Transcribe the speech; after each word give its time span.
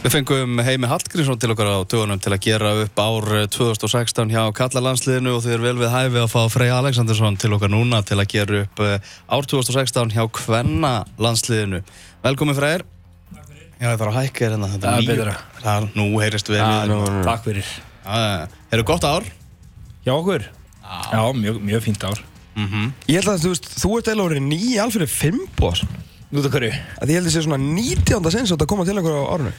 Við 0.00 0.14
fengum 0.14 0.60
Heimi 0.64 0.88
Hallgrímsson 0.88 1.36
til 1.40 1.50
okkar 1.52 1.68
á 1.76 1.84
dögunum 1.84 2.20
til 2.24 2.32
að 2.32 2.40
gera 2.46 2.70
upp 2.86 3.00
ár 3.04 3.26
2016 3.52 4.30
hjá 4.32 4.46
Kallalandsliðinu 4.56 5.34
og 5.36 5.42
þið 5.44 5.52
er 5.58 5.64
vel 5.66 5.74
við 5.76 5.90
hæfi 5.92 6.20
að 6.22 6.30
fá 6.32 6.38
Frey 6.48 6.70
Alexandersson 6.72 7.36
til 7.40 7.50
okkar 7.52 7.68
núna 7.74 8.00
til 8.08 8.16
að 8.16 8.30
gera 8.32 8.62
upp 8.64 8.80
eh, 8.86 9.10
ár 9.28 9.48
2016 9.50 10.14
hjá 10.14 10.22
Kvennalandsliðinu. 10.38 11.82
Velkomin 12.24 12.56
Freyr. 12.56 12.86
Já, 13.76 13.90
það 13.90 14.00
þarf 14.00 14.08
að 14.08 14.16
hækka 14.16 14.40
þér 14.40 14.54
hérna. 14.54 14.70
Það 14.72 14.88
er 14.94 15.08
betra. 15.10 15.34
Það, 15.60 15.88
nú 16.00 16.06
heyrist 16.22 16.48
við. 16.52 16.62
Já, 16.62 16.88
nú. 16.88 17.00
Takk 17.28 17.44
fyrir. 17.44 17.72
Já, 18.00 18.48
Eru 18.72 18.86
gott 18.88 19.04
ár? 19.08 19.28
Já, 20.06 20.14
okkur? 20.16 20.46
Já, 21.12 21.20
mjög, 21.36 21.58
mjög 21.68 21.84
fínt 21.84 22.06
ár. 22.08 22.22
Ég 22.56 23.20
held 23.20 23.34
að 23.34 23.44
þú 23.44 23.52
veist, 23.52 23.68
þú 23.84 23.92
ert 23.98 24.08
eða 24.14 24.24
orðið 24.30 24.48
nýja 24.48 24.84
alfyrir 24.86 25.08
fimm 25.12 25.44
bóðs 25.60 25.84
Nú 26.30 26.42
það 26.44 26.56
hverju? 26.56 26.72
ég 26.72 27.12
held 27.14 27.28
að 27.28 27.32
sé 27.32 27.42
svona 27.44 27.58
19. 27.62 28.32
sens 28.34 28.52
að 28.52 28.64
koma 28.68 28.84
til 28.84 28.96
einhver 28.98 29.16
á 29.16 29.32
árinu 29.32 29.52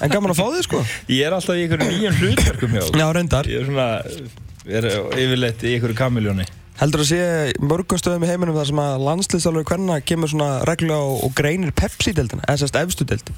En 0.00 0.10
gaman 0.12 0.32
að 0.32 0.40
fá 0.40 0.46
þig 0.54 0.64
sko 0.66 0.84
Ég 1.18 1.26
er 1.26 1.36
alltaf 1.36 1.58
í 1.58 1.66
einhverju 1.66 1.90
nýjum 1.90 2.16
hlutverkum 2.22 2.72
hjá. 2.78 2.86
Já, 3.02 3.06
reyndar 3.16 3.50
Ég 3.50 3.60
er 3.60 3.68
svona, 3.68 3.90
er 4.66 4.88
yfirleitt 5.20 5.62
í 5.66 5.76
einhverju 5.76 5.98
kamiljóni. 6.00 6.48
Heldur 6.80 7.02
að 7.04 7.10
sé 7.10 7.18
mörgum 7.60 7.98
stöðum 8.00 8.22
í 8.24 8.28
heiminum 8.30 8.56
þar 8.56 8.68
sem 8.70 8.78
að 8.80 9.02
landslýstálfur 9.04 9.66
hvernig 9.68 10.04
kemur 10.08 10.30
svona 10.32 10.62
regla 10.64 10.96
og, 10.96 11.26
og 11.26 11.34
greinir 11.36 11.74
Pepsi-deldina 11.76 12.46
eða 12.48 12.62
sérst 12.62 12.78
efstu 12.80 13.04
deld 13.10 13.28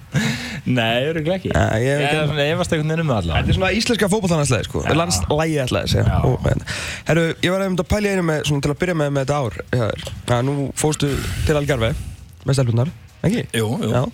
Nei, 0.66 1.06
eru 1.06 1.22
ekki. 1.36 1.52
Ja, 1.54 1.68
ég 1.78 2.02
er 2.02 2.26
svona 2.26 2.48
efast 2.50 2.74
einhvern 2.74 2.90
veginn 2.90 3.04
um 3.04 3.12
það 3.12 3.20
Þetta 3.20 3.30
allavega. 3.30 3.52
er 3.54 3.58
svona 3.60 3.70
íslenska 3.78 4.08
fótballtannaslega 4.10 4.66
sko, 4.66 4.82
Já. 4.82 4.96
landslægi 4.98 6.02
og, 6.26 6.50
en, 6.50 6.66
Herru, 7.06 7.24
ég 7.46 7.54
var 7.54 7.64
að 7.68 7.86
pæla 7.94 8.16
einu 8.16 8.26
með, 8.26 8.42
svona 8.50 8.66
til 8.66 8.74
að 8.74 8.80
byrja 8.82 8.98
með 8.98 9.14
með 9.14 9.24
þetta 9.24 9.38
ár 9.38 9.60
Já, 9.70 9.86
ja, 10.34 10.40
nú 10.50 10.56
fóstu 10.82 11.12
til 11.46 11.58
Algarve 11.62 11.94
með 12.42 12.58
stelpunar, 12.58 12.90
ekki? 13.22 13.46
Jú, 13.54 13.70
jú. 13.86 14.04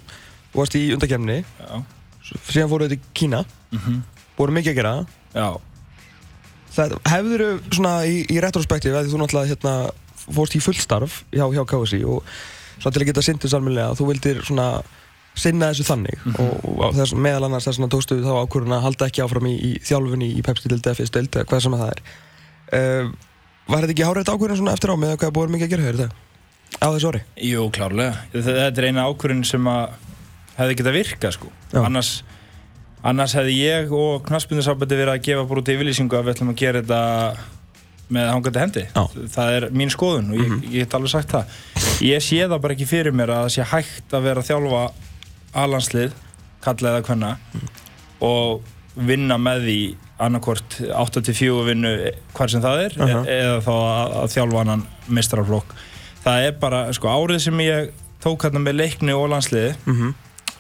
Og 0.57 0.63
varst 0.65 0.77
í 0.81 0.87
undakefni 0.97 1.43
Já. 1.45 1.83
síðan 2.49 2.71
fóruðu 2.73 2.89
til 2.97 3.01
Kína 3.15 3.45
Mhm. 3.77 4.03
voru 4.39 4.53
mikið 4.57 4.73
að 4.73 4.79
gera 4.81 5.07
Já. 5.37 5.49
það 6.77 6.95
hefur 7.09 7.45
svona 7.73 7.95
í, 8.09 8.25
í 8.29 8.41
retrospektíf 8.43 8.95
að 8.97 9.11
þú 9.13 9.21
náttúrulega 9.23 9.51
hérna, 9.53 9.75
fórst 10.27 10.57
í 10.57 10.61
fullstarf 10.65 11.23
hjá, 11.33 11.45
hjá 11.55 11.63
KSI 11.69 12.01
og 12.05 12.23
svona 12.81 12.93
til 12.97 13.03
að 13.03 13.09
geta 13.11 13.25
sindið 13.25 13.53
salminlega 13.53 13.95
þú 13.97 14.09
vildir 14.11 14.41
svona 14.45 14.83
sinna 15.37 15.69
þessu 15.73 15.85
þannig 15.91 16.19
Mhm. 16.25 16.35
og, 16.41 16.81
og 16.81 16.95
þess, 16.97 17.13
meðal 17.15 17.45
annars 17.49 17.67
þess 17.69 17.79
að 17.81 17.91
tókstu 17.93 18.21
þá 18.25 18.33
ákvörðun 18.47 18.77
að 18.79 18.85
halda 18.87 19.07
ekki 19.11 19.23
áfram 19.25 19.47
í, 19.51 19.55
í 19.61 19.71
þjálfunni 19.85 20.29
í 20.37 20.43
Pepsi-dild 20.43 20.83
eða 20.87 20.97
fyrst-dild 21.01 21.31
eða 21.37 21.45
hvað 21.51 21.63
sem 21.63 21.73
það 21.73 21.91
er 21.93 22.01
uh, 22.73 23.13
Var 23.67 23.83
þetta 23.83 23.95
ekki 23.97 24.07
hárætt 24.07 24.31
ákvörðun 24.31 24.57
svona 24.63 24.73
eftir 24.77 24.93
á 24.95 24.97
með 24.97 25.17
hvað 25.19 25.33
búið 25.35 25.51
mikið 25.57 25.67
að 25.67 25.71
gera 25.75 25.83
hér 25.83 25.97
þetta 25.99 26.15
á 26.77 26.87
þessu 26.93 27.09
ári? 27.11 27.21
Jú, 27.43 27.63
klárlega. 27.75 28.15
Þetta 28.33 28.79
er 28.79 28.87
eina 28.87 29.05
ákvörðin 29.11 29.45
sem 29.47 29.65
að 29.67 29.91
hefði 30.57 30.77
getað 30.81 30.97
virkað, 30.97 31.35
sko. 31.37 31.51
Annars, 31.83 32.11
annars 33.07 33.35
hefði 33.37 33.57
ég 33.61 33.93
og 33.97 34.23
knaspundisambandi 34.29 34.99
verið 34.99 35.15
að 35.17 35.25
gefa 35.29 35.45
bara 35.51 35.63
út 35.63 35.73
yfirlýsingu 35.75 36.17
að 36.19 36.25
við 36.29 36.35
ætlum 36.37 36.53
að 36.55 36.61
gera 36.63 36.83
þetta 36.83 37.01
með 38.17 38.29
hangandi 38.31 38.63
hendi. 38.63 38.85
Já. 38.95 39.03
Það 39.35 39.55
er 39.57 39.65
mín 39.75 39.91
skoðun 39.91 40.31
og 40.31 40.39
ég, 40.39 40.53
ég 40.71 40.85
get 40.87 40.95
alveg 40.95 41.11
sagt 41.11 41.33
það. 41.35 41.57
Ég 42.07 42.23
sé 42.23 42.39
það 42.47 42.61
bara 42.63 42.77
ekki 42.77 42.87
fyrir 42.87 43.15
mér 43.19 43.33
að 43.35 43.45
það 43.49 43.55
sé 43.57 43.67
hægt 43.73 44.15
að 44.15 44.27
vera 44.29 44.43
að 44.45 44.51
þjálfa 44.53 44.83
alanslið, 45.65 46.13
kalla 46.67 46.93
eða 46.93 47.05
hvenna 47.09 47.31
og 48.27 48.63
vinna 48.97 49.37
með 49.41 49.65
því 49.67 49.79
annarkvort 50.27 50.79
8-4 50.97 51.65
vinnu 51.67 51.91
hvar 52.37 52.49
sem 52.53 52.63
það 52.65 52.79
er 52.87 52.95
Aha. 53.05 53.19
e 53.29 53.35
eða 53.43 53.59
þá 53.67 53.73
að, 53.77 54.15
að 54.23 54.31
þjálfa 54.33 54.61
annan 54.63 54.85
mestrarflokk 55.19 55.75
það 56.25 56.47
er 56.47 56.55
bara, 56.63 56.79
sko, 56.97 57.11
árið 57.13 57.43
sem 57.45 57.61
ég 57.61 57.91
tók 58.25 58.47
hérna 58.47 58.63
með 58.65 58.79
leikni 58.81 59.13
og 59.13 59.27
landsliði 59.35 59.75
Mhm. 59.85 60.15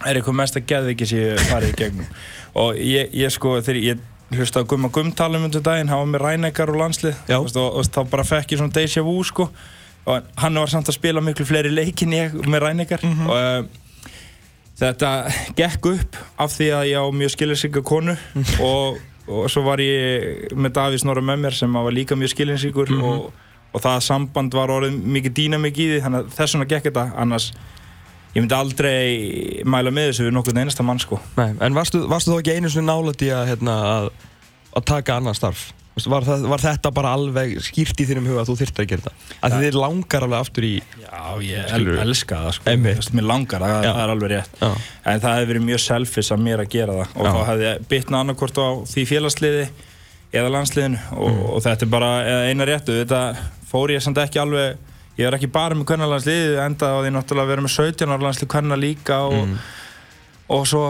Er 0.06 0.18
eitthvað 0.20 0.38
mest 0.40 0.58
að 0.60 0.66
geða 0.72 0.92
ekki 0.94 1.08
sem 1.10 1.22
ég 1.24 1.40
farið 1.50 1.72
í 1.72 1.78
gegnum? 1.80 2.10
Og 2.56 2.76
ég, 2.80 3.10
ég 3.12 3.32
sko, 3.34 3.56
þegar 3.60 3.80
ég 3.84 4.04
hlusta 4.36 4.62
á 4.62 4.68
Gumma 4.68 4.88
Gumm 4.90 5.12
tala 5.14 5.38
um 5.38 5.50
daginn, 5.50 5.88
var 5.92 6.06
með 6.10 6.24
rænekar 6.24 6.70
og 6.72 6.80
landslið 6.80 7.32
og, 7.36 7.50
og, 7.56 7.82
þá 7.86 8.00
bara 8.10 8.24
fekk 8.26 8.54
ég 8.56 8.58
svona 8.62 8.74
déjà 8.74 9.04
vu 9.06 9.16
sko. 9.24 9.50
Og 10.06 10.22
hann 10.38 10.54
var 10.58 10.70
samt 10.70 10.88
að 10.90 10.96
spila 10.98 11.20
miklu 11.22 11.44
fleiri 11.46 11.70
leikin 11.74 12.12
ég 12.14 12.34
með 12.46 12.62
rænekar 12.68 13.02
Mhm. 13.02 13.26
og 13.26 13.36
uh, 13.36 13.82
þetta 14.76 15.10
gekk 15.56 15.86
upp 15.94 16.16
af 16.42 16.52
því 16.52 16.66
að 16.76 16.88
ég 16.90 17.00
á 17.00 17.04
mjög 17.16 17.32
skilinsíka 17.32 17.82
konu 17.86 18.14
og, 18.60 18.98
og 19.26 19.46
svo 19.50 19.62
var 19.66 19.80
ég 19.80 20.52
með 20.54 20.74
Davís 20.76 21.04
Norra 21.08 21.22
með 21.24 21.40
mér 21.46 21.56
sem 21.56 21.72
var 21.72 21.94
líka 21.96 22.18
mjög 22.18 22.34
skilinsíkur 22.34 22.92
og, 23.00 23.30
og 23.72 23.82
það 23.84 24.02
samband 24.04 24.54
var 24.56 24.72
orðið 24.74 24.98
mikið 25.16 25.34
dýnamik 25.38 25.80
í 25.80 25.88
því 25.94 26.02
þannig 26.04 26.20
að 26.26 26.36
þess 26.36 26.54
vegna 26.58 26.68
gekk 26.74 26.90
þetta 26.90 27.06
annars 27.24 27.48
ég 28.36 28.44
myndi 28.44 28.56
aldrei 28.56 29.64
mæla 29.64 29.92
með 29.96 30.10
þessu 30.12 30.26
við 30.28 30.36
nokkurn 30.36 30.60
einasta 30.60 30.84
mann 30.86 31.00
sko 31.02 31.18
Nei, 31.38 31.54
en 31.64 31.76
varstu, 31.78 32.04
varstu 32.10 32.34
þá 32.34 32.42
ekki 32.42 32.58
einu 32.58 32.70
svona 32.72 32.92
nálægt 32.94 33.24
í 33.24 33.32
að, 33.32 33.46
hérna, 33.54 33.76
að, 33.96 34.12
að 34.76 34.86
taka 34.92 35.16
annan 35.20 35.36
starf? 35.38 35.70
Var, 35.96 36.26
það, 36.28 36.42
var 36.52 36.60
þetta 36.60 36.90
bara 36.92 37.14
alveg 37.16 37.54
skýrt 37.64 38.00
í 38.02 38.04
þínum 38.04 38.26
huga 38.28 38.42
að 38.42 38.50
þú 38.50 38.56
þyrftir 38.60 38.82
að 38.84 38.88
gera 38.90 39.04
þetta? 39.06 39.36
Að 39.46 39.54
ja. 39.54 39.60
þið 39.62 39.76
langar 39.80 40.26
alveg 40.26 40.42
aftur 40.44 40.66
í 40.68 40.72
Já, 41.00 41.20
ég 41.46 41.70
el, 41.78 41.86
elska 42.02 42.40
það 42.42 42.52
sko 42.58 42.74
veist, 42.84 43.12
Mér 43.16 43.26
langar, 43.30 43.64
það, 43.64 43.86
það 43.86 44.00
er 44.02 44.12
alveg 44.12 44.32
rétt 44.34 44.60
Já. 44.60 44.68
En 45.14 45.22
það 45.22 45.36
hefði 45.38 45.48
verið 45.54 45.64
mjög 45.70 45.80
selfish 45.86 46.34
að 46.36 46.42
mér 46.44 46.62
að 46.66 46.68
gera 46.76 46.98
það 46.98 47.14
Og 47.16 47.24
Já. 47.24 47.30
þá 47.32 47.40
hefði 47.48 47.66
ég 47.70 47.86
bitnað 47.94 48.20
annarkvort 48.26 48.60
á 48.60 48.68
því 48.92 49.06
félagsliði 49.14 49.64
Eða 50.36 50.52
landsliðinu 50.58 51.00
og, 51.16 51.32
Mm. 51.32 51.40
og 51.56 51.64
þetta 51.64 51.88
er 51.88 51.92
bara 51.96 52.12
eina 52.50 52.68
réttu 52.68 52.98
Þetta 53.00 53.22
fór 53.72 53.94
ég 53.96 54.04
samt 54.04 54.20
ekki 54.20 54.42
alveg 54.44 54.76
Ég 55.16 55.26
er 55.28 55.36
ekki 55.38 55.48
bara 55.52 55.76
með 55.76 55.88
kvennalandsliði 55.92 56.56
Enda 56.60 56.92
á 56.92 56.98
því 57.00 57.12
náttúrulega 57.14 57.46
að 57.46 57.52
vera 57.54 57.64
með 57.66 57.74
17 57.76 58.12
ára 58.12 58.26
landslið 58.26 58.50
kvenna 58.52 58.76
líka 58.80 59.20
og, 59.30 59.38
Mm. 59.46 59.56
og 60.56 60.66
svo 60.68 60.82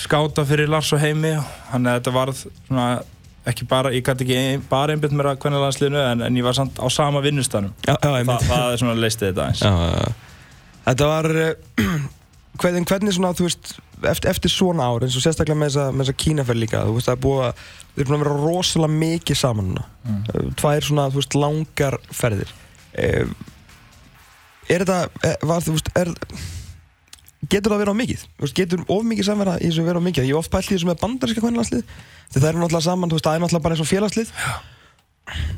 skáta 0.00 0.44
fyrir 0.48 0.70
Lars 0.72 0.92
og 0.92 1.02
Heimi 1.02 1.34
Þannig 1.72 1.90
að 1.92 1.98
þetta 1.98 2.14
varð 2.16 2.40
svona 2.68 2.86
ekki 3.46 3.66
bara, 3.66 3.90
ég 3.90 4.04
gæti 4.06 4.22
ekki 4.24 4.64
bara 4.70 4.94
einbytt 4.94 5.14
mér 5.18 5.32
að 5.32 5.40
kvennalandsliðinu 5.42 5.98
en, 5.98 6.20
en 6.28 6.36
ég 6.38 6.44
var 6.46 6.54
samt 6.54 6.78
á 6.78 6.86
sama 6.94 7.20
vinnustanum 7.24 7.72
Já, 7.86 7.96
já, 7.98 8.24
Þa, 8.24 8.36
það 8.46 8.66
er 8.72 8.82
svona 8.82 8.98
leistið 9.02 9.32
þetta 9.32 9.46
eins 9.50 9.62
Já, 9.66 9.72
já, 9.82 9.96
já. 9.98 10.12
Þetta 10.86 11.08
var 11.10 11.28
uh, 11.34 11.50
hvernig, 12.62 12.86
hvernig 12.86 13.16
svona, 13.16 13.32
þú 13.38 13.48
veist 13.48 13.72
eftir, 14.02 14.30
eftir 14.30 14.50
svona 14.52 14.86
ár, 14.86 15.04
eins 15.06 15.16
og 15.18 15.24
sérstaklega 15.24 15.58
með 15.58 15.76
þessa, 15.76 16.16
kínaferð 16.22 16.62
líka, 16.62 16.84
þú 16.86 16.96
veist, 16.96 17.10
það 17.10 17.18
er 17.18 17.22
búið 17.26 17.44
að 17.48 17.66
við 17.96 18.04
erum 18.04 18.16
að 18.16 18.22
vera 18.24 18.38
rosalega 18.46 19.00
mikið 19.02 19.38
saman 19.42 19.68
núna 19.72 19.84
mm. 20.06 20.50
tvær 20.62 20.86
svona, 20.88 21.08
þú 21.12 21.20
veist, 21.20 21.38
langar 21.38 21.98
ferðir 22.14 22.54
er 24.72 24.84
þetta, 24.84 24.98
er, 25.28 25.38
var, 25.48 25.64
veist, 25.66 25.90
er 25.98 26.12
getur 27.50 27.74
það 27.74 27.82
verið 27.82 27.96
á 27.96 28.00
mikið? 28.02 28.26
Veist, 28.42 28.56
getur 28.58 28.84
of 28.86 29.08
mikið 29.08 29.28
samverða 29.28 29.56
í 29.60 29.70
þessu 29.70 29.86
verið 29.86 30.04
á 30.04 30.06
mikið? 30.08 30.28
Ég 30.28 30.36
hef 30.36 30.44
oft 30.44 30.52
pælt 30.52 30.70
í 30.70 30.76
þessu 30.76 30.90
með 30.90 31.00
bandaríska 31.02 31.42
kvenlandslið 31.44 31.82
því 32.32 32.38
það 32.38 32.48
eru 32.52 32.62
náttúrulega 32.62 32.86
saman, 32.86 33.12
veist, 33.12 33.26
það 33.26 33.34
er 33.34 33.42
náttúrulega 33.44 33.66
bara 33.66 33.76
eins 33.76 33.84
og 33.84 33.90
félagslið. 33.90 34.32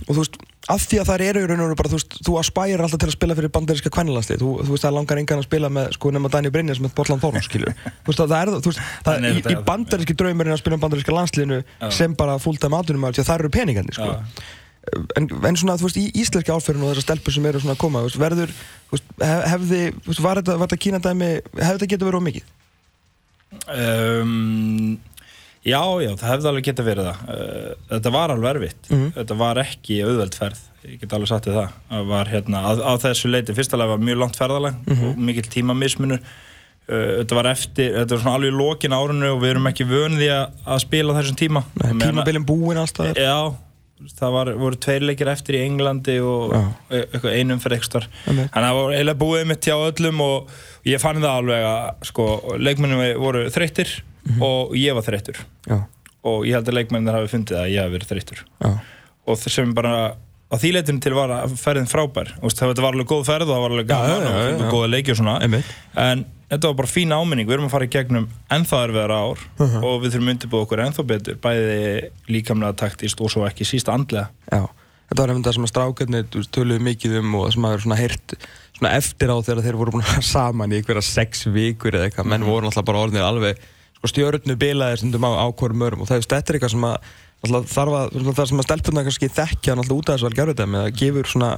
Og 0.05 0.11
þú 0.11 0.19
veist, 0.19 0.35
af 0.71 0.83
því 0.85 0.99
að 1.01 1.09
það 1.09 1.23
eru 1.25 1.43
í 1.43 1.47
raun 1.49 1.63
og 1.63 1.69
veru 1.69 1.77
bara, 1.79 1.91
þú 1.93 1.99
veist, 1.99 2.17
þú 2.27 2.35
aspærir 2.41 2.83
alltaf 2.85 3.01
til 3.01 3.09
að 3.09 3.15
spila 3.15 3.37
fyrir 3.39 3.53
bandaríska 3.55 3.93
kvennalandslið, 3.95 4.43
þú, 4.43 4.51
þú 4.61 4.75
veist, 4.75 4.85
það 4.85 4.97
langar 4.99 5.21
engan 5.23 5.41
að 5.41 5.47
spila 5.47 5.71
með, 5.73 5.89
sko, 5.97 6.13
nema 6.15 6.31
Dani 6.33 6.53
Brynjas 6.53 6.83
með 6.85 6.93
Botland 6.99 7.25
Þórn, 7.25 7.45
skilur, 7.47 7.73
þú 8.05 8.13
veist, 8.13 8.21
það 8.21 8.37
er, 8.39 8.53
þú 8.59 8.73
veist, 8.73 8.83
það, 9.07 9.17
er 9.17 9.39
í, 9.41 9.45
í 9.55 9.57
bandaríski 9.71 10.19
draumurinn 10.21 10.57
að 10.57 10.61
spila 10.61 10.79
um 10.79 10.85
bandaríska 10.85 11.17
landsliðinu 11.17 11.63
sem 11.97 12.17
bara 12.21 12.37
fulltime 12.45 12.81
atunum 12.81 13.09
að 13.09 13.23
það 13.23 13.35
eru 13.39 13.53
peningandi, 13.57 13.97
sko 13.97 14.11
en, 15.17 15.29
en 15.49 15.57
svona, 15.61 15.77
þú 15.81 15.87
veist, 15.89 15.97
í 16.01 16.07
íslenski 16.23 16.53
áferðinu 16.55 16.89
og 16.89 16.93
þessar 16.95 17.07
stelpur 17.09 17.33
sem 17.37 17.47
eru 17.51 17.61
svona 17.63 17.75
að 17.77 17.83
koma, 17.85 18.03
veist, 18.07 18.19
verður 18.21 18.53
veist, 18.93 19.07
hef, 19.23 19.45
hefði, 19.55 19.81
veist, 20.09 20.21
var 20.25 20.41
þetta, 20.43 20.59
þetta 20.65 20.81
kínadæmi, 20.87 21.31
hefði 21.61 21.73
þetta 21.79 21.91
getið 21.95 22.09
verið 22.11 22.21
of 22.21 22.27
mikið? 22.29 22.53
Um, 23.71 24.99
já, 25.65 25.81
já, 26.05 26.11
það 26.21 26.31
hefði 26.33 26.49
alveg 26.51 26.67
getað 26.69 26.89
verið 26.91 27.09
það. 27.09 27.21
Uh, 27.35 27.75
þetta 27.95 28.13
var 28.15 28.33
alveg 28.35 28.51
erfitt. 28.55 28.89
Mhm. 28.93 29.11
Þetta 29.19 29.37
var 29.41 29.61
ekki 29.65 30.01
auðveld 30.05 30.39
ferð. 30.39 30.63
Ég 30.85 30.99
get 31.01 31.15
alveg 31.17 31.31
sagt 31.31 31.47
þér 31.49 31.55
það. 31.61 31.77
Það 31.91 32.09
var 32.11 32.33
hérna, 32.35 32.61
á, 32.61 32.71
á 32.77 32.93
þessu 33.01 33.31
leiti, 33.33 33.55
fyrsta 33.57 33.79
lega 33.81 33.95
var 33.95 34.03
mjög 34.05 34.19
langt 34.21 34.37
ferðalag 34.41 34.75
Mhm. 34.87 35.05
og 35.09 35.17
mikill 35.31 35.49
tímamismunur. 35.55 36.21
Uh, 36.85 37.25
þetta 37.25 37.35
var 37.39 37.47
eftir, 37.49 37.95
þetta 37.97 38.11
var 38.13 38.21
svona 38.21 38.35
alveg 38.37 38.53
í 38.53 38.59
lokin 38.59 38.93
árinu 38.93 39.31
og 39.33 39.41
við 39.41 39.55
erum 39.55 39.67
ekki 39.71 39.87
vönði 39.89 40.29
að, 40.29 40.51
að 40.69 40.81
spila 40.85 41.15
þessum 41.17 41.39
tíma. 41.41 41.63
Að- 41.81 41.95
Tímabilin 42.03 42.45
búin 42.45 42.77
alltaf 42.77 43.15
Já, 43.17 43.55
það 44.19 44.35
var, 44.37 44.51
voru 44.61 44.77
tveir 44.85 45.05
leikir 45.09 45.31
eftir 45.33 45.57
í 45.59 45.63
Englandi 45.65 46.19
og 46.21 46.53
e- 46.91 47.07
einum 47.39 47.61
fyrir 47.63 47.79
ekstar 47.81 48.09
þannig 48.27 48.51
að 48.53 48.67
það 48.69 48.79
var 48.81 48.95
eiginlega 48.97 49.21
búið 49.25 49.47
mitt 49.51 49.69
hjá 49.69 49.77
öllum 49.77 50.21
og 50.25 50.51
ég 50.91 51.01
fann 51.03 51.23
það 51.23 51.39
alveg 51.41 51.65
að 51.71 52.09
sko, 52.11 52.27
leikmennum 52.61 53.05
voru 53.23 53.47
þreyttir 53.55 53.95
og 54.41 54.75
ég 54.77 54.95
var 54.97 55.05
þreyttur. 55.05 55.41
Og 56.25 56.47
ég 56.49 56.57
held 56.57 56.69
að 56.69 56.79
leikmennir 56.79 57.13
hafi 57.19 57.29
fundið 57.35 57.59
að 57.61 57.73
ég 57.75 57.83
hafi 57.85 57.93
verið 57.99 58.13
þreyttur. 58.15 58.45
Og 59.29 59.37
þess 59.41 59.59
sem 59.61 59.75
bara 59.77 59.97
á 60.49 60.55
því 60.61 60.71
leitinu 60.77 61.01
til 61.05 61.13
var 61.17 61.33
að 61.35 61.57
ferðin 61.61 61.89
frábær. 61.91 62.31
Það 62.41 62.73
var 62.81 62.95
alveg 62.95 63.11
góð 63.11 63.27
ferð 63.29 63.49
og 63.49 63.55
það 63.57 63.63
var 63.65 63.75
alveg 63.75 63.91
gaman 63.91 64.63
og 64.65 64.73
góða 64.73 64.89
leiki 64.95 65.13
og 65.13 65.19
svona. 65.21 65.35
Einmitt. 65.45 65.75
en 65.97 66.25
þetta 66.51 66.71
var 66.71 66.79
bara 66.81 66.91
fín 66.91 67.15
áminning, 67.15 67.49
við 67.49 67.57
erum 67.59 67.69
að 67.69 67.75
fara 67.75 67.89
í 67.89 67.93
gegnum 67.95 68.29
ennþá 68.53 68.81
erfiðara 68.89 69.19
ár 69.25 69.43
Uh-huh. 69.59 69.85
og 69.87 70.01
við 70.03 70.15
þurfum 70.15 70.33
undirbúið 70.35 70.65
okkur 70.67 70.83
ennþá 70.85 71.05
betur 71.11 71.39
bæði 71.45 71.79
líkamlega 72.31 72.79
taktist 72.85 73.21
og 73.21 73.31
svo 73.33 73.47
ekki 73.49 73.67
sísta 73.69 73.95
andlega. 73.95 74.29
Já. 74.51 74.67
Þetta 75.05 75.21
var 75.21 75.31
einmitt 75.31 75.47
það 75.47 75.57
sem 75.59 75.67
að 75.67 75.73
strákarnir 75.73 76.29
töluðu 76.55 76.85
mikið 76.89 77.17
um 77.21 77.35
og 77.39 77.45
það 77.47 77.55
sem 77.55 77.67
að 77.67 77.75
vera 77.75 77.85
svona 77.85 77.99
heyrt 78.01 78.37
svona 78.75 78.93
eftir 78.99 79.31
á 79.31 79.37
þegar 79.45 79.65
þeir 79.67 79.79
voru 79.79 79.95
búin 79.95 80.07
að 80.09 80.25
saman 80.27 80.73
í 80.73 80.79
einhverja 80.81 81.05
sex 81.07 81.45
vikur 81.55 81.95
eða 81.95 82.09
eitthvað, 82.09 82.31
menn 82.33 82.47
voru 82.49 82.67
náttúrulega 82.67 82.89
bara 82.89 83.03
orðinir 83.05 83.27
alveg 83.29 83.61
sko, 83.99 84.11
stjörnu 84.11 84.57
bilaðir 84.59 85.03
stundum 85.03 85.29
á, 85.29 85.31
á 85.39 85.47
hverjum 85.53 85.85
örum 85.87 86.03
og 86.03 86.11
það, 86.11 86.25
þetta 86.25 86.41
er 86.41 86.59
eitthvað 86.59 86.75
sem 86.75 86.89
að 86.89 86.97
að, 87.45 87.69
það 87.69 88.49
sem 88.49 88.63
að 88.63 88.67
stelpuna 88.69 89.05
kannski 89.07 89.31
þekkja 89.37 89.77
náttúrulega 89.77 90.01
út 90.01 90.11
af 90.11 90.17
þessu 90.17 90.31
algjörðum 90.31 90.77
eða 90.81 90.95
gefur 90.99 91.31
svona, 91.31 91.51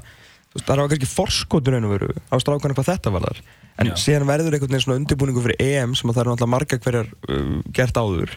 það 0.57 0.73
er 0.75 0.83
á 0.83 0.91
kannski 0.91 1.11
forskotun 1.13 1.89
á 2.27 2.37
strákarnir 2.43 2.77
hvað 2.79 2.91
þetta 2.91 3.15
var 3.15 3.29
þar 3.29 3.43
en 3.79 3.87
Já. 3.91 3.95
síðan 4.01 4.27
verður 4.29 4.55
einhvern 4.57 4.73
veginn 4.73 4.85
svona 4.87 4.99
undirbúningu 5.03 5.43
fyrir 5.45 5.61
EM 5.61 5.95
sem 5.95 6.11
að 6.11 6.15
það 6.17 6.23
eru 6.23 6.31
náttúrulega 6.35 6.55
marga 6.55 6.79
hverjar 6.87 7.09
uh, 7.29 7.63
gert 7.77 7.99
áður 8.01 8.31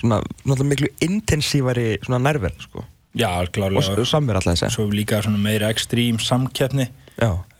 svona 0.00 0.20
náttúrulega 0.44 0.70
miklu 0.72 0.88
intensívari 1.08 1.88
svona 2.06 2.22
nærverð 2.30 2.60
sko 2.68 2.84
Já, 3.16 3.30
og 3.40 3.48
klárlega 3.52 3.80
s- 4.04 4.10
samverð 4.10 4.42
alltaf 4.42 4.58
þessi 4.60 4.74
Svo 4.76 4.86
líka 4.92 5.22
svona 5.24 5.38
meira 5.40 5.70
ekstrím 5.72 6.18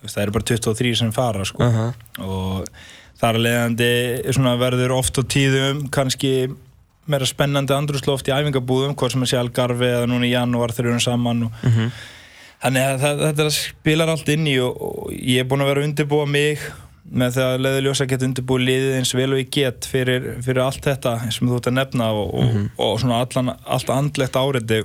veist, 0.03 0.15
Það 0.17 0.23
eru 0.27 0.33
bara 0.37 0.45
23 0.51 0.95
sem 1.01 1.13
fara 1.13 1.45
sko. 1.49 1.63
uh 1.65 1.77
-huh. 1.77 1.93
og 2.25 2.69
þar 3.21 3.35
svona 4.37 4.57
verður 4.61 4.93
oft 4.99 5.17
á 5.19 5.23
tíðum 5.25 5.89
kannski 5.91 6.49
meira 7.07 7.25
spennandi 7.27 7.73
andrúsloft 7.73 8.29
í 8.29 8.33
æfingabúðum 8.37 8.95
hvort 8.95 9.13
sem 9.13 9.23
að 9.23 9.31
sé 9.33 9.39
Algarve 9.39 9.87
eða 9.87 10.07
núna 10.11 10.27
í 10.27 10.33
janúar 10.35 10.73
þegar 10.73 10.85
við 10.85 10.91
erum 10.93 11.01
saman 11.01 11.43
og 11.45 11.53
Mhm. 11.63 11.91
þannig 12.63 12.83
að 12.83 13.21
þetta 13.37 13.51
spilar 13.51 14.09
allt 14.09 14.29
inn 14.29 14.47
í 14.47 14.59
og, 14.61 14.77
og 14.83 15.13
ég 15.13 15.39
er 15.41 15.45
búinn 15.45 15.63
að 15.63 15.67
vera 15.73 15.81
að 15.81 15.85
undirbúa 15.89 16.27
mig 16.29 16.59
með 17.13 17.37
það 17.37 17.51
að 17.55 17.61
leiði 17.65 17.83
ljósa 17.87 18.07
geta 18.11 18.27
undirbúið 18.27 18.65
liðið 18.67 18.95
eins 18.99 19.13
vel 19.15 19.29
og 19.33 19.39
ég 19.43 19.51
get 19.55 19.87
fyrir, 19.91 20.25
fyrir 20.43 20.63
allt 20.65 20.87
þetta 20.89 21.13
sem 21.31 21.49
þú 21.51 21.59
ert 21.61 21.69
að 21.71 21.77
nefna 21.79 22.09
og, 22.13 22.33
og, 22.35 22.57
og 22.83 22.97
svona 23.03 23.21
allan, 23.23 23.53
allt 23.77 23.93
andlegt 23.95 24.39
áriði 24.41 24.81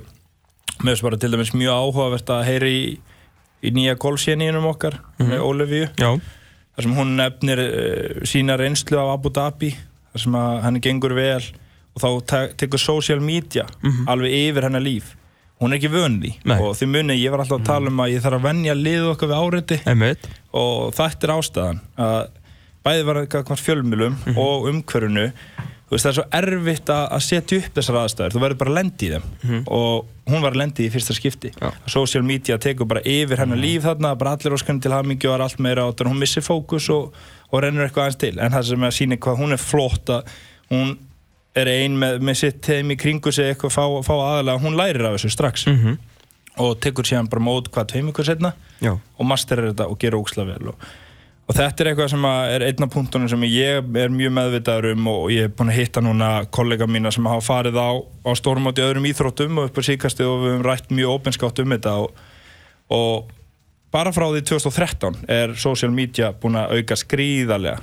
með 0.82 0.92
þess 0.94 1.04
bara 1.06 1.18
til 1.22 1.32
dæmis 1.34 1.52
mjög 1.54 1.80
áhugavert 1.82 2.30
að 2.36 2.44
heyra 2.48 2.68
í, 2.70 2.84
í 3.62 3.72
nýja 3.74 3.96
golfséníunum 4.02 4.68
okkar 4.70 5.00
með 5.18 5.42
Ólefíu 5.46 5.88
Já, 5.98 6.12
þar 6.76 6.86
sem 6.86 6.94
hún 6.96 7.16
nefnir 7.18 7.64
uh, 7.64 8.22
sína 8.26 8.56
reynslu 8.60 8.98
af 9.02 9.12
Abu 9.18 9.30
Dhabi 9.34 9.72
þar 10.12 10.24
sem 10.26 10.38
henni 10.66 10.82
gengur 10.84 11.14
vel 11.18 11.42
og 11.92 12.00
þá 12.00 12.08
te- 12.32 12.54
tekur 12.62 12.80
social 12.80 13.20
media 13.20 13.66
alveg 14.08 14.32
yfir 14.46 14.64
hennar 14.70 14.82
líf 14.84 15.12
hún 15.62 15.72
er 15.72 15.80
ekki 15.80 15.92
vön 15.92 16.20
því. 16.22 16.34
Nei. 16.50 16.56
og 16.58 16.76
því 16.78 16.90
muni 16.92 17.18
ég 17.20 17.32
var 17.32 17.44
alltaf 17.44 17.60
að 17.62 17.68
tala 17.70 17.92
um 17.92 18.04
að 18.04 18.14
ég 18.16 18.24
þarf 18.24 18.40
að 18.40 18.46
venja 18.50 18.78
liðu 18.78 19.10
okkar 19.14 19.32
við 19.32 19.42
áreiti. 19.42 19.80
Einmitt. 19.88 20.30
Og 20.58 20.94
þetta 20.98 21.28
er 21.28 21.34
ástæðan 21.38 21.82
að 22.06 22.22
bæði 22.82 23.04
var 23.08 23.20
eitthvað 23.22 23.62
fjölmjölum 23.62 24.16
og 24.42 24.72
umhverfinu 24.72 25.28
þú 25.92 25.98
veist 25.98 26.06
það 26.06 26.10
er 26.10 26.16
svo 26.16 26.24
erfitt 26.38 26.90
að, 26.94 27.14
setja 27.20 27.56
upp 27.60 27.74
þessar 27.76 27.96
aðstæður, 28.00 28.32
þú 28.32 28.40
verður 28.40 28.58
bara 28.62 28.70
að 28.70 28.76
lendi 28.78 29.08
í 29.08 29.10
þeim. 29.12 29.56
Og 29.76 30.30
hún 30.32 30.40
var 30.40 30.54
að 30.54 30.60
lendi 30.62 30.86
í 30.86 30.92
fyrsta 30.94 31.16
skipti. 31.16 31.50
Já. 31.52 31.68
social 31.92 32.24
media 32.24 32.56
tekur 32.56 32.88
bara 32.88 33.02
yfir 33.04 33.42
hennar 33.42 33.60
líf 33.60 33.84
þarna, 33.84 34.14
bara 34.16 34.32
allir 34.38 34.56
óskanni 34.56 34.80
til 34.80 34.94
hamingju 34.94 35.28
og 35.28 35.44
allt 35.44 35.60
meira 35.60 35.84
en 35.84 36.08
hún 36.08 36.22
missir 36.22 36.46
fókus 36.46 36.88
og, 36.94 37.12
og 37.50 37.60
rennur 37.60 37.84
eitthvað 37.84 38.06
aðeins 38.06 38.20
til. 38.24 38.32
En 38.40 38.56
það 38.56 38.70
sem 38.70 38.86
að 38.88 38.96
sína 38.96 39.20
hvað 39.20 39.42
hún 39.42 39.52
er 39.52 39.60
flott 39.60 40.14
að 40.16 40.32
hún 40.72 40.96
er 41.54 41.68
ein 41.68 41.96
með, 42.00 42.18
með 42.24 42.38
sitt 42.40 42.66
heim 42.72 42.90
í 42.94 42.96
kringu 42.96 43.32
sig 43.32 43.50
eitthvað 43.52 43.74
fá, 43.74 43.84
fá 44.06 44.14
aðalega, 44.16 44.62
hún 44.62 44.76
lærir 44.78 45.04
af 45.10 45.18
þessu 45.18 45.30
strax 45.34 45.66
Mhm. 45.68 45.98
og 46.58 46.80
tekur 46.80 47.04
síðan 47.08 47.28
bara 47.32 47.42
mót 47.44 47.68
hvað 47.72 47.86
tveim 47.92 48.08
ykkur 48.12 48.24
setna 48.28 48.52
Já, 48.80 48.92
og 49.18 49.26
masterir 49.26 49.70
þetta 49.72 49.86
og 49.88 49.98
gera 49.98 50.16
óksla 50.20 50.44
vel 50.46 50.68
og, 50.68 50.76
og 51.48 51.54
þetta 51.56 51.80
er 51.84 51.90
eitthvað 51.92 52.10
sem 52.12 52.24
er 52.24 52.64
einn 52.66 52.82
af 52.86 52.90
punktunum 52.92 53.28
sem 53.28 53.40
ég 53.48 53.80
er 53.96 54.08
mjög 54.12 54.32
meðvitaður 54.36 54.92
um 54.94 55.06
og 55.12 55.30
ég 55.32 55.44
er 55.48 55.52
búin 55.56 55.72
að 55.72 55.78
hitta 55.80 56.00
núna 56.04 56.30
kollega 56.50 56.86
mína 56.86 57.12
sem 57.12 57.24
hafa 57.26 57.40
farið 57.46 57.76
á, 57.80 57.88
á 58.00 58.30
stórmáti 58.36 58.84
öðrum 58.84 59.08
íþróttum 59.12 59.58
og 59.58 59.70
upp 59.70 59.80
á 59.80 59.82
síkasti 59.88 60.24
og 60.28 60.40
við 60.44 60.52
höfum 60.56 60.66
rætt 60.68 60.88
mjög 60.92 61.14
opinskátt 61.20 61.58
um 61.64 61.72
þetta 61.76 61.94
og, 62.04 62.12
og 62.92 63.32
bara 63.92 64.12
frá 64.12 64.28
því 64.32 64.44
2013 64.48 65.24
er 65.28 65.52
social 65.60 65.92
media 65.92 66.32
búin 66.32 66.56
að 66.56 66.78
auka 66.78 66.96
skrýðarlega 66.96 67.80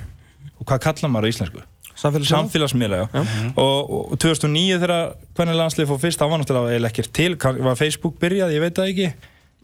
og 0.60 0.65
hvað 0.65 0.81
kallar 0.88 1.12
maður 1.13 1.30
á 1.30 1.31
íslensku? 1.33 1.62
Samfélagsmiðla 2.00 2.36
Samfélagsmiðla, 2.36 3.01
já. 3.01 3.25
Og, 3.60 3.92
og 4.13 4.22
2009 4.22 4.80
þegar 4.84 4.96
hvernig 5.38 5.60
landslið 5.60 5.92
fór 5.92 6.00
fyrst, 6.06 6.22
það 6.22 6.31
var 6.31 6.42
náttúrulega 6.42 6.78
eiginlega 6.78 6.94
ekkert 6.96 7.12
til, 7.19 7.34
var 7.68 7.80
Facebook 7.80 8.18
byrjað, 8.22 8.56
ég 8.56 8.63
veit 8.63 8.80
það 8.80 8.94
ekki. 8.94 9.12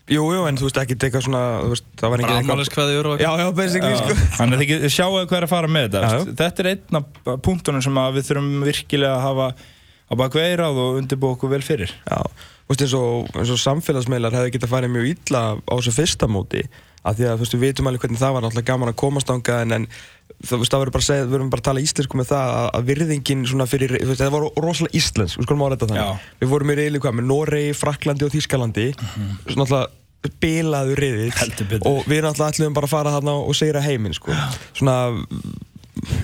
Jú, 0.06 0.22
jú, 0.30 0.42
en 0.46 0.58
þú 0.60 0.68
veist 0.68 0.78
ekki 0.78 0.96
eitthvað 1.00 1.24
svona 1.26 1.44
þú 1.64 1.70
veist, 1.72 1.86
það 1.98 2.12
var 2.14 2.22
Bara 2.22 2.34
engin 2.36 2.52
ammæliskveðjur 2.52 3.08
og 3.10 3.22
Já, 3.24 3.30
já, 3.42 3.46
basically, 3.58 3.96
sko 3.98 4.18
Þannig 4.36 4.60
að 4.62 4.84
þið 4.84 4.92
sjáu 4.94 5.08
hvað 5.16 5.38
er 5.40 5.46
að 5.48 5.54
fara 5.56 5.72
með 5.72 5.88
þetta. 5.88 6.02
Já. 6.06 6.36
Þetta 6.42 6.62
er 6.62 6.70
einn 6.72 7.00
af 7.00 7.32
punktunum 7.48 7.82
sem 7.82 7.98
að 7.98 8.20
við 8.20 8.28
þurfum 8.28 8.68
virkilega 8.68 9.16
að 9.16 9.24
hafa 9.26 9.48
á 10.06 10.14
baku 10.22 10.44
eirað 10.44 10.82
og 10.84 11.00
undirbúa 11.00 11.34
okkur 11.34 11.56
vel 11.56 11.62
fyrir. 11.66 11.96
Já, 12.06 12.20
þú 12.22 12.76
veist 12.76 12.86
eins 12.86 12.96
og, 13.00 13.32
eins 13.34 13.54
og 13.56 13.62
samfélagsmiðlar 13.64 14.38
hefði 14.38 14.54
getað 14.60 14.74
farið 14.76 14.94
mjög 14.94 15.10
illa 15.16 15.42
á 15.58 15.74
þessu 15.74 15.96
fyrsta 15.98 16.30
móti 16.30 16.62
af 17.06 17.18
því 17.18 17.26
að 17.26 17.34
þú 17.40 17.46
veist, 17.46 17.56
við 17.58 17.66
vitum 17.66 17.90
alveg 17.90 18.06
hvernig 18.06 18.22
það 18.22 18.36
var 18.36 18.46
náttúrulega 18.46 18.70
gaman 18.70 18.92
að 18.92 19.00
komast 19.02 19.34
ánga 19.34 19.58
en, 19.66 19.74
en 19.80 19.90
þú 20.44 20.58
veist, 20.62 20.72
það 20.74 20.82
verður 20.84 20.96
bara 20.96 21.04
að 21.04 21.10
segja, 21.10 21.26
við 21.26 21.34
verðum 21.36 21.50
bara 21.54 21.62
að 21.64 21.68
tala 21.70 21.84
íslensku 21.86 22.18
með 22.20 22.28
það 22.32 22.56
að, 22.76 22.86
virðingin 22.90 23.46
svona 23.48 23.68
fyrir, 23.72 23.94
þú 24.02 24.10
veist, 24.12 24.22
það 24.26 24.34
var 24.36 24.48
rosalega 24.66 24.98
íslensk, 25.00 25.38
við 25.40 25.48
skulum 25.48 25.64
ára 25.66 25.76
þetta 25.78 25.88
þannig 25.92 26.04
Já. 26.04 26.34
við 26.42 26.50
vorum 26.56 26.72
í 26.74 26.76
reyli 26.82 27.00
hvað 27.06 27.16
með 27.20 27.30
Noregi, 27.32 27.74
Fraklandi 27.80 28.26
og 28.28 28.34
Þýskalandi 28.36 28.88
svona 28.96 29.64
náttúrulega 29.64 29.88
bilaðu 30.42 30.96
riðill 30.98 31.30
Mhm. 31.30 31.40
Heldur 31.40 31.68
betur. 31.70 31.88
og 31.88 32.06
við 32.10 32.22
náttúrulega 32.26 32.52
ætlum 32.56 32.74
bara 32.74 32.88
að 32.88 32.96
fara 32.96 33.12
þarna 33.16 33.34
og 33.46 33.54
segja 33.56 33.82
heiminn 33.86 34.14
sko. 34.18 34.32
svona 34.74 34.96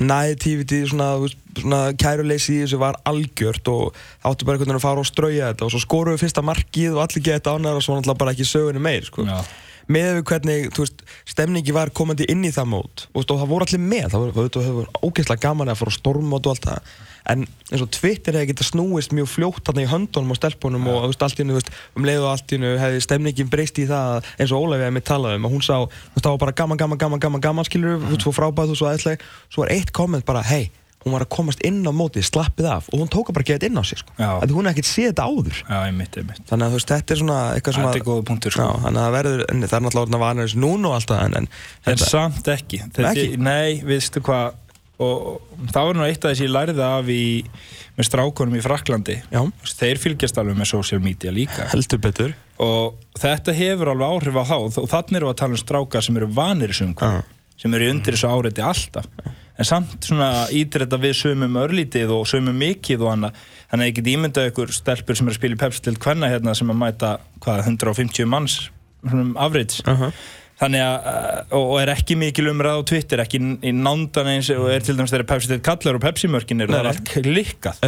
naivity, 0.02 0.82
svona, 0.90 1.08
þú 1.18 1.26
veist, 1.26 1.38
svona 1.62 1.80
kæruleysi 2.00 2.56
í 2.58 2.64
þessu 2.66 2.80
var 2.82 2.98
algjört 3.08 3.68
og 3.72 3.96
áttu 4.28 4.46
bara 4.46 4.58
einhvern 4.58 4.68
veginn 4.68 4.80
að 4.80 4.86
fara 4.86 5.00
og 5.04 5.08
strauja 5.10 5.52
þetta 5.54 5.68
og 5.68 5.72
svo 5.74 5.82
skorum 5.84 6.16
við 6.18 6.24
fyrsta 6.26 6.44
markið 6.46 6.96
og 6.98 7.04
allir 7.06 7.24
geta 7.26 7.54
ánæður 7.56 7.80
og 7.80 7.86
svo 7.86 7.98
náttúrulega 7.98 8.18
bara 8.24 8.34
ekki 8.36 8.48
sögunni 8.50 8.82
meir 8.84 9.08
sko. 9.08 9.26
Já. 9.26 9.40
Með 9.88 10.10
við 10.18 10.26
hvernig, 10.32 10.68
þú 10.76 10.84
veist, 10.86 11.06
stemningi 11.26 11.74
var 11.76 11.90
komandi 11.96 12.28
inn 12.32 12.44
í 12.46 12.52
það 12.54 12.68
mót. 12.74 13.08
Og, 13.14 13.24
þú 13.26 13.38
og 13.38 13.40
það 13.42 13.54
voru 13.54 13.68
allir 13.68 13.86
með, 13.86 14.10
það 14.12 14.26
voru, 14.26 14.50
það 14.58 14.76
voru 14.82 15.08
ógeðslega 15.10 15.46
gaman 15.48 15.72
að 15.74 15.80
fara 15.82 15.96
á 15.96 15.98
stormót 15.98 16.46
og 16.46 16.54
allt 16.56 16.68
það. 16.70 16.92
En 17.32 17.44
eins 17.70 17.84
og 17.86 17.90
Twitter 17.94 18.34
hefði 18.34 18.50
getað 18.50 18.68
snúist 18.72 19.12
mjög 19.14 19.28
fljótt 19.30 19.66
þarna 19.68 19.84
í 19.84 19.90
höndunum 19.92 20.34
og 20.34 20.40
stelpunum 20.40 20.88
og 20.90 21.04
þú 21.04 21.10
veist, 21.12 21.26
allt 21.28 21.38
í 21.38 21.44
hennu, 21.44 21.54
þú 21.54 21.60
veist, 21.60 21.70
um 21.96 22.08
leið 22.10 22.24
og 22.26 22.30
allt 22.32 22.50
í 22.50 22.58
hennu 22.58 22.72
hefði 22.82 23.04
stemningin 23.06 23.52
breyst 23.54 23.78
í 23.78 23.86
það 23.86 24.16
að- 24.16 24.32
eins 24.42 24.52
og 24.52 24.66
Ólafið 24.66 24.86
hefði 24.88 24.96
mitt 24.98 25.06
talað 25.06 25.36
um 25.38 25.46
að 25.46 25.54
hún 25.54 25.62
sá, 25.68 25.76
þú 25.86 26.16
veist, 26.16 26.26
það 26.26 26.32
var 26.34 26.42
bara 26.42 26.56
gaman, 26.64 26.78
gaman, 26.82 26.98
gaman, 26.98 27.20
gaman, 27.22 27.42
gaman 27.46 27.66
skilur, 27.70 28.00
þú 28.02 28.10
veist, 28.16 28.26
svo 28.26 28.34
frábæð 28.34 28.74
og 28.74 28.80
svo 28.82 28.90
aðeinsleg 28.90 29.22
svo 29.54 29.62
var 29.62 29.70
eitt 29.78 29.94
komment 29.94 30.26
bara, 30.26 30.42
hei, 30.42 30.72
hún 31.02 31.16
var 31.16 31.24
að 31.26 31.32
komast 31.34 31.62
inn 31.66 31.80
á 31.82 31.92
mótið, 31.96 32.26
slappið 32.28 32.68
af 32.70 32.90
og 32.94 33.00
hún 33.02 33.10
tók 33.10 33.32
bara 33.34 33.42
að 33.46 33.52
geta 33.54 33.68
inn 33.70 33.80
á 33.80 33.84
sig, 33.88 34.02
sko, 34.04 34.14
að 34.22 34.54
hún 34.54 34.70
hefði 34.70 34.74
ekkert 34.76 34.90
séð 34.92 35.08
þetta 35.12 35.28
áður 35.32 35.60
Já, 35.62 35.78
einmitt, 35.88 36.18
einmitt. 36.22 36.42
þannig 36.50 36.68
að 36.68 36.76
veist, 36.78 36.92
þetta 36.94 37.16
er 37.16 37.22
svona 37.22 37.38
eitthvað 37.56 37.78
svona 37.78 37.92
Þetta 37.92 38.02
er 38.02 38.08
góða 38.10 38.26
punktur, 38.30 38.56
sko. 38.56 38.68
Já, 38.70 38.92
að 39.02 39.16
verður, 39.18 39.44
en 39.50 39.64
það 39.66 39.78
er 39.78 39.86
náttúrulega 39.86 40.06
orðin 40.06 40.20
að 40.20 40.26
vana 40.26 40.46
þessu 40.46 40.62
núna 40.62 40.92
og 40.92 40.98
allt 41.00 41.14
en, 41.18 41.38
en 41.42 41.48
En 41.92 42.02
samt 42.02 42.52
ekki. 42.54 42.82
Þetta, 42.92 43.12
Ekki? 43.16 43.42
Nei, 43.42 43.82
veistu 43.88 44.22
hvað, 44.22 44.60
og 45.02 45.66
það 45.74 45.90
var 45.90 45.98
nú 45.98 46.06
eitt 46.06 46.22
af 46.26 46.36
þessi 46.36 46.46
ég 46.46 46.54
lærði 46.54 46.86
af 46.86 47.10
í, 47.10 47.26
með 47.98 48.08
strákunum 48.12 48.58
í 48.60 48.64
Fraklandi. 48.64 49.18
Já. 49.34 49.42
Þeir 49.82 50.02
fylgjast 50.06 50.38
alveg 50.42 50.62
með 50.62 50.70
social 50.76 51.02
media 51.02 51.34
líka. 51.34 51.66
heldur 51.74 52.02
betur 52.06 52.38
og 52.62 53.00
þetta 53.18 53.54
hefur 53.58 53.90
alveg 53.96 54.12
áhrif 54.14 54.38
á 54.38 54.44
þá 54.46 54.56
og 54.62 54.90
þannig 54.92 55.18
erum 55.18 55.30
við 55.32 55.34
að 55.34 55.40
tala 55.42 55.56
um 55.58 55.62
strákar 55.64 56.06
sem 56.06 56.20
eru 56.20 56.28
vanir 56.38 56.74
sem 56.78 57.74
eru 57.74 57.88
undir 57.90 58.14
þessu 58.14 58.30
áreiti 58.30 58.62
alltaf 58.62 59.08
en 59.62 59.68
samt 59.70 60.08
svona 60.10 60.30
ítretta 60.58 60.98
við 61.02 61.16
sömum 61.22 61.58
örlítið 61.62 62.12
og 62.16 62.28
sömum 62.30 62.58
mikið 62.58 63.06
og 63.06 63.14
annað 63.16 63.40
þannig 63.72 63.86
að 63.86 63.90
ég 63.92 63.98
get 64.00 64.12
ímyndað 64.16 64.52
ykkur 64.52 64.76
stelpur 64.76 65.18
sem 65.20 65.28
eru 65.30 65.36
að 65.36 65.40
spila 65.42 65.58
í 65.58 65.62
Pepsi 65.64 65.84
til 65.88 65.98
hvenna 66.02 66.30
hérna 66.32 66.56
sem 66.58 66.72
að 66.74 66.80
mæta 66.82 67.16
hvað, 67.44 67.66
150 67.70 68.30
manns 68.32 68.60
um 69.08 69.34
afrits 69.42 69.82
uh 69.86 69.94
-huh. 69.98 70.12
þannig 70.62 70.82
að, 70.86 70.96
uh, 71.12 71.58
og, 71.58 71.64
og 71.74 71.78
er 71.82 71.92
ekki 71.96 72.18
mikil 72.22 72.50
umræð 72.52 72.78
á 72.78 72.82
Twitter, 72.86 73.24
ekki 73.24 73.40
í- 73.42 73.74
nándan 73.74 74.28
eins 74.30 74.50
og 74.54 74.70
er 74.70 74.80
til 74.86 74.96
dæmis 74.98 75.12
þeirra 75.14 75.30
Pepsi 75.32 75.48
til 75.48 75.60
kallar 75.66 75.96
og 75.98 76.02
Pepsi 76.02 76.28
mörkin 76.28 76.62
eru, 76.62 76.72
Nei, 76.72 76.78
það 76.78 76.84
er 76.84 76.92
allt 76.92 77.10
klikkað. 77.10 77.80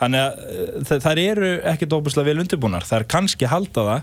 Þannig 0.00 0.20
að 0.20 0.32
uh, 0.38 0.82
þa- 0.88 1.00
þær 1.04 1.18
eru 1.18 1.50
ekkert 1.74 1.92
óbúslega 1.92 2.24
vel 2.24 2.38
undirbúnar. 2.40 2.84
Það 2.88 2.98
er 3.00 3.04
kannski 3.04 3.46
halda 3.46 3.84
það, 3.90 4.02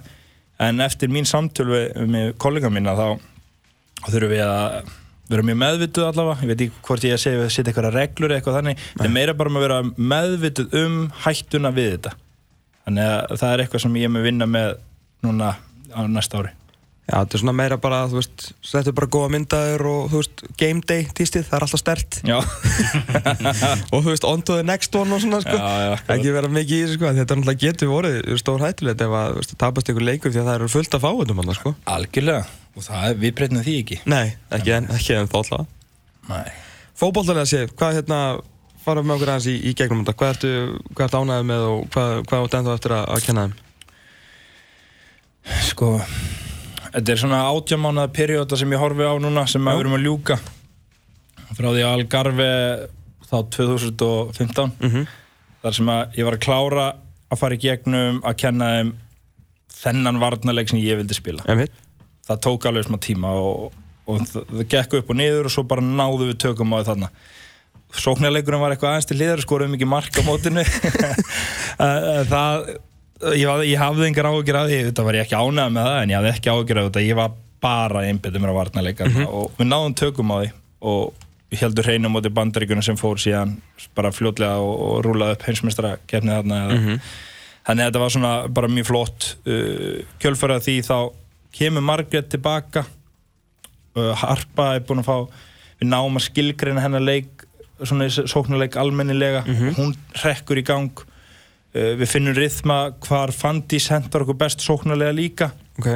en 0.59 0.79
eftir 0.79 1.09
mín 1.09 1.25
samtöl 1.25 1.65
við, 1.74 1.88
með 2.05 2.33
kollega 2.38 2.69
mína 2.69 2.93
þá 2.93 3.07
þurfum 4.09 4.29
við 4.29 4.45
að 4.45 4.91
vera 5.29 5.45
mjög 5.45 5.59
meðvituð 5.63 6.07
allavega. 6.09 6.43
Ég 6.43 6.51
veit 6.51 6.63
ekki 6.65 6.86
hvort 6.88 7.07
ég 7.07 7.15
að 7.15 7.43
að 7.45 7.51
setja 7.53 7.71
eitthvað 7.71 7.89
reglur 7.95 8.36
eitthvað 8.36 8.59
þannig. 8.59 8.86
Það 8.98 9.07
er 9.09 9.15
meira 9.15 9.38
bara 9.39 9.53
um 9.53 9.59
að 9.59 9.67
vera 9.67 9.81
meðvituð 10.13 10.77
um 10.83 11.01
hættuna 11.25 11.74
við 11.75 11.91
þetta. 11.95 12.15
Þannig 12.86 13.12
að 13.15 13.36
það 13.41 13.51
er 13.51 13.65
eitthvað 13.65 13.86
sem 13.86 14.00
ég 14.00 14.09
er 14.09 14.15
með 14.15 14.29
vinna 14.29 14.50
með 14.50 14.71
núna 15.25 15.51
á 15.93 16.00
næsta 16.09 16.41
ári. 16.41 16.55
Já, 17.09 17.24
þetta 17.24 17.38
er 17.38 17.41
svona 17.41 17.53
meira 17.57 17.77
bara, 17.81 18.00
þú 18.09 18.19
veist, 18.19 18.43
settu 18.65 18.91
bara 18.93 19.07
góða 19.09 19.31
myndaður 19.33 19.83
og, 19.89 20.01
þú 20.12 20.19
veist, 20.19 20.43
game 20.62 20.83
day 20.86 21.07
tístið, 21.17 21.48
það 21.48 21.57
er 21.57 21.65
alltaf 21.65 21.81
stert 21.81 22.17
Já, 22.21 22.36
og, 23.93 23.95
þú 23.95 24.12
veist, 24.12 24.27
on 24.29 24.43
to 24.45 24.59
the 24.59 24.65
next 24.67 24.93
one 24.98 25.15
og 25.15 25.24
svona, 25.24 25.39
sko 25.41 25.55
já, 25.57 25.88
já. 25.88 25.95
ekki 26.13 26.36
vera 26.36 26.51
mikið 26.53 26.75
í 26.75 26.83
þessu, 26.83 27.00
sko, 27.00 27.09
þetta 27.17 27.25
er 27.25 27.39
náttúrulega 27.41 27.63
getur 27.63 27.91
vorið 27.95 28.29
stór 28.43 28.65
hættulegt 28.67 29.01
ef 29.07 29.15
að, 29.21 29.31
þú 29.33 29.41
veist, 29.41 29.55
tapast 29.65 29.89
ykkur 29.89 30.05
leikur 30.05 30.36
því 30.36 30.43
að 30.43 30.51
það 30.51 30.59
eru 30.59 30.71
fullt 30.75 31.00
af 31.00 31.05
fáiðum 31.07 31.41
alltaf, 31.41 31.59
sko 31.63 31.74
Algjörlega. 31.95 32.45
Og 32.79 32.86
það, 32.86 33.17
við 33.19 33.33
breytnum 33.36 33.63
því 33.65 33.74
ekki. 33.83 33.98
Nei, 34.07 34.29
ekki 34.55 34.71
en, 34.77 34.86
ekki 34.95 35.15
en 35.19 35.27
þá 35.31 35.38
alltaf 35.41 35.65
Nei. 36.29 36.51
Fótbollarlega 37.00 37.50
sé, 37.50 37.63
hvað 37.75 37.98
hérna 38.00 38.19
fara 38.83 39.01
með 39.03 39.15
okkur 39.17 39.31
aðeins 39.33 39.48
í, 39.51 39.55
í 39.69 39.74
gegnum 39.75 40.03
þetta 40.05 40.15
hvað 40.19 40.31
ertu, 40.36 40.51
hvað 40.95 41.05
ertu 41.07 41.19
ánæðið 41.24 41.48
með 41.50 41.63
og 41.69 41.81
hvað, 41.93 42.12
hvað 42.29 42.45
áttu 42.45 42.59
ennþá 42.59 42.75
eftir 42.79 42.93
að, 42.95 43.03
að 43.15 43.25
kenna 43.25 43.43
þeim? 43.48 43.57
Sko, 45.69 45.89
þetta 46.93 47.13
er 47.15 47.21
svona 47.24 47.39
átjamánaða 47.50 48.12
perióda 48.15 48.59
sem 48.59 48.74
ég 48.75 48.81
horfi 48.83 49.07
á 49.07 49.13
núna 49.21 49.43
sem 49.50 49.65
við 49.65 49.81
erum 49.83 49.98
að 49.98 50.05
ljúka 50.05 50.38
frá 51.57 51.69
því 51.74 51.83
Algarve 51.89 52.50
þá 53.29 53.36
2015 53.55 54.74
Mhm. 54.79 55.07
þar 55.63 55.75
sem 55.79 55.89
að 55.91 56.17
ég 56.19 56.27
var 56.29 56.38
að 56.38 56.43
klára 56.45 56.88
að 57.29 57.38
fara 57.41 57.55
í 57.57 57.62
gegnum 57.63 58.21
að 58.24 58.38
kenna 58.43 58.69
þeim 58.77 58.93
þennan 59.79 60.19
varnarleik 60.21 60.69
sem 60.71 60.79
ég 60.79 60.98
vildi 61.00 61.15
spila 61.17 61.43
Einmitt. 61.48 61.71
Það 62.29 62.41
tók 62.45 62.69
alveg 62.69 62.88
smá 62.88 63.00
tíma 63.03 63.33
og, 63.36 63.75
og 64.09 64.24
það, 64.29 64.63
gekk 64.71 65.00
upp 65.01 65.13
og 65.13 65.19
niður 65.19 65.50
og 65.50 65.55
svo 65.55 65.65
bara 65.69 65.86
náðu 65.86 66.29
við 66.31 66.41
tökum 66.45 66.75
á 66.77 66.86
þarna. 66.88 67.09
Sóknarleikurinn 68.00 68.62
var 68.62 68.75
eitthvað 68.75 68.93
aðeins 68.93 69.09
til 69.09 69.17
liðar 69.17 69.41
skoruðum 69.41 69.75
ekki 69.77 69.89
mark 69.89 70.21
á 70.21 70.24
mótinu. 70.27 70.65
Eh, 71.79 72.25
það 72.27 72.65
ég, 73.39 73.45
var, 73.48 73.62
ég 73.63 73.79
hafði 73.79 74.09
engar 74.09 74.27
áhugir 74.27 74.57
af 74.59 74.65
því 74.67 74.79
þetta 74.89 75.03
var 75.07 75.15
ég 75.15 75.24
ekki 75.24 75.38
ánægð 75.39 75.69
með 75.77 75.86
það 75.88 76.00
en 76.01 76.12
ég 76.12 76.17
hafði 76.17 76.31
ekki 76.33 76.51
áhugir 76.51 76.79
af 76.81 76.88
þetta 76.89 77.03
ég 77.05 77.15
var 77.15 77.38
bara 77.63 78.01
einbyttum 78.09 78.43
mér 78.43 78.51
á 78.51 78.59
varnarleika 78.59 79.07
og 79.24 79.53
við 79.55 79.69
náðum 79.69 79.95
tökum 80.01 80.33
á 80.36 80.38
því 80.41 80.50
og 80.91 81.24
við 81.50 81.63
heldum 81.63 81.88
hreinu 81.88 82.12
móti 82.12 82.33
bandaríkunum 82.36 82.83
sem 82.83 83.00
fór 83.00 83.24
síðan 83.24 83.55
bara 83.95 84.12
fljótlega 84.12 84.59
og, 84.59 84.75
og 84.89 85.00
rúlaði 85.07 85.38
upp 85.38 85.48
heimsmyndstara 85.48 85.95
kefnið 86.12 86.36
þarna 86.41 86.59
eða 86.65 87.00
Þannig 87.69 87.83
að 87.83 87.89
þetta 87.89 88.01
var 88.01 88.13
svona 88.15 88.33
bara 88.59 88.69
mjög 88.71 88.86
flott 88.88 89.25
uh, 89.45 89.98
kjölfærað 90.24 90.63
því 90.65 90.75
þá 90.88 90.95
kemur 91.56 91.86
Margrét 91.86 92.29
tilbaka. 92.32 92.86
Uh, 93.98 94.13
Harpa 94.18 94.74
er 94.77 94.84
búin 94.86 95.03
að 95.03 95.10
fá 95.10 95.15
við 95.79 95.91
náum 95.91 96.20
að 96.20 96.27
skilgreina 96.27 96.84
hennar 96.84 97.03
leik 97.03 97.46
svona 97.79 98.10
í 98.10 98.13
sóknarleik 98.13 98.75
almennilega. 98.79 99.46
Hún 99.77 99.96
hrekkur 100.20 100.60
í 100.62 100.65
gang. 100.68 101.06
Uh, 101.74 101.96
við 102.00 102.08
finnum 102.12 102.38
rithma 102.38 102.79
hvar 103.06 103.34
Fandís 103.36 103.89
hendar 103.94 104.25
okkur 104.25 104.38
best 104.39 104.65
sóknarlega 104.65 105.15
líka. 105.15 105.51
Ok. 105.79 105.94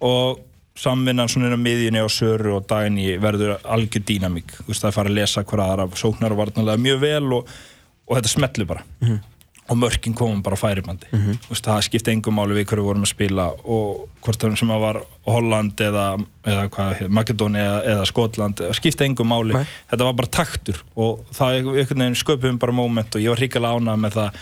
og 0.00 0.40
samvinnan 0.80 1.28
svona 1.28 1.56
inn 1.56 1.98
á 1.98 2.08
Söru 2.08 2.56
og 2.56 2.68
Dagni 2.68 3.18
verður 3.20 3.58
algjör 3.64 4.04
dýnamík. 4.08 4.54
Það 4.64 4.78
er 4.78 4.88
að 4.88 4.96
fara 4.96 5.10
að 5.10 5.18
lesa 5.18 5.44
hver 5.44 5.62
aðra 5.64 5.88
sóknar 5.94 6.32
og 6.32 6.40
varnarlega 6.40 6.80
mjög 6.80 7.02
vel 7.02 7.32
og, 7.36 7.50
og 8.06 8.16
þetta 8.16 8.32
smetlu 8.32 8.66
bara 8.70 8.84
og 9.70 9.78
mörkin 9.78 10.14
komum 10.18 10.40
bara 10.42 10.56
færibandi 10.58 11.06
mm 11.12 11.38
veist, 11.48 11.64
það 11.66 11.84
skipti 11.86 12.10
engum 12.10 12.34
máli 12.34 12.56
við 12.58 12.66
hverju 12.70 12.84
vorum 12.88 13.04
að 13.06 13.12
spila 13.12 13.44
og 13.64 14.08
hvort 14.24 14.40
það 14.42 14.56
sem 14.58 14.72
að 14.74 14.80
var 14.84 14.98
Holland 15.30 15.80
eða, 15.86 16.06
eða 16.44 16.64
hvað, 16.74 17.04
Makedóni 17.08 17.60
eða, 17.62 17.78
eða 17.92 18.06
Skotland, 18.10 18.58
það 18.60 18.74
skipti 18.80 19.06
engum 19.06 19.30
máli 19.30 19.54
Nei. 19.54 19.66
þetta 19.92 20.08
var 20.08 20.16
bara 20.18 20.32
taktur 20.40 20.82
og 20.96 21.22
það 21.36 22.16
sköpum 22.18 22.58
bara 22.58 22.72
moment 22.72 23.14
og 23.14 23.22
ég 23.22 23.30
var 23.30 23.38
hrikalega 23.38 23.78
ánað 23.78 24.02
með 24.04 24.18
það 24.18 24.40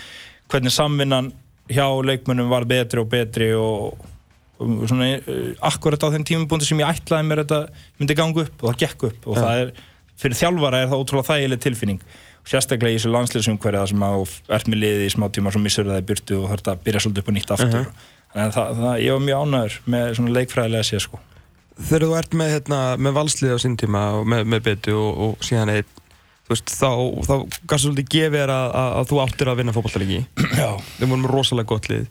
hvernig 0.49 0.73
samvinnan 0.73 1.31
hjá 1.69 1.85
leikmönnum 2.09 2.49
var 2.49 2.65
betri 2.65 2.99
og 2.99 3.09
betri 3.11 3.51
og, 3.53 3.99
og 4.57 4.87
svona 4.89 5.11
uh, 5.19 5.51
akkurat 5.69 6.01
á 6.01 6.09
þeim 6.09 6.25
tímubúndi 6.25 6.65
sem 6.65 6.79
ég 6.81 6.89
ætlaði 6.89 7.27
mér 7.29 7.43
þetta 7.43 7.59
myndi 7.99 8.17
ganga 8.17 8.47
upp 8.47 8.63
og 8.63 8.73
það 8.73 8.81
gekk 8.85 9.05
upp 9.11 9.27
og 9.29 9.37
Ja. 9.37 9.43
það 9.45 9.61
er, 9.61 9.71
fyrir 10.19 10.39
þjálfara 10.41 10.81
er 10.81 10.89
það 10.89 11.03
ótrúlega 11.03 11.29
þægileg 11.29 11.61
tilfinning 11.63 12.01
sérstaklega 12.49 12.95
í 12.95 12.99
þessu 12.99 13.13
landsliðsumhverju 13.13 13.81
það 13.81 13.91
sem 13.91 14.05
að 14.07 14.37
ert 14.57 14.69
með 14.71 14.81
liði 14.83 15.07
í 15.07 15.13
smá 15.13 15.27
tíma 15.33 15.53
svo 15.53 15.61
missur 15.63 15.89
það 15.89 16.01
í 16.01 16.07
burtu 16.09 16.39
og 16.39 16.47
þarf 16.53 16.71
að 16.73 16.83
byrja 16.87 17.03
svolítið 17.05 17.23
upp 17.23 17.29
á 17.29 17.33
nýtt 17.37 17.53
aftur. 17.55 17.69
Mhm. 17.69 18.07
þannig 18.29 18.45
að 18.45 18.55
það, 18.57 18.73
það, 18.79 18.95
ég 19.05 19.15
var 19.15 19.23
mjög 19.25 19.43
ánæður 19.43 19.77
með 19.93 20.11
svona 20.17 20.33
leikfræðilega 20.37 20.87
séð 20.89 21.03
sko. 21.05 21.19
Þegar 21.79 22.03
þú 22.03 22.15
ert 22.19 22.35
með, 22.35 22.51
hérna, 22.53 22.79
með 22.99 23.15
valslið 23.15 23.55
á 23.55 23.57
sín 23.63 23.77
tíma 23.79 24.01
og 24.19 24.27
með, 24.27 24.43
með 24.51 24.65
betu 24.65 24.95
og, 24.99 25.21
og 25.25 25.45
síðan 25.47 25.71
eitt 25.73 25.99
veist, 26.49 26.73
þá, 26.73 26.89
þá 27.25 27.35
gafst 27.69 27.85
svolítið 27.85 28.09
gefið 28.15 28.41
þér 28.41 28.53
að, 28.53 28.71
að, 28.81 28.89
að 28.99 29.11
þú 29.11 29.21
áttir 29.23 29.51
að 29.51 29.61
vinna 29.61 29.75
fótballtalegi 29.75 30.19
Já, 30.57 30.69
við 30.99 31.05
vorum 31.05 31.29
rosalega 31.29 31.69
gott 31.69 31.89
lið 31.91 32.09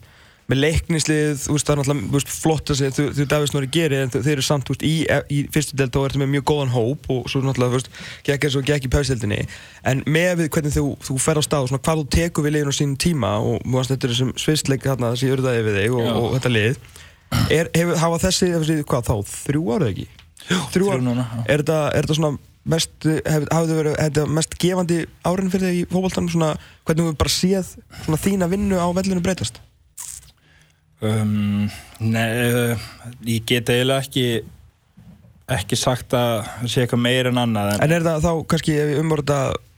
með 0.49 0.59
leiknislið, 0.63 1.43
þú 1.43 1.55
veist, 1.55 1.67
það 1.67 1.73
er 1.73 1.79
náttúrulega 1.79 2.13
veist, 2.15 2.31
flott 2.33 2.71
að 2.71 2.79
segja, 2.79 2.93
þú, 2.97 3.05
þú 3.17 3.25
Davís 3.29 3.53
Nóri 3.53 3.69
gerir 3.73 4.03
en 4.03 4.13
þeir 4.13 4.31
eru 4.33 4.45
samt, 4.45 4.65
þú 4.65 4.75
veist, 4.75 4.85
í, 4.87 4.93
í 5.29 5.41
fyrstu 5.53 5.77
delt 5.77 5.93
þá 5.93 5.99
ertu 6.07 6.21
með 6.23 6.31
mjög 6.33 6.45
góðan 6.49 6.73
hóp 6.73 7.09
og 7.13 7.29
svo 7.29 7.41
náttúrulega, 7.45 7.69
þú 7.69 7.77
veist, 7.77 7.91
gekk 8.25 8.47
eins 8.47 8.57
og 8.57 8.65
gekk 8.69 8.87
í 8.87 8.91
pausdeldinni 8.95 9.39
en 9.93 10.03
með 10.09 10.31
við 10.41 10.51
hvernig 10.55 10.75
þú, 10.75 10.85
þú 11.05 11.19
fer 11.21 11.37
á 11.37 11.43
stað 11.45 11.67
og 11.67 11.71
svona 11.71 11.83
hvað 11.85 12.01
þú 12.01 12.07
tekur 12.17 12.47
við 12.47 12.55
liðin 12.57 12.73
á 12.73 12.79
sínum 12.79 12.97
tíma 13.05 13.33
og 13.37 13.61
mjög 13.69 13.85
að 13.85 13.93
þetta 13.93 14.09
er 14.09 14.15
þessum 14.15 14.33
svistleik 14.41 14.89
þarna 14.89 15.13
þessi 15.13 15.31
urðaði 15.35 15.63
við 15.69 15.79
þig 15.83 15.97
og, 15.99 16.09
og 16.09 16.35
þetta 16.39 16.53
lið 16.55 16.81
er, 17.53 17.71
hefur, 17.77 17.95
hafa 18.01 18.21
þessi, 18.25 18.51
þessi, 18.57 18.81
hvað 18.89 19.09
þá, 19.09 19.15
þrjú 19.45 19.65
árið 19.75 19.93
ekki? 19.93 20.07
Jú, 20.49 20.59
þrjú 20.73 20.99
núna, 21.05 21.25
já. 21.29 21.41
Er 21.53 21.61
þetta, 21.61 22.17
svona 22.17 22.33
mest, 22.69 22.93
hef, 23.05 23.47
hafði 23.53 23.79
verið, 23.79 23.95
er 23.95 24.09
þetta 24.09 24.25
mest 24.39 24.55
gefandi 24.61 24.99
árin 25.27 25.51
fyrir 25.53 25.69
þig 25.69 25.81
í 25.81 25.87
fótboltanum 25.91 26.31
svona, 26.33 26.51
hvernig 26.87 27.09
þú 27.09 27.17
bara 27.21 27.33
séð 27.33 27.73
svona 28.03 28.21
þína 28.21 28.49
vinnu 28.51 28.79
á 28.81 28.87
vellinu 28.97 29.23
breytast? 29.25 29.61
Um, 30.99 31.69
nei, 32.03 32.27
uh, 32.51 32.87
ég 33.23 33.45
get 33.47 33.69
eiginlega 33.71 34.03
ekki 34.03 34.23
ekki 35.49 35.77
sagt 35.79 36.11
að 36.13 36.43
sé 36.69 36.83
eitthvað 36.83 37.01
meira 37.05 37.31
en 37.31 37.39
annað 37.39 37.71
en, 37.77 37.83
En 37.85 37.93
er 37.95 38.03
það 38.05 38.25
þá 38.25 38.31
kannski 38.51 38.75
umvorða 38.99 39.37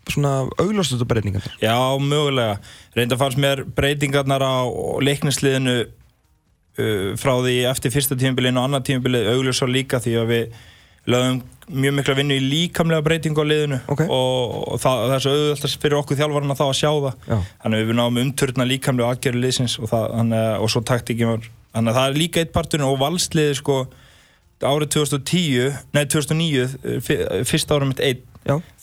svona 0.10 0.32
augljóstustu 0.60 1.06
breytingar? 1.08 1.46
já, 1.62 1.76
mögulega 2.02 2.58
reynda 2.98 3.20
fannst 3.22 3.40
mér 3.40 3.62
breytingarnar 3.78 4.42
á 4.42 4.66
leiknisliðinu 5.06 5.76
uh, 5.86 7.14
frá 7.22 7.34
því 7.46 7.56
eftir 7.70 7.94
fyrsta 7.94 8.18
tímabilið 8.18 8.58
og 8.58 8.66
annar 8.66 8.84
tímabilið 8.90 9.30
augljósa 9.36 9.70
líka 9.70 10.02
því 10.02 10.18
að 10.24 10.34
við 10.34 10.60
lögum 11.10 11.42
mjög 11.72 11.94
mikla 11.98 12.14
vinnu 12.18 12.36
í 12.36 12.42
líkamlega 12.52 13.02
breytingu 13.06 13.42
á 13.42 13.46
liðinu 13.48 13.78
Ok. 13.90 14.02
og, 14.12 14.56
og 14.74 14.80
það, 14.84 15.02
það 15.08 15.16
er 15.16 15.24
svo 15.24 15.32
auðvitað 15.38 15.76
fyrir 15.82 15.98
okkur 16.02 16.20
þjálfarna 16.20 16.58
þá 16.60 16.64
að 16.68 16.76
sjá 16.82 16.90
það 16.92 17.14
Já. 17.32 17.38
þannig 17.64 17.80
að 17.82 17.88
við 17.92 17.98
náum 18.02 18.20
umturna 18.26 18.68
líkamlega 18.68 19.14
aðgerðu 19.16 19.42
liðsins 19.46 19.78
og, 19.80 19.90
það, 19.90 20.06
að- 20.20 20.60
og 20.66 20.72
svo 20.74 20.82
taktíkinn 20.92 21.32
var 21.32 21.48
þannig 21.72 21.94
að 21.94 21.98
það 22.02 22.10
er 22.12 22.20
líka 22.20 22.44
eitt 22.44 22.52
parturinn 22.54 22.88
og 22.90 23.00
valsliði 23.02 23.56
sko 23.62 23.78
árið 24.62 24.92
2010 24.94 25.80
nei 25.96 26.04
2009, 26.06 26.68
eh, 26.86 27.44
fyrsta 27.50 27.80
ára 27.80 27.88
mitt 27.90 28.04
einn, 28.04 28.22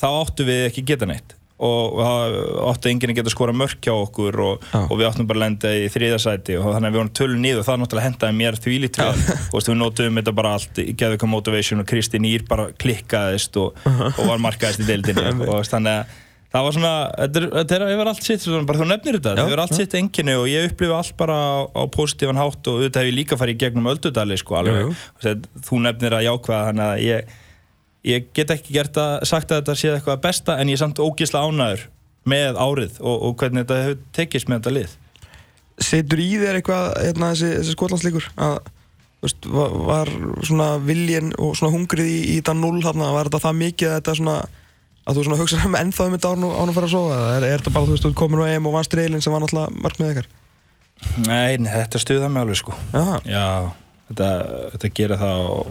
þá 0.01 0.07
áttu 0.09 0.47
við 0.49 0.65
ekki 0.71 0.83
geta 0.91 1.07
neitt 1.07 1.37
og 1.59 1.97
það 1.99 2.37
áttu 2.71 2.91
enginn 2.91 3.13
að 3.13 3.19
geta 3.19 3.33
skora 3.33 3.55
mörk 3.57 3.81
hjá 3.83 3.95
okkur 3.95 4.39
og, 4.45 4.69
og 4.79 4.95
við 4.95 5.09
áttum 5.09 5.27
bara 5.31 5.41
að 5.41 5.45
lenda 5.45 5.73
í 5.75 5.89
þriðasæti 5.91 6.59
og 6.61 6.69
þannig 6.69 6.87
að 6.87 6.93
við 6.93 7.01
vorum 7.01 7.15
tölun 7.19 7.43
nýð 7.43 7.59
og 7.59 7.67
það 7.67 7.81
náttúrulega 7.83 8.09
hendaði 8.09 8.39
mér 8.39 8.61
því 8.63 8.77
lítið 8.85 9.09
vel 9.09 9.41
og 9.49 9.67
við 9.67 9.81
notuðum 9.81 10.21
þetta 10.21 10.37
bara 10.39 10.55
allt 10.59 10.81
í 10.83 10.87
geðvika 11.03 11.33
motivation 11.33 11.83
og 11.83 11.91
Kristín 11.91 12.29
Ír 12.29 12.47
bara 12.49 12.69
klikkaðist 12.79 13.59
og, 13.59 13.83
og 13.89 14.23
var 14.23 14.43
markaðist 14.43 14.85
í 14.85 14.89
deildinni. 14.89 15.27
Og 15.49 15.65
þannig 15.67 16.03
að 16.03 16.17
það 16.53 16.65
var 16.65 16.77
svona, 16.77 16.93
þetta 17.19 17.77
er, 17.77 17.85
yfir 17.93 18.11
allt 18.13 18.25
sitt 18.25 18.47
bara 18.69 18.81
þú 18.81 18.87
nefnir 18.89 19.19
þetta, 19.19 19.35
þetta 19.37 19.57
er 19.57 19.63
allt 19.65 19.77
sitt 19.77 19.97
enginni 19.99 20.37
og 20.39 20.47
ég 20.49 20.71
upplifi 20.71 20.95
allt 20.97 21.17
bara 21.19 21.37
á, 21.37 21.57
á 21.77 21.83
positífan 21.93 22.41
hátt 22.41 22.71
og 22.71 22.79
auðvitað 22.79 23.05
hef 23.05 23.11
ég 23.11 23.19
líka 23.19 23.39
farið 23.41 23.61
gegnum 23.65 23.91
öldudali 23.93 24.39
sko 24.41 24.57
alveg, 24.63 24.95
þú 25.67 25.83
nefnir 25.85 26.17
að 26.17 26.25
jákvæða 26.29 26.71
þannig 26.71 26.87
að 26.87 27.05
ég, 27.05 27.37
ég 28.09 28.31
get 28.37 28.55
ekki 28.55 28.75
gert 28.79 28.99
að 29.01 29.15
sagt 29.29 29.53
að 29.53 29.63
þetta 29.63 29.77
sé 29.79 29.93
eitthvað 29.93 30.25
besta 30.25 30.57
en 30.59 30.71
ég 30.71 30.79
er 30.79 30.83
samt 30.83 31.03
ógísla 31.03 31.45
ánæður 31.45 31.87
með 32.29 32.59
árið 32.61 32.99
og, 33.01 33.17
og 33.29 33.37
hvernig 33.41 33.65
þetta 33.65 33.85
hefur 33.85 34.01
tekist 34.17 34.51
með 34.51 34.61
þetta 34.61 34.75
lið. 34.77 34.97
Setur 35.89 36.23
í 36.23 36.29
þér 36.41 36.59
eitthvað 36.59 36.87
hérna, 37.05 37.33
þessi, 37.33 37.51
þessi 37.61 37.77
skotlandsleikur? 37.77 38.31
Að 38.43 38.57
veist, 39.25 39.51
var, 39.51 39.77
var 39.89 40.13
svona 40.47 40.71
viljin 40.83 41.33
og 41.39 41.55
svona 41.59 41.75
hungrið 41.75 42.11
í, 42.11 42.19
í 42.33 42.39
þetta 42.41 42.57
null 42.59 42.81
þarna, 42.85 43.13
var 43.15 43.31
þetta 43.31 43.45
það 43.47 43.61
mikið 43.63 43.93
að 43.93 44.01
þetta 44.01 44.17
svona 44.21 44.39
að 45.09 45.17
þú 45.17 45.25
svona 45.25 45.39
hugsaður 45.41 45.69
um 45.71 45.77
ennþá 45.79 46.07
um 46.07 46.15
þetta 46.17 46.31
árn 46.35 46.47
og 46.49 46.75
fara 46.77 46.89
að 46.89 46.93
sofa 46.93 47.17
eða 47.17 47.37
er, 47.39 47.47
er 47.49 47.63
þetta 47.63 47.75
bara, 47.75 47.89
þú 47.89 47.95
veist, 47.95 48.05
þú 48.05 48.11
ert 48.11 48.19
komin 48.21 48.43
á 48.45 48.47
EM 48.53 48.69
og 48.69 48.75
vannst 48.77 48.97
reilin 48.99 49.25
sem 49.25 49.33
var 49.33 49.41
náttúrulega 49.41 49.83
markmið 49.87 50.11
ykkar? 50.13 50.29
Nei, 51.25 51.57
nei, 51.63 51.71
þetta 51.73 52.01
stuða 52.03 52.29
mig 52.33 52.43
alveg 52.43 52.59
sko. 52.61 52.75
Já, 52.93 53.05
Já, 53.25 53.47
þetta, 54.11 54.29
þetta 54.75 54.91
gerir 54.99 55.23
það 55.23 55.45
og 55.55 55.71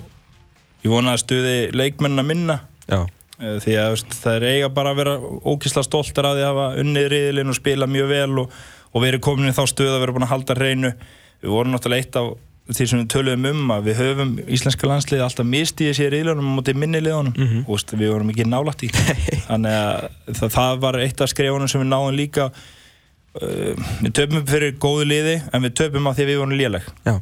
ég 0.83 0.91
vona 0.91 1.15
að 1.15 1.23
stuði 1.25 1.55
leikmennina 1.75 2.25
minna. 2.27 2.59
Já, 2.87 3.05
Eh, 3.37 3.59
því 3.61 3.75
að 3.77 3.91
veist, 3.93 4.15
það 4.17 4.35
er 4.39 4.43
eiga 4.49 4.67
bara 4.73 4.91
að 4.93 4.99
vera 5.03 5.13
ókísla 5.45 5.83
stoltar 5.85 6.25
að 6.25 6.39
því 6.39 6.43
að 6.43 6.47
hafa 6.49 6.81
unnið 6.81 7.07
riðilinn 7.11 7.53
og 7.53 7.57
spila 7.59 7.87
mjög 7.93 8.07
vel 8.09 8.39
og, 8.41 8.55
og 8.89 9.03
verið 9.03 9.21
komin 9.27 9.51
í 9.51 9.53
þá 9.53 9.61
stöð 9.69 9.91
að 9.93 10.01
vera 10.01 10.15
búin 10.15 10.25
að 10.25 10.31
halda 10.31 10.55
hreinu. 10.57 10.91
Við 11.43 11.53
vorum 11.53 11.75
náttúrulega 11.75 12.01
eitt 12.01 12.17
af 12.17 12.31
því 12.73 12.87
sem 12.89 13.03
við 13.03 13.11
töluðum 13.13 13.45
um 13.51 13.75
að 13.75 13.85
við 13.91 14.01
höfum 14.01 14.31
íslenska 14.57 14.89
landsliði 14.89 15.23
alltaf 15.27 15.47
mistið 15.47 15.93
sér 15.99 16.09
riðilunum 16.15 16.49
móti 16.57 16.73
minni 16.75 17.03
liðunum. 17.05 17.37
Mhm. 17.37 17.61
og 17.67 17.77
veist, 17.77 17.93
við 17.93 18.11
vorum 18.15 18.33
ekki 18.33 18.47
nálægt 18.49 18.83
í 18.83 18.89
þannig 19.47 19.77
að 19.77 20.09
það, 20.41 20.49
það 20.57 20.81
var 20.87 20.99
eitt 21.05 21.21
af 21.21 21.31
skrefunum 21.31 21.71
sem 21.71 21.85
við 21.85 21.91
náðum 21.93 22.17
líka 22.17 22.49
uh, 22.49 23.87
við 24.01 24.11
töpum 24.17 24.49
fyrir 24.49 24.75
góðu 24.81 25.05
liði 25.13 25.37
en 25.53 25.67
við 25.69 25.77
töpum 25.77 26.09
á 26.09 26.11
því 26.17 26.25
að 26.25 26.33
við 26.33 26.41
vorum 26.41 26.57
léleg. 26.57 26.89
Já, 27.05 27.15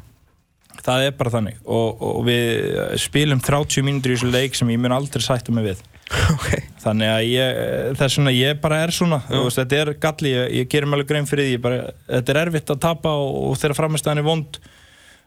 það 0.84 1.08
er 1.08 1.18
bara 1.20 1.34
þannig. 1.38 1.60
Og, 1.66 2.06
og 2.08 2.24
við 2.28 2.80
spilum 3.02 3.42
30 3.44 3.86
mínútur 3.86 4.14
í 4.14 4.18
þessu 4.18 4.32
leik 4.34 4.58
sem 4.58 4.72
ég 4.74 4.82
mun 4.82 4.96
aldrei 4.96 5.24
sætta 5.24 5.56
mig 5.56 5.70
við. 5.72 5.84
Ok. 6.36 6.50
Þannig 6.84 7.10
að 7.10 7.28
ég, 7.32 7.60
þess 7.98 8.20
vegna 8.20 8.34
ég 8.36 8.60
bara 8.62 8.84
er 8.86 8.94
svona 8.94 9.18
þú 9.26 9.46
veist, 9.48 9.58
þetta 9.58 9.78
er 9.82 9.92
galli, 10.02 10.32
ég, 10.36 10.52
ég 10.60 10.68
gerir 10.70 10.94
alveg 10.94 11.10
grein 11.10 11.30
fyrir 11.30 11.50
því 11.50 11.62
bara, 11.64 11.80
þetta 12.12 12.34
er 12.34 12.42
erfitt 12.44 12.74
að 12.76 12.82
tapa 12.84 13.14
og, 13.18 13.38
og 13.50 13.56
þegar 13.62 13.80
framistæðan 13.80 14.22
er 14.22 14.28
vond 14.28 14.60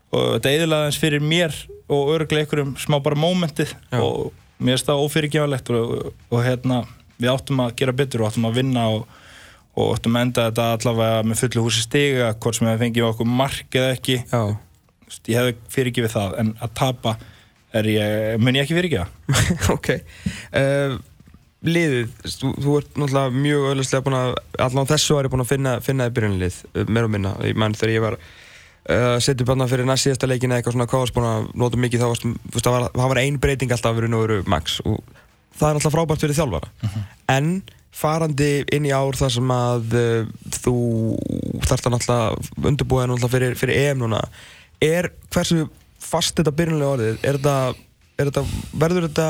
og 0.09 0.27
þetta 0.37 0.51
er 0.51 0.61
eðilega 0.61 0.89
eins 0.89 1.01
fyrir 1.03 1.25
mér 1.25 1.57
og 1.89 2.13
örglega 2.15 2.47
einhverjum 2.47 2.77
smá 2.81 2.99
bara 3.05 3.19
mómentið 3.19 3.75
Já. 3.75 3.99
og 3.99 4.31
mér 4.59 4.77
finnst 4.77 4.89
það 4.89 5.03
ófyrirgefalegt 5.07 5.73
og, 5.75 5.97
og, 6.31 6.39
hérna 6.45 6.83
við 7.19 7.33
áttum 7.33 7.65
að 7.65 7.75
gera 7.81 7.97
betur 7.97 8.23
og 8.23 8.31
áttum 8.31 8.49
að 8.49 8.61
vinna 8.61 8.87
og, 8.95 9.19
og 9.79 9.93
áttum 9.97 10.19
að 10.19 10.27
enda 10.29 10.47
þetta 10.49 10.71
allavega 10.77 11.27
með 11.27 11.43
fullu 11.43 11.67
húsi 11.67 11.85
stiga 11.85 12.33
hvort 12.37 12.59
sem 12.59 12.71
við 12.71 12.83
fengjum 12.85 13.11
okkur 13.11 13.31
mark 13.41 13.79
eða 13.81 13.95
ekki. 13.97 14.21
Já, 14.31 14.43
ég 15.29 15.39
hefði 15.39 15.55
fyrirgifið 15.75 16.15
það 16.15 16.41
en 16.43 16.55
að 16.65 16.75
tapa 16.79 17.15
ég, 17.85 18.39
mun 18.41 18.57
ég 18.57 18.65
ekki 18.65 18.77
fyrirgifa 18.79 19.07
ok. 19.77 19.95
Uh, 20.53 20.99
liðið, 21.67 22.13
þú, 22.23 22.51
þú 22.63 22.75
ert 22.79 22.99
náttúrulega 23.01 23.39
mjög 23.45 23.65
öðlega 23.73 24.03
búin 24.07 24.19
að 24.19 24.35
allan 24.69 24.91
þessu 24.93 25.17
ári 25.19 25.31
búin 25.33 25.43
að 25.43 25.55
finna, 25.55 25.79
finna 25.85 26.07
í 26.07 26.13
byrjunlið 26.15 26.61
meir 26.87 27.09
og 27.09 27.15
minna, 27.15 27.35
ég 27.47 27.59
mann 27.59 27.75
þegar 27.75 27.95
ég 27.95 28.05
var 28.05 28.19
uh, 28.19 29.17
setið 29.23 29.49
bara 29.49 29.71
fyrir 29.71 29.89
næst 29.89 30.07
síðasta 30.07 30.29
leikin 30.31 30.53
eða 30.53 30.63
eitthvað 30.63 30.77
svona 30.77 30.91
hvað 30.91 31.05
varst 31.05 31.17
búin 31.17 31.31
að 31.31 31.49
nota 31.65 31.81
mikið 31.83 32.05
þá 32.05 32.11
varst, 32.13 32.29
þú 32.29 32.55
veist, 32.55 32.69
það 32.69 32.77
var, 32.77 32.87
það 32.95 33.11
var 33.15 33.23
ein 33.25 33.41
breyting 33.43 33.75
alltaf 33.75 33.99
verið 33.99 34.15
nú 34.15 34.23
veru 34.23 34.39
max 34.51 34.79
og 34.85 35.01
það 35.59 35.69
er 35.71 35.81
alltaf 35.81 35.97
frábært 35.97 36.23
fyrir 36.23 36.39
þjálfara. 36.39 36.71
En 37.35 37.51
farandi 37.99 38.51
inn 38.75 38.87
í 38.87 38.95
ár 38.95 39.17
þar 39.19 39.33
sem 39.35 39.51
að 39.51 39.97
uh, 39.99 40.29
þú 40.61 40.77
þarft 41.67 41.89
að 41.89 41.97
náttúrulega 41.97 42.71
undirbúið 42.71 43.11
náttúrulega 43.11 43.35
fyrir, 43.35 43.59
fyrir 43.59 43.83
EM 43.89 44.05
núna 44.05 44.23
er 44.85 45.11
hversu 45.35 45.67
fast 46.03 46.37
þetta 46.39 46.55
byrjunlega 46.55 46.95
orðið 46.97 47.27
er 47.27 47.39
þetta, 47.39 47.57
er 48.19 48.31
þetta 48.31 48.45
verður 48.85 49.09
þetta, 49.09 49.29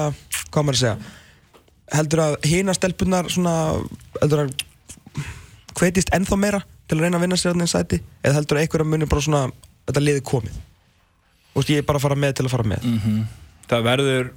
hvað 0.50 0.68
maður 0.68 0.78
að 0.78 0.82
segja 0.82 1.98
heldur 1.98 2.24
að 2.24 2.36
hina 2.44 2.74
stelpunar 2.76 3.30
svona, 3.32 3.54
heldur 4.20 4.44
að 4.44 4.54
hvetist 5.78 6.12
ennþá 6.14 6.38
meira 6.40 6.62
til 6.88 6.98
að 6.98 7.04
reyna 7.04 7.18
að 7.18 7.24
vinna 7.26 7.38
sér 7.38 7.54
þannig 7.54 7.70
sæti? 7.70 8.00
Eða 8.24 8.38
heldur 8.40 8.58
að 8.58 8.64
einhverja 8.64 8.88
muni 8.88 9.08
bara 9.08 9.24
svona 9.24 9.42
þetta 9.88 10.02
liði 10.02 10.24
komið? 10.26 10.56
Og 11.56 11.70
ég 11.72 11.82
er 11.82 11.86
bara 11.88 12.00
að 12.00 12.06
fara 12.06 12.18
með 12.18 12.38
til 12.38 12.46
að 12.48 12.54
fara 12.54 12.66
með. 12.68 12.88
Mm 12.88 13.20
það 13.68 13.82
verður 13.84 14.28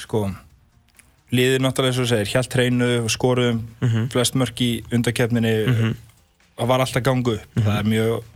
sko 0.00 0.20
liðið 1.34 1.62
náttúrulega 1.62 1.92
eins 1.92 2.00
og 2.00 2.08
segir 2.08 2.30
hjælt 2.30 2.56
hreinu 2.56 2.90
og 3.02 3.10
skoruðum 3.12 3.58
flest 4.12 4.38
mörk 4.38 4.60
í 4.64 4.70
undarkeppninni 4.94 5.52
það 6.54 6.70
var 6.70 6.84
alltaf 6.84 7.04
gangu 7.04 7.34
upp. 7.36 7.58
Það 7.58 7.76
er 7.76 7.90
mjög 7.90 8.30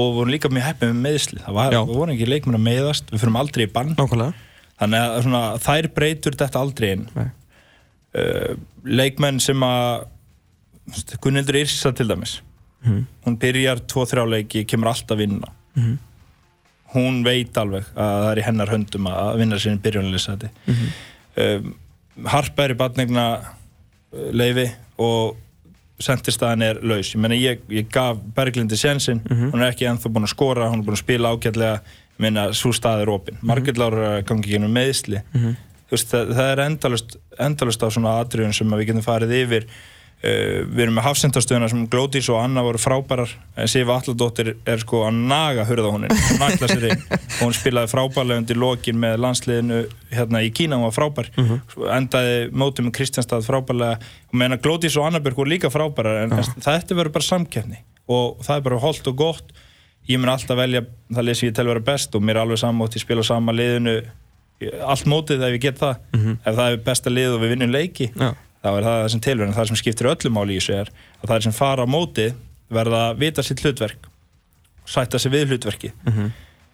og 0.00 0.14
vorum 0.16 0.32
líka 0.32 0.50
mjög 0.52 0.66
heppið 0.68 0.92
með 0.92 1.02
meðsli 1.06 1.42
það 1.44 1.58
var, 1.58 1.76
vorum 1.88 2.14
ekki 2.14 2.28
leikmenn 2.28 2.58
að 2.58 2.66
meðast 2.66 3.12
við 3.12 3.22
fyrum 3.22 3.38
aldrei 3.40 3.66
í 3.66 3.72
bann. 3.74 3.94
Nákvæmlega. 3.98 4.46
Þannig 4.80 5.06
að 5.06 5.18
svona, 5.26 5.42
þær 5.60 5.88
breytur 5.96 6.38
þetta 6.40 6.62
aldrei 6.64 6.88
inn. 6.96 7.06
Uh, 7.20 8.54
leikmenn 8.88 9.40
sem 9.42 9.66
að 9.66 10.06
Gunnildur 11.22 11.60
Yrsa 11.60 11.92
til 11.94 12.08
dæmis. 12.10 12.38
Hún 13.26 13.36
byrjar 13.40 13.82
2-3 13.92 14.24
leiki 14.30 14.64
kemur 14.68 14.90
alltaf 14.94 15.18
vinna. 15.20 15.52
Hún 16.94 17.20
veit 17.26 17.56
alveg 17.60 17.86
að 17.94 18.16
það 18.24 18.30
er 18.30 18.40
í 18.40 18.46
hennar 18.48 18.72
höndum 18.72 19.08
að 19.10 19.36
vinna 19.38 19.58
sinni 19.62 19.78
byrjunleysati 19.84 20.48
um, 21.38 21.68
Harpa 22.26 22.64
er 22.64 22.74
í 22.74 22.78
batningna 22.80 23.26
leifi 24.34 24.66
og 24.98 25.36
sendirstaðan 26.00 26.66
er 26.66 26.82
laus. 26.82 27.14
Ég, 27.14 27.20
meina, 27.20 27.38
ég, 27.38 27.64
ég 27.72 27.88
gaf 27.92 28.20
Berglindi 28.36 28.78
sensin 28.80 29.20
hún 29.28 29.60
er 29.60 29.70
ekki 29.70 29.88
ennþá 29.90 30.12
búin 30.12 30.28
að 30.28 30.34
skora, 30.34 30.70
hún 30.72 30.80
er 30.80 30.86
búin 30.86 30.98
að 30.98 31.04
spila 31.04 31.34
ágætlega. 31.34 31.80
Meina, 32.20 32.50
svo 32.52 32.68
stað 32.76 33.06
er 33.06 33.10
opinn 33.14 33.38
Margrét 33.48 33.78
Lára 33.80 34.18
gangi 34.28 34.50
ekki 34.52 34.68
meðsli 34.68 35.22
Þú 35.90 35.96
veist, 35.96 36.10
það, 36.12 36.28
það 36.36 36.48
er 36.52 36.60
endalust, 36.62 37.14
endalust 37.42 37.82
af 37.82 37.94
svona 37.96 38.10
atriðun 38.22 38.52
sem 38.54 38.74
við 38.76 38.90
getum 38.92 39.02
farið 39.02 39.32
yfir 39.40 39.64
uh, 40.20 40.66
við 40.68 40.82
erum 40.84 40.96
með 40.98 41.06
hafsendastöðuna 41.06 41.68
sem 41.72 41.86
Glódís 41.90 42.28
og 42.32 42.40
Anna 42.42 42.64
voru 42.64 42.80
frábærar 42.80 43.32
en 43.56 43.70
Sifa 43.70 43.96
Alladóttir 43.96 44.52
er 44.68 44.82
sko 44.82 45.02
að 45.06 45.20
naga 45.30 45.64
hurða 45.68 45.92
hún 45.94 46.06
nagla 46.40 46.68
sér 46.70 46.90
inn. 46.90 47.04
Hún 47.40 47.54
spilaði 47.56 47.88
frábærlega 47.92 48.42
undir 48.42 48.58
lokin 48.60 48.98
með 49.00 49.16
landsliðinu 49.24 49.80
hérna 50.12 50.42
í 50.44 50.50
Kína, 50.52 50.76
hún 50.76 50.88
var 50.90 50.96
frábær. 50.96 51.30
Svo 51.72 51.88
endaði 51.88 52.50
mótið 52.52 52.88
með 52.88 52.96
Kristjánstad 52.98 53.46
frábærlega. 53.46 53.96
Og 54.30 54.36
meðan 54.36 54.58
að 54.58 54.64
Glódís 54.66 54.98
og 55.00 55.08
Anna 55.08 55.22
Björk 55.24 55.40
voru 55.40 55.54
líka 55.54 55.72
frábærar 55.72 56.24
en 56.26 56.36
uh 56.36 56.52
þetta 56.60 56.96
verður 56.98 57.14
bara 57.16 57.28
samkeppni. 57.30 57.80
Og 58.10 58.42
það 58.44 58.56
er 58.58 58.66
bara 58.68 58.80
holdt 58.84 59.08
og 59.08 59.16
gott. 59.16 59.54
Ég 60.08 60.20
mun 60.20 60.32
alltaf 60.32 60.58
velja 60.58 60.84
það 61.12 61.26
lið 61.28 61.38
sem 61.38 61.48
ég 61.48 61.56
tel 61.56 61.68
vera 61.70 61.86
best 61.86 62.14
og 62.16 62.24
mér 62.24 62.36
er 62.38 62.44
alveg 62.44 62.60
sammótt 62.60 62.96
ég 62.98 63.04
spila 63.04 63.24
á 63.24 63.30
sama 63.30 63.54
liðinu 63.56 64.00
allt 64.84 65.08
mótið 65.08 65.44
ef 65.46 65.56
ég 65.56 65.62
get 65.64 65.80
það. 65.80 66.00
Ef 66.44 66.56
það 66.56 66.66
er 66.66 66.80
besta 66.84 67.12
lið 67.12 67.36
og 67.36 67.42
við 67.44 67.54
vinnum 67.54 67.72
leiki 67.72 68.10
Já. 68.12 68.32
Þá 68.60 68.70
er 68.70 68.86
það 68.86 69.08
sem 69.14 69.24
tilverð 69.24 69.50
en 69.50 69.56
það 69.56 69.70
sem 69.70 69.80
skiptir 69.80 70.10
öllu 70.10 70.32
máli 70.34 70.56
í 70.56 70.60
þessu 70.60 70.76
er 70.76 70.92
að 70.92 71.26
það 71.26 71.36
er 71.36 71.46
sem 71.48 71.56
fara 71.56 71.86
á 71.86 71.92
mótið 71.92 72.38
verða 72.70 73.02
að 73.10 73.20
vita 73.24 73.44
sitt 73.46 73.62
hlutverk 73.64 74.08
sætta 74.90 75.20
sig 75.22 75.32
við 75.32 75.52
hlutverki 75.52 75.92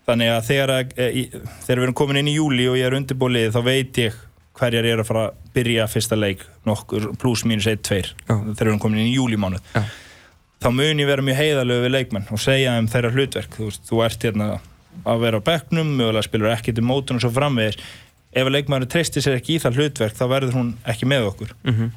þannig 0.07 0.31
að 0.31 0.46
þegar, 0.46 0.72
e, 0.96 1.11
í, 1.11 1.22
þegar 1.66 1.81
við 1.81 1.85
erum 1.87 1.99
komin 1.99 2.20
inn 2.22 2.31
í 2.31 2.37
júli 2.38 2.68
og 2.70 2.79
ég 2.79 2.88
er 2.88 2.96
undirbúlið 2.96 3.53
þá 3.55 3.61
veit 3.66 4.01
ég 4.03 4.18
hverjar 4.57 4.88
er 4.88 5.03
að 5.03 5.09
fara 5.11 5.25
að 5.29 5.53
byrja 5.57 5.87
fyrsta 5.92 6.16
leik 6.16 6.44
nokkur 6.66 7.11
pluss 7.20 7.44
mínus 7.44 7.68
1-2 7.68 8.03
þegar 8.27 8.44
við 8.46 8.64
erum 8.66 8.81
komin 8.83 9.03
inn 9.03 9.11
í 9.11 9.16
júlimánuð 9.16 9.61
Já. 9.75 9.83
þá 10.64 10.68
mun 10.72 11.03
ég 11.03 11.11
vera 11.11 11.25
mjög 11.27 11.40
heiðalög 11.42 11.85
við 11.85 11.94
leikmenn 11.96 12.31
og 12.33 12.40
segja 12.40 12.77
þeim 12.77 12.88
þeirra 12.92 13.12
hlutverk. 13.12 13.59
Þú, 13.59 13.68
veist, 13.68 13.85
þú 13.88 14.01
ert 14.07 14.27
hérna 14.29 14.49
að 15.05 15.22
vera 15.27 15.40
á 15.42 15.46
bekknum 15.51 15.92
mögulega 15.99 16.25
spilur 16.25 16.53
ekkert 16.55 16.81
í 16.81 16.85
mótun 16.87 17.20
og 17.20 17.27
svo 17.27 17.33
framvegis 17.37 17.79
ef 18.37 18.51
leikmæður 18.53 18.90
treystir 18.92 19.25
sér 19.25 19.38
ekki 19.40 19.57
í 19.57 19.62
það 19.62 19.79
hlutverk 19.81 20.16
þá 20.18 20.25
verður 20.35 20.57
hún 20.59 20.72
ekki 20.92 21.09
með 21.09 21.31
okkur 21.33 21.55
Mhm. 21.64 21.90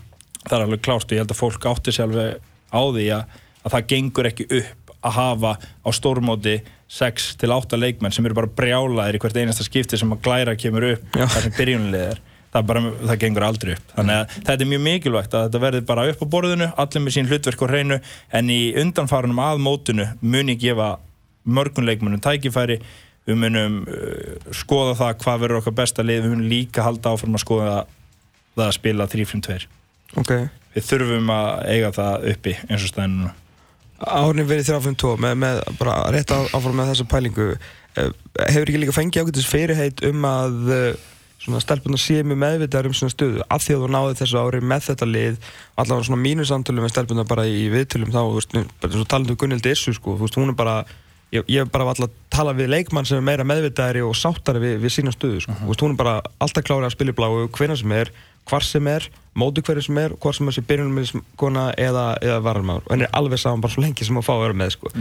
það 0.48 0.58
er 0.60 0.66
alveg 0.66 0.82
klárt 0.86 1.10
og 1.10 1.16
ég 1.18 1.24
held 1.24 1.34
að 1.36 1.42
fólk 1.42 1.66
átti 1.74 1.92
sér 1.96 2.08
alveg 2.08 2.40
á 2.72 2.82
því 2.96 3.06
að, 3.18 3.24
að 3.66 3.72
það 3.76 3.88
gengur 3.94 4.30
ekki 4.32 4.46
upp 4.60 4.94
að 5.04 5.16
hafa 5.16 5.52
á 5.60 5.90
stórmóti 5.96 6.56
6 6.90 7.36
til 7.38 7.52
8 7.54 7.78
leikmenn 7.78 8.12
sem 8.16 8.26
eru 8.26 8.34
bara 8.40 8.48
brjálaðir 8.50 9.16
í 9.16 9.22
hvert 9.22 9.38
einasta 9.38 9.64
skipti 9.68 9.98
sem 10.00 10.12
að 10.16 10.24
glæra 10.26 10.56
kemur 10.58 10.88
upp 10.94 11.04
Já. 11.16 11.26
þar 11.30 11.46
sem 11.46 11.54
byrjunlið 11.60 12.06
er 12.08 12.22
það, 12.54 12.64
bara, 12.72 12.82
það 13.12 13.20
gengur 13.22 13.46
aldrei 13.46 13.74
upp 13.76 13.94
þannig 13.96 14.16
að 14.16 14.34
þetta 14.48 14.56
er 14.66 14.72
mjög 14.72 14.82
mikilvægt 14.88 15.36
að 15.38 15.44
þetta 15.46 15.62
verður 15.66 15.86
bara 15.92 16.08
upp 16.10 16.24
á 16.24 16.28
borðinu 16.34 16.70
allir 16.82 17.04
með 17.06 17.16
sín 17.18 17.30
hlutverk 17.30 17.62
og 17.62 17.70
hreinu 17.76 18.00
en 18.40 18.50
í 18.50 18.60
undanfarunum 18.82 19.44
að 19.46 19.62
mótinu 19.68 20.08
mun 20.22 20.50
ég 20.56 20.60
gefa 20.64 20.90
mörgum 21.46 21.86
leikmennum 21.88 22.24
tækifæri 22.26 22.80
við 23.30 23.42
munum 23.46 23.82
uh, 23.86 24.54
skoða 24.56 24.96
það 25.00 25.18
hvað 25.24 25.44
verður 25.46 25.62
okkar 25.62 25.78
besta 25.82 26.06
lið. 26.06 26.24
Við 26.26 26.36
munum 26.36 26.52
líka 26.52 26.86
halda 26.86 27.14
áfram 27.14 27.38
að 27.38 27.46
skoða 27.46 27.76
það 28.56 28.66
að 28.68 28.78
spila 28.80 29.10
3-5-2 29.10 29.60
ok. 30.18 30.34
Við 30.76 30.86
þurfum 30.86 31.30
að 31.34 31.52
eiga 31.74 31.94
það 31.96 32.26
uppi 32.34 32.56
eins 32.68 32.84
og 32.84 32.92
staðinu 32.92 33.22
núna. 33.22 33.36
Árni 34.00 34.46
verið 34.48 34.70
352 34.70 35.16
með, 35.20 35.38
með 35.44 35.62
bara 35.80 35.96
rétt 36.14 36.32
áfram 36.32 36.78
með 36.80 36.92
þessa 36.94 37.08
pælingu. 37.12 37.48
Eh, 38.00 38.12
hefur 38.48 38.70
ekki 38.70 38.84
líka 38.84 38.96
fengið 38.96 39.26
ákveðtis 39.26 39.50
fyrirheit 39.50 40.04
um 40.08 40.28
að 40.30 40.72
eh, 40.76 41.08
svona 41.40 41.60
stelpunar 41.64 42.00
sé 42.00 42.22
með 42.24 42.40
meðvitaðar 42.44 42.90
um 42.90 42.96
svona 42.96 43.16
stöðu? 43.16 43.44
Af 43.52 43.66
því 43.66 43.76
að 43.76 43.84
þú 43.84 43.92
náði 43.96 44.16
þessu 44.22 44.40
ári 44.40 44.62
með 44.72 44.88
þetta 44.88 45.10
lið 45.10 45.52
allavega 45.76 46.08
svona 46.08 46.24
mínu 46.24 46.48
samtölu 46.48 46.86
með 46.86 46.94
stelpunar 46.94 47.28
bara 47.28 47.48
í 47.50 47.68
viðtölum 47.74 48.14
þá, 48.14 48.22
þú 48.22 48.38
veist, 48.38 48.58
bara 48.84 48.96
svo 48.96 49.06
talandi 49.10 49.36
um 49.36 49.40
Gunnildi 49.42 49.74
Issu 49.76 49.96
sko, 49.98 50.16
þú 50.16 50.28
veist, 50.28 50.40
hún 50.40 50.54
er 50.54 50.60
bara 50.60 50.78
ég, 51.36 51.46
ég 51.48 51.70
bara 51.72 51.88
alltaf 51.92 52.12
tala 52.34 52.54
við 52.58 52.72
leikmann 52.74 53.08
sem 53.08 53.20
er 53.20 53.26
meira 53.26 53.46
meðvitaðari 53.48 54.04
og 54.06 54.16
sáttari 54.18 54.62
við, 54.64 54.76
við 54.84 54.96
sína 54.96 55.14
stöðu 55.14 55.44
sko. 55.46 55.58
þú 55.62 55.72
veist, 55.72 55.84
hún 55.86 55.96
er 55.96 56.00
bara 56.00 56.16
alltaf 56.42 56.66
klárið 56.68 56.90
að 56.90 56.96
spila 56.96 57.14
í 57.14 57.18
bláu 57.18 57.48
hvenær 57.58 57.82
sem 57.82 57.96
er, 57.98 58.12
hvar 58.50 58.66
sem 58.66 58.90
er 58.90 59.10
móti 59.38 59.64
hverju 59.66 59.86
sem 59.86 60.00
er, 60.02 60.16
hvort 60.18 60.38
sem 60.38 60.50
er 60.50 60.58
sér 60.58 60.68
byrjunum 60.70 60.98
með 61.00 61.14
kona 61.40 61.70
eða, 61.78 62.06
eða 62.26 62.40
varumar 62.46 62.82
og 62.86 62.94
henni 62.94 63.08
er 63.08 63.14
alveg 63.20 63.42
saman 63.42 63.62
bara 63.64 63.76
svo 63.76 63.86
lengi 63.86 64.08
sem 64.08 64.18
að 64.20 64.26
fá 64.28 64.34
að 64.36 64.46
vera 64.48 64.60
með 64.64 64.74
sko. 64.78 64.94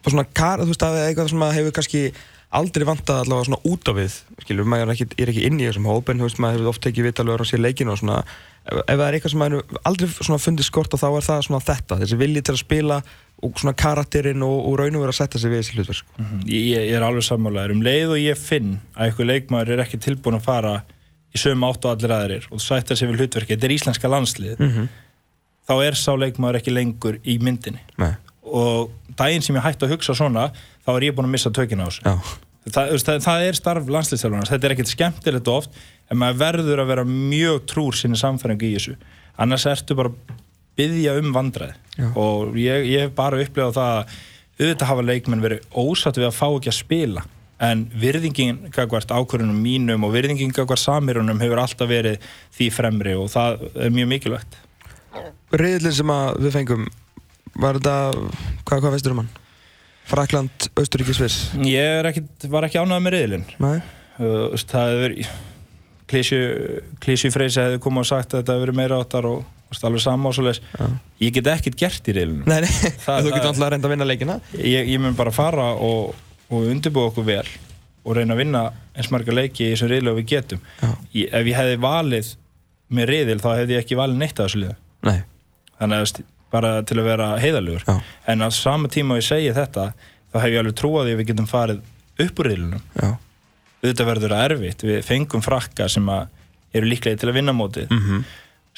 Og 0.00 0.12
svona 0.14 0.26
kar, 0.32 0.62
þú 0.62 0.72
veist 0.72 0.84
að 0.86 0.98
eitthvað 1.04 1.32
sem 1.32 1.44
að 1.44 1.56
hefur 1.58 1.76
kannski 1.76 2.02
aldrei 2.50 2.86
vantað 2.86 3.22
allavega 3.22 3.46
svona 3.46 3.60
út 3.70 3.90
á 3.90 3.92
við 3.94 4.14
skilur, 4.42 4.66
maður 4.66 4.88
er 4.88 4.94
ekki, 4.96 5.06
er 5.22 5.30
ekki 5.30 5.42
inn 5.46 5.60
í 5.60 5.66
þessum 5.68 5.88
hóp 5.90 6.10
en 6.10 6.20
þú 6.20 6.26
veist, 6.26 6.40
maður 6.42 6.58
hefur 6.58 6.70
oft 6.72 6.82
tekið 6.86 7.06
vitalögur 7.06 7.44
og 7.44 7.48
sér 7.50 7.62
leikinu 7.62 7.92
og 7.94 8.00
svona, 8.00 8.20
ef, 8.66 8.80
ef 8.80 8.96
það 8.96 9.04
er 9.06 9.16
eitthvað 9.18 9.34
sem 9.34 9.42
maður 9.44 9.76
aldrei 9.90 10.08
svona 10.16 10.40
fundið 10.42 10.66
skort 10.66 10.96
og 10.96 11.02
þá 11.02 11.06
er 11.10 11.26
það 11.28 11.44
svona 11.46 11.60
þetta 11.68 11.98
þessi 12.00 12.18
vilji 12.20 12.42
til 12.46 12.54
að 12.56 12.62
spila 12.64 12.96
og 13.40 13.60
svona 13.62 13.76
karakterinn 13.78 14.42
og, 14.46 14.56
og 14.66 14.78
raun 14.80 14.98
og 14.98 15.04
vera 15.04 15.14
að 15.14 15.20
setja 15.20 15.42
sig 15.42 15.52
við 15.52 15.62
þessi 15.62 15.76
hlutverk 15.78 16.00
sko. 16.00 16.24
ég, 16.50 16.64
ég 16.74 16.96
er 16.98 17.06
alveg 17.06 17.26
sammálaður 17.28 17.76
um 17.76 17.84
leið 17.86 18.16
og 18.16 18.24
ég 18.24 18.40
finn 18.40 18.72
að 18.96 19.06
eitthvað 19.06 19.30
leikmaður 19.30 19.76
er 19.76 19.84
ekki 19.86 20.02
tilbúin 20.02 20.40
að 20.40 20.48
fara 20.48 20.74
í 21.30 21.38
sömu 21.38 21.70
átt 21.70 21.86
og 21.86 21.94
allir 21.94 22.16
aðrir 22.16 22.50
og 22.50 22.60
sætta 22.60 22.98
sig 22.98 23.08
við 23.08 23.22
hlutverki, 23.22 23.54
þetta 23.54 23.68
er 23.70 23.76
íslenska 23.76 24.10
landslið 24.10 24.64
þá 25.70 25.74
er 25.86 25.96
sá 25.98 26.10
leikmaður 26.18 26.58
ekki 26.58 26.74
lengur 26.74 27.20
í 27.22 27.38
myndinni. 27.38 27.80
Nei, 28.02 28.16
og 28.42 28.90
daginn 29.18 29.44
sem 29.44 29.56
ég 29.58 29.64
hætti 29.64 29.86
að 29.86 29.96
hugsa 29.96 30.16
svona 30.16 30.48
þá 30.84 30.94
er 30.94 31.08
ég 31.10 31.16
búin 31.16 31.28
að 31.28 31.34
missa 31.36 31.52
tökina 31.54 31.86
á 31.86 31.90
þessu. 31.90 32.14
Það, 32.70 32.92
það, 33.04 33.18
það 33.24 33.46
er 33.46 33.56
starf 33.56 33.88
landslýstjálfarnas 33.90 34.52
þetta 34.52 34.68
er 34.68 34.74
ekkert 34.74 34.92
skemmtilegt 34.92 35.48
oft 35.50 35.80
en 36.10 36.20
maður 36.20 36.40
verður 36.42 36.82
að 36.82 36.92
vera 36.92 37.04
mjög 37.08 37.62
trúr 37.70 37.96
sinni 37.96 38.20
samfæringu 38.20 38.68
í 38.68 38.74
þessu. 38.76 38.96
Annars 39.40 39.66
ertu 39.70 39.96
bara 39.96 40.12
að 40.12 40.34
byggja 40.80 41.16
um 41.20 41.32
vandræði. 41.34 41.76
Já. 42.00 42.08
og 42.16 42.56
ég, 42.56 42.86
ég 42.88 43.06
hef 43.06 43.12
bara 43.16 43.40
upplifað 43.42 43.76
það 43.76 43.98
að 43.98 44.14
auðvitað 44.60 44.90
hafa 44.90 45.04
leikmenn 45.08 45.44
verið 45.44 45.76
ósatt 45.76 46.18
við 46.20 46.28
að 46.28 46.36
fá 46.36 46.46
ekki 46.48 46.72
að 46.72 46.78
spila. 46.78 47.26
En 47.60 47.84
virðingin 48.00 48.60
gagvart 48.72 49.12
ákvörunum 49.12 49.58
mínum 49.60 50.06
og 50.08 50.14
virðingin 50.14 50.54
gagvart 50.56 50.80
samirunum 50.80 51.40
hefur 51.42 51.60
alltaf 51.60 51.90
verið 51.90 52.22
því 52.56 52.70
fremri 52.72 53.16
og 53.20 53.28
það 53.32 53.66
er 53.76 53.92
mjög 53.92 54.10
mikilvægt. 54.14 54.58
Riðlinn 55.60 55.96
sem 55.96 56.12
við 56.40 56.54
fengum 56.54 56.86
var 57.62 57.78
þetta, 57.78 57.94
hvað, 58.66 58.82
hvað 58.84 58.94
veistur 58.96 59.14
um 59.14 59.22
hann? 59.22 59.30
Frakland, 60.10 60.66
Östuríki, 60.80 61.14
Sviss? 61.14 61.50
Ég 61.62 62.06
ekkit, 62.10 62.48
var 62.50 62.66
ekki 62.66 62.80
ánægð 62.82 63.04
með 63.06 63.16
riðlinn 63.18 63.48
Nei, 63.62 63.78
Uh, 64.20 64.52
það 64.68 64.82
hefði 64.90 64.98
verið 65.00 65.28
klísju, 66.10 67.30
freysi 67.32 67.60
hefði 67.62 67.78
komið 67.80 68.02
og 68.02 68.08
sagt 68.10 68.34
að 68.34 68.42
þetta 68.42 68.52
hefði 68.56 68.64
verið 68.66 68.76
meira 68.76 68.98
áttar 69.00 69.28
og 69.30 69.78
alveg 69.86 70.02
sama 70.04 70.28
og 70.28 70.34
svo 70.36 70.42
leis 70.44 70.58
Já. 70.74 70.88
ég 71.22 71.32
get 71.38 71.48
ekkert 71.48 71.78
gert 71.80 72.10
í 72.10 72.14
reilinu 72.18 72.42
nei, 72.50 72.58
nei. 72.66 72.90
Það- 73.04 73.20
þú 73.24 73.30
getur 73.30 73.48
alltaf 73.48 73.64
að 73.64 73.70
reynda 73.72 73.88
að 73.88 73.94
vinna 73.94 74.08
leikina. 74.10 74.36
Ég, 74.58 74.90
ég 74.92 75.00
mun 75.00 75.16
bara 75.16 75.32
fara 75.32 75.70
og 75.78 76.12
og 76.50 76.66
undirbúa 76.66 77.08
okkur 77.12 77.24
vel 77.30 77.46
og 78.02 78.16
reyna 78.18 78.34
að 78.34 78.42
vinna 78.42 78.62
eins 78.98 79.08
marga 79.14 79.32
leiki 79.38 79.68
í 79.68 79.72
þessum 79.72 79.90
riðlu 79.94 80.12
og 80.12 80.18
við 80.18 80.28
getum. 80.34 80.60
Ég, 81.14 81.30
ef 81.30 81.46
ég 81.52 81.56
hefði 81.62 81.80
valið 81.86 82.30
með 82.98 83.10
riðil 83.14 83.38
þá 83.40 83.48
hefði 83.54 83.76
ég 83.78 83.84
ekki 83.86 83.98
valið 84.02 84.20
neitt 84.24 84.34
af 84.42 84.48
þessu 84.50 84.62
liða 84.66 84.76
Nei, 85.06 85.18
þannig 85.78 86.02
að 86.02 86.24
bara 86.50 86.80
til 86.86 86.98
að 86.98 87.08
vera 87.12 87.30
heiðalugur 87.40 87.84
en 87.90 88.42
á 88.42 88.48
sama 88.50 88.90
tíma 88.90 89.14
og 89.14 89.22
ég 89.22 89.28
segi 89.28 89.54
þetta 89.56 89.92
þá 90.30 90.38
hef 90.42 90.52
ég 90.52 90.60
alveg 90.62 90.76
trúið 90.78 91.00
að 91.02 91.18
við 91.20 91.30
getum 91.32 91.48
farið 91.50 91.82
upp 92.20 92.42
úr 92.42 92.52
já. 92.52 93.10
Auðvitað 93.80 94.08
verður 94.10 94.34
það 94.34 94.44
erfitt, 94.44 94.82
við 94.84 94.98
fengum 95.06 95.42
frakka 95.44 95.86
sem 95.88 96.08
að 96.12 96.26
eru 96.76 96.88
líklega 96.90 97.16
til 97.16 97.30
að 97.30 97.38
vinna 97.38 97.54
mótið. 97.56 97.90
Mhm. 97.90 98.24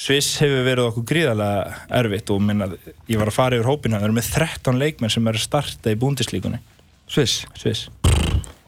Sviss 0.03 0.39
hefur 0.41 0.63
verið 0.65 0.87
okkur 0.89 1.05
gríðarlega 1.11 1.75
erfitt 1.99 2.31
og 2.33 2.41
minna, 2.41 2.69
ég 3.09 3.19
var 3.19 3.29
að 3.29 3.37
fara 3.37 3.57
yfir 3.59 3.69
hópina 3.69 3.99
það 3.99 4.07
eru 4.09 4.17
með 4.17 4.31
13 4.33 4.79
leikmenn 4.79 5.11
sem 5.13 5.27
eru 5.29 5.37
að 5.37 5.45
starta 5.45 5.93
í 5.93 5.99
búndislíkunni, 6.01 6.61
Sviss. 7.07 7.45
Sviss. 7.59 7.91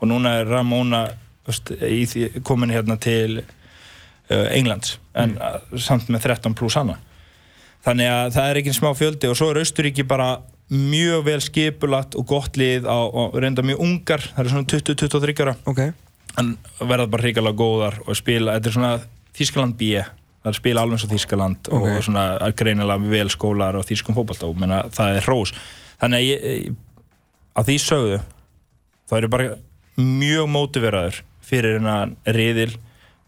Og 0.01 0.09
núna 0.11 0.41
er 0.41 0.51
Ramona 0.51 1.07
komin 2.43 2.71
hérna 2.71 2.97
til 3.01 3.41
uh, 3.41 4.47
Englands 4.53 4.99
en 5.15 5.37
mm. 5.37 5.79
samt 5.81 6.09
með 6.13 6.29
13 6.29 6.55
pluss 6.57 6.77
hana 6.77 6.99
þannig 7.85 8.11
að 8.11 8.35
það 8.37 8.51
er 8.51 8.61
ekki 8.61 8.75
smá 8.77 8.91
fjöldi 8.97 9.31
og 9.31 9.39
svo 9.39 9.51
er 9.53 9.61
Austuríki 9.63 10.07
bara 10.09 10.29
mjög 10.73 11.25
vel 11.27 11.41
skipulagt 11.45 12.17
og 12.17 12.27
gott 12.27 12.57
lið 12.57 12.89
á, 12.89 12.97
og 13.05 13.37
reynda 13.37 13.63
mjög 13.67 13.83
ungar, 13.85 14.25
það 14.33 14.43
eru 14.45 14.53
svona 14.55 14.71
20-23 14.73 15.45
ára. 15.45 15.57
Ok. 15.69 15.81
En 16.41 16.55
verða 16.81 17.11
bara 17.13 17.27
hrigalega 17.27 17.59
góðar 17.59 18.01
og 18.07 18.17
spila, 18.19 18.57
þetta 18.57 18.71
er 18.71 18.77
svona 18.79 18.95
Þískaland 19.35 19.77
B 19.79 19.91
það 20.45 20.51
er 20.53 20.59
spila 20.59 20.83
alveg 20.85 20.99
eins 20.99 21.05
og 21.07 21.13
Þískaland 21.15 21.69
Ok. 21.73 21.85
og 21.89 22.03
svona 22.05 22.25
er 22.37 22.53
greinilega 22.53 23.11
vel 23.11 23.31
skólar 23.33 23.79
og 23.81 23.89
og 23.89 24.57
menna, 24.61 24.83
það 24.93 25.17
er 25.17 25.25
hrós. 25.25 25.55
Þannig 26.01 26.19
að 26.19 26.27
ég, 26.29 26.75
að 27.57 27.69
því 27.71 27.77
sögðu 27.81 28.19
þá 29.09 29.17
eru 29.17 29.29
bara 29.33 29.55
mjög 29.97 30.51
mótiveraður 30.51 31.23
fyrir 31.45 31.79
hennan 31.79 32.17
riðil 32.27 32.75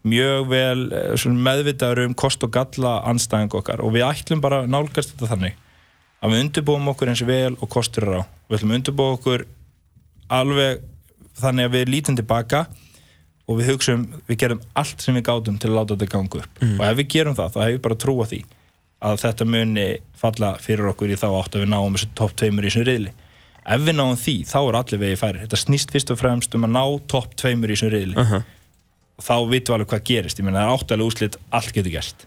mjög 0.07 0.49
vel 0.51 0.81
eh, 0.91 1.13
svona 1.19 1.43
meðvitaður 1.49 2.03
um 2.07 2.17
kost 2.17 2.43
og 2.45 2.53
galla 2.55 2.97
anstæðing 3.09 3.53
okkar. 3.59 3.83
Og 3.85 3.93
við 3.95 4.07
ætlum 4.07 4.43
bara 4.43 4.63
nálgast 4.69 5.13
þetta 5.13 5.31
þannig 5.33 5.57
að 6.21 6.33
við 6.33 6.43
undirbúum 6.45 6.91
okkur 6.93 7.11
eins 7.11 7.23
vel 7.27 7.53
og 7.55 7.69
kostur 7.71 8.07
er 8.07 8.19
á. 8.19 8.23
Við 8.47 8.59
ætlum 8.59 8.75
undirbúa 8.79 9.15
okkur 9.17 9.45
alveg 10.33 10.83
þannig 11.37 11.69
að 11.69 11.77
við 11.77 11.91
lítum 11.93 12.17
tilbaka 12.17 12.65
og 13.47 13.59
við 13.59 13.71
hugsaum, 13.71 14.07
við 14.27 14.41
gerum 14.41 14.63
allt 14.75 15.03
sem 15.03 15.15
við 15.15 15.27
gátum 15.29 15.59
til 15.61 15.69
að 15.71 15.77
láta 15.77 15.95
þetta 15.95 16.11
ganga 16.15 16.41
upp. 16.41 16.63
Og 16.67 16.83
ef 16.89 16.97
við 16.97 17.09
gerum 17.13 17.37
það, 17.37 17.53
þá 17.53 17.59
hefur 17.61 17.77
við 17.77 17.85
bara 17.85 18.01
trúa 18.03 18.27
því 18.27 18.41
að 19.07 19.21
þetta 19.21 19.45
muni 19.45 19.87
falla 20.17 20.51
fyrir 20.59 20.89
okkur 20.91 21.13
í 21.13 21.19
þá 21.21 21.27
átt 21.29 21.55
að 21.55 21.63
við 21.63 21.71
náum 21.71 21.95
þessu 21.95 22.09
topp 22.17 22.35
tveimur 22.41 22.65
í 22.65 22.71
þessum 22.71 22.87
riðli. 22.89 23.13
Ef 23.67 23.83
við 23.83 23.97
náum 23.99 24.17
því, 24.17 24.35
þá 24.47 24.59
er 24.59 24.77
allir 24.79 25.01
vegi 25.03 25.19
færi 25.21 25.41
þetta 25.43 25.59
snýst 25.61 25.93
fyrst 25.93 26.11
og 26.11 26.19
fremst 26.19 26.55
um 26.57 26.65
að 26.65 26.73
ná 26.73 26.83
topp 27.13 27.35
tveimur 27.37 27.71
í 27.71 27.77
þessum 27.77 27.93
riðli. 27.93 28.17
Uh 28.17 28.25
og 28.25 28.56
þá 29.17 29.35
vitum 29.49 29.73
við 29.73 29.75
alveg 29.77 29.91
hvað 29.93 30.07
gerist, 30.11 30.39
ég 30.39 30.47
meina 30.47 30.63
það 30.63 30.67
er 30.67 30.77
áttalega 30.77 31.11
úslit 31.11 31.37
allt 31.49 31.75
getur 31.75 31.93
gerst. 31.93 32.25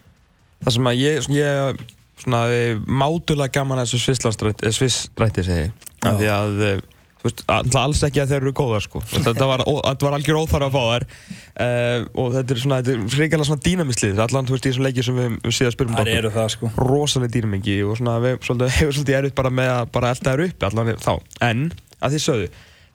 Það 0.61 0.77
sem 0.77 0.89
að 0.91 1.01
ég, 1.01 1.29
ég 1.35 1.83
svona 2.21 2.45
eh, 2.53 2.79
mátulega 2.85 3.59
gaman 3.59 3.81
að 3.81 3.89
þessu 3.89 4.05
svisslandstrætti, 4.05 4.73
svissstrætti 4.75 5.45
segi 5.47 5.69
því 6.01 6.31
að, 6.33 6.63
eh, 6.65 6.81
þú 7.21 7.29
veist, 7.29 7.43
alls 7.77 8.01
ekki 8.05 8.21
að 8.23 8.33
þeir 8.33 8.41
eru 8.41 8.53
góðar 8.57 8.83
sko. 8.85 9.01
Þetta 9.11 9.47
var, 9.49 9.63
var 10.01 10.17
algjör 10.17 10.39
óþarf 10.41 10.67
að 10.67 10.73
fá 10.73 10.81
þær. 10.87 11.05
Uh, 11.51 12.05
og 12.17 12.31
þetta 12.33 12.55
er 12.55 12.61
svona, 12.63 12.79
þetta 12.81 12.93
er 12.95 13.11
fríkala 13.13 13.45
svona 13.45 13.61
dýnamislið, 13.61 14.21
allan 14.23 14.47
þú 14.47 14.55
veist 14.55 14.65
í 14.65 14.71
þessum 14.71 14.87
leikið 14.87 15.05
sem 15.05 15.19
við, 15.19 15.35
við 15.43 15.55
síðan 15.57 15.75
spyrum 15.75 15.97
það 15.99 16.11
eru 16.15 16.31
það 16.33 16.49
sko. 16.55 16.71
Rosalega 16.79 17.33
dýnamingi 17.35 17.77
og 17.85 17.99
svona 17.99 18.17
við 18.23 18.37
svolítið, 18.47 18.73
hefur 18.79 18.95
svolítið 18.97 19.19
erfitt 19.19 19.37
bara 19.37 19.53
með 19.61 19.71
að 19.75 19.93
bara 19.93 20.13
elda 20.15 20.33
þær 20.33 20.43
upp 20.47 20.67
allan 20.69 20.91
þá, 21.03 21.11
en 21.51 21.63
að 22.01 22.15
því 22.15 22.23
sögðu 22.25 22.51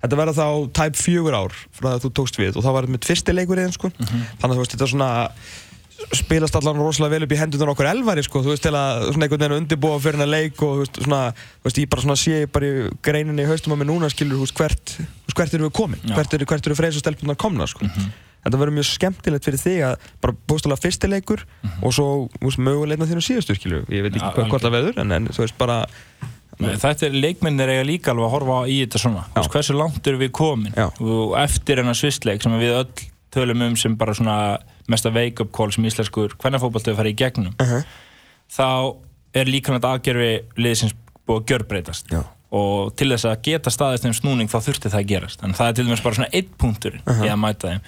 þetta 0.07 0.21
verða 0.23 0.37
þá 0.39 0.73
tæp 0.81 0.99
fjögur 1.03 1.37
ár 1.37 1.55
frá 1.75 1.91
það 1.91 1.95
að 1.99 2.03
þú 2.07 2.13
tókst 2.21 2.41
við 2.41 2.57
og 2.57 2.67
þá 2.67 2.73
var 2.79 2.91
mitt 2.95 3.07
fyrsti 3.09 3.37
leikur 3.37 3.63
einn 3.63 3.75
sko. 3.75 3.93
þannig 4.01 4.47
að 4.47 4.57
þú 4.57 4.63
veist 4.63 4.77
þetta 4.77 4.93
svona 4.95 5.11
spilast 6.13 6.57
allan 6.59 6.77
rosalega 6.77 7.17
vel 7.17 7.27
upp 7.27 7.33
í 7.33 7.39
hendunar 7.41 7.73
okkur 7.73 7.89
elvari 7.89 8.25
sko, 8.25 8.43
þú 8.45 8.53
veist 8.53 8.65
til 8.67 8.75
að 8.77 9.07
svona 9.09 9.27
einhvern 9.27 9.43
veginn 9.43 9.57
undirbúa 9.63 9.97
fyrir 10.03 10.19
hennar 10.19 10.29
leik 10.29 10.61
og 10.61 10.75
þú 10.75 10.83
veist 10.83 11.01
svona, 11.01 11.21
þú 11.33 11.69
veist 11.69 11.81
ég 11.81 11.91
bara 11.95 12.05
svona 12.05 12.19
sé 12.21 12.37
bara 12.53 12.69
í 12.69 12.85
greininni 13.07 13.47
í 13.47 13.49
haustum 13.49 13.75
á 13.75 13.77
mig 13.81 13.89
núna 13.89 14.11
skilur 14.13 14.37
þú 14.37 14.45
veist 14.45 14.61
hvert, 14.61 14.93
þú 14.93 15.07
veist, 15.07 15.39
hvert 15.41 15.57
eru 15.57 15.69
við 15.69 15.75
komin? 15.81 16.05
Já. 16.05 16.15
hvert 16.19 16.37
eru, 16.37 16.49
hvert 16.53 16.69
eru 16.69 16.79
freys 16.79 17.01
og 17.01 17.05
stelpunar 17.05 17.41
komna 17.41 17.69
sko. 17.71 17.89
Þetta 18.47 18.61
verður 18.61 18.77
mjög 18.77 18.89
skemmtilegt 18.93 19.49
fyrir 19.49 19.59
þig 19.59 19.81
að 19.89 20.11
bara 20.23 20.37
bústalega 20.47 20.85
fyrsti 20.85 21.09
leikur 21.11 21.43
og 21.81 21.97
svo 21.97 22.09
úst, 22.45 22.61
mögulegna 22.63 23.09
þínu 23.09 23.25
síðustu 23.25 23.57
skilju 23.57 23.83
ég 23.91 24.05
veit 24.05 24.13
ekki 24.13 24.23
Ja, 24.23 24.35
hvað, 24.37 24.69
það 24.69 24.77
verður 24.77 25.01
en, 25.03 25.17
en 25.17 25.33
þú 25.33 25.43
veist 25.43 25.57
bara 25.59 25.81
Þetta 26.57 27.09
er 27.09 27.17
leikmennir 27.17 27.69
eiga 27.69 27.85
líka 27.85 28.13
alveg 28.13 28.27
að 28.27 28.33
horfa 28.33 28.61
í 28.73 28.79
þetta 28.85 29.01
svona. 29.03 29.25
Veist, 29.35 29.53
hversu 29.53 29.77
langt 29.77 30.07
eru 30.09 30.21
við 30.23 30.33
komin? 30.37 30.73
Já. 30.77 30.89
og 31.01 31.37
eftir 31.41 31.83
hennar 31.83 31.99
svistleik 31.99 32.43
sem 32.43 32.55
við 32.57 32.79
öll 32.79 33.09
tölum 33.35 33.65
um 33.67 33.77
sem 33.77 33.97
bara 33.97 34.15
svona 34.17 34.37
mesta 34.89 35.13
wake-up 35.13 35.53
call 35.53 35.73
sem 35.75 35.85
íslenskur 35.85 36.37
hvernig 36.41 36.63
fótballtöðu 36.63 36.97
farið 36.97 37.13
í 37.13 37.19
gegnum 37.21 37.55
uh 37.61 37.67
-huh. 37.73 37.85
þá 38.49 38.97
er 39.37 39.51
líka 39.51 39.75
nætt 39.75 39.85
aðgerfi 39.85 40.33
liðsins 40.57 40.95
búið 41.27 41.43
að 41.43 41.47
gjörbreytast. 41.51 42.13
Já. 42.13 42.23
og 42.51 42.95
til 42.97 43.11
þess 43.11 43.27
að 43.27 43.41
geta 43.43 43.71
staðist 43.71 44.05
þeim 44.07 44.15
snúning 44.15 44.49
þá 44.49 44.61
þurfti 44.63 44.89
það 44.89 45.01
að 45.01 45.09
gerast. 45.11 45.43
En 45.43 45.53
það 45.53 45.69
er 45.69 45.73
til 45.75 45.85
dæmis 45.85 46.03
bara 46.05 46.15
svona 46.15 46.31
einn 46.33 46.53
punktur 46.59 46.95
í 47.03 47.29
að 47.29 47.41
mæta 47.43 47.73
þeim. 47.73 47.81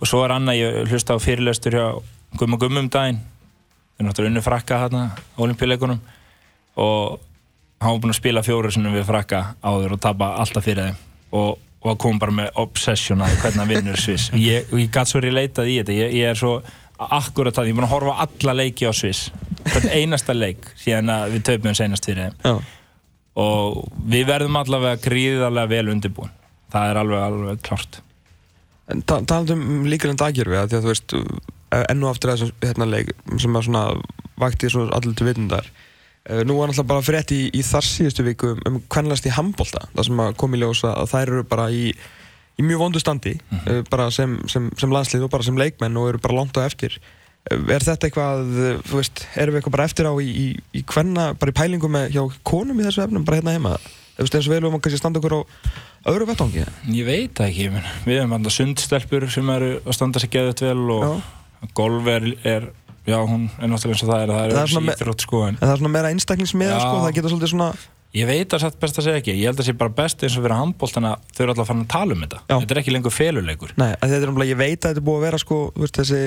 Og 0.00 0.06
svo 0.10 0.20
er 0.24 0.34
annað, 0.34 0.58
ég 0.60 0.90
hlusta 0.90 1.16
á 1.16 1.18
fyrirlestur 1.18 1.72
hjá 1.72 1.86
Gumma 2.36 2.58
Gummum 2.60 2.90
daginn. 2.92 3.22
Við 3.96 4.02
erum 4.02 4.10
náttúrulega 4.10 4.30
unnu 4.30 4.42
frakka 4.44 4.80
hérna 4.82 5.02
á 5.16 5.38
olimpíuleikunum 5.40 6.00
og 6.76 7.20
hann 7.82 7.92
var 7.92 8.00
búinn 8.02 8.14
að 8.14 8.18
spila 8.20 8.42
fjóru 8.46 8.72
sinni 8.72 8.92
við 8.94 9.06
frakka 9.08 9.42
áður 9.64 9.96
og 9.96 10.02
tapa 10.06 10.32
alltaf 10.42 10.66
fyrir 10.66 10.90
þeim. 10.90 11.02
Og, 11.36 11.58
og 11.86 11.98
kom 12.02 12.20
bara 12.22 12.34
með 12.34 12.60
obsession 12.62 13.24
að 13.24 13.36
hvernig 13.42 13.62
hann 13.62 13.72
vinnur 13.72 14.00
Sviss. 14.00 14.30
Og 14.32 14.40
ég, 14.40 14.72
ég 14.72 14.90
gæti 14.92 15.12
svo 15.12 15.22
relatað 15.24 15.72
í 15.72 15.76
þetta. 15.80 15.98
Ég, 15.98 16.16
ég 16.20 16.32
er 16.32 16.40
svo 16.40 16.54
akkurat 16.96 17.58
að 17.60 17.68
ég 17.68 17.74
er 17.74 17.78
búinn 17.78 17.88
að 17.88 17.94
horfa 17.96 18.16
alla 18.24 18.56
leiki 18.62 18.88
á 18.88 18.92
Sviss. 18.96 19.28
Þetta 19.66 19.92
einasta 19.98 20.36
leik 20.36 20.72
síðan 20.80 21.12
að 21.12 21.36
við 21.36 21.46
töfum 21.50 21.76
senast 21.76 22.08
fyrir 22.08 22.30
þeim. 22.30 22.40
Já. 22.46 22.72
og 23.36 23.82
við 24.08 24.22
verðum 24.30 24.56
allavega 24.56 24.96
gríðarlega 25.04 25.68
vel 25.74 25.92
undirbúin. 25.92 26.34
Það 26.72 26.90
er 26.90 27.00
alveg, 27.02 27.24
alveg 27.26 27.64
klart 27.66 27.98
En 28.92 29.02
ta 29.02 29.18
talandi 29.26 29.56
um 29.56 29.86
líkalinn 29.90 30.18
daggjörfi 30.20 30.58
að 30.60 30.70
því 30.70 30.78
að 30.78 30.84
þú 30.84 30.92
veist 30.92 31.14
enn 31.76 32.04
og 32.04 32.12
aftur 32.12 32.32
þessum 32.32 32.52
hérna 32.62 32.86
leik 32.90 33.10
sem 33.42 33.58
að 33.58 33.66
svona 33.66 33.82
vakti 34.38 34.70
svo 34.70 34.86
allir 34.94 35.16
til 35.18 35.26
vitundar 35.26 35.70
nú 36.26 36.58
var 36.58 36.70
náttúrulega 36.70 36.90
bara 36.90 37.06
frétt 37.06 37.32
í, 37.36 37.42
í 37.54 37.62
þar 37.62 37.86
síðustu 37.86 38.24
viku 38.26 38.54
um, 38.54 38.62
um 38.66 38.78
hvernlegast 38.90 39.28
í 39.28 39.34
handbólta 39.36 39.84
það 39.92 40.08
sem 40.08 40.22
að 40.24 40.38
kom 40.40 40.56
í 40.56 40.62
ljós 40.62 40.82
að 40.88 41.10
þær 41.12 41.34
eru 41.36 41.44
bara 41.46 41.68
í 41.70 41.90
í 42.56 42.64
mjög 42.64 42.82
vondu 42.84 43.02
standi 43.02 43.34
uh, 43.36 43.82
bara 43.90 44.08
sem, 44.14 44.38
sem, 44.50 44.70
sem 44.80 44.92
landslið 44.92 45.26
og 45.26 45.32
bara 45.32 45.46
sem 45.46 45.58
leikmenn 45.60 46.00
og 46.00 46.12
eru 46.12 46.22
bara 46.24 46.38
langt 46.38 46.56
á 46.56 46.64
eftir. 46.64 46.96
Uh, 47.50 47.60
er 47.72 47.84
þetta 47.84 48.08
eitthvað, 48.08 48.54
þú 48.88 49.00
veist 49.00 49.24
erum 49.36 49.54
við 49.54 49.60
eitthvað 49.60 49.76
bara 49.76 49.88
eftir 49.90 50.08
á 50.08 50.14
í, 50.16 50.28
í, 50.28 50.46
í 50.80 50.84
hvenna 50.88 51.28
bara 51.38 51.52
í 51.52 51.56
pælingu 51.56 51.90
með 51.92 52.16
hjá 52.16 52.22
konum 52.48 52.80
í 52.80 52.86
þessu 52.86 53.04
efnum 53.04 53.26
bara 53.28 53.40
hérna 53.40 53.56
heima, 53.56 53.76
þú 54.16 54.24
veist 54.26 54.38
eins 54.38 54.48
og 54.48 54.54
við 54.54 54.62
erum 54.62 54.78
kannski 54.80 55.02
standa 55.02 55.20
okkur 55.20 55.36
á 55.36 55.40
öðru 56.06 56.30
vettvangi. 56.30 56.64
Ég 56.94 57.08
veit 57.08 57.44
ekki, 57.44 57.68
við 58.06 58.22
erum 58.22 58.36
alltaf 58.38 58.56
sundstelpur 58.56 59.28
sem 59.32 59.52
eru 59.52 59.72
að 59.82 59.98
standa 59.98 60.22
sig 60.22 60.32
geðut 60.32 60.64
vel 60.64 60.96
og 60.96 61.70
golf 61.76 62.08
er, 62.08 62.30
er 62.46 62.70
já, 63.06 63.18
hún 63.26 63.48
er 63.60 63.68
náttúrulega 63.70 63.94
eins 63.96 64.02
og 64.06 64.08
það 64.12 64.22
er 64.22 64.28
það 64.28 64.38
Það 64.38 64.46
er 64.46 64.50
er 64.50 64.62
öðruvísi 64.62 64.86
með- 64.86 64.96
íþrótt 65.00 65.26
sko 65.26 65.42
en 65.46 65.54
En 65.60 65.60
það 65.68 65.74
er 65.76 65.82
svona 65.82 65.94
meira 65.98 66.10
einstaklingsmiða 66.14 66.72
Já. 66.76 66.80
sko, 66.86 66.96
það 67.06 67.14
geta 67.20 67.28
svolítið 67.34 67.52
svona 67.54 67.68
ég 68.16 68.24
veit 68.30 68.54
að 68.56 68.60
satt 68.62 68.76
best 68.80 68.96
að 68.96 69.04
segja 69.04 69.18
ekki 69.20 69.32
ég 69.36 69.44
held 69.44 69.58
að 69.58 69.60
það 69.60 69.66
sé 69.66 69.72
bara 69.76 69.92
best 69.92 70.22
eins 70.24 70.36
og 70.38 70.44
fyrir 70.46 70.56
handbóltana 70.56 71.10
þau 71.36 71.40
eru 71.42 71.52
alltaf 71.52 71.64
að 71.66 71.68
fara 71.68 71.82
að 71.82 71.88
tala 71.92 72.14
um 72.16 72.22
þetta 72.24 72.38
Já. 72.48 72.56
þetta 72.62 72.72
er 72.76 72.80
ekki 72.80 72.94
lengur 72.94 73.12
feluleikur 73.12 73.72
Nei, 73.76 73.90
að 73.92 74.08
þetta 74.14 74.22
er 74.24 74.32
umlega, 74.32 74.50
ég 74.54 74.56
veit 74.62 74.78
að 74.78 74.88
þetta 74.88 75.02
er 75.02 75.06
búið 75.08 75.18
að 75.20 75.26
vera 75.26 75.38
sko, 75.42 75.58
veist, 75.76 75.98
þessi, 76.00 76.20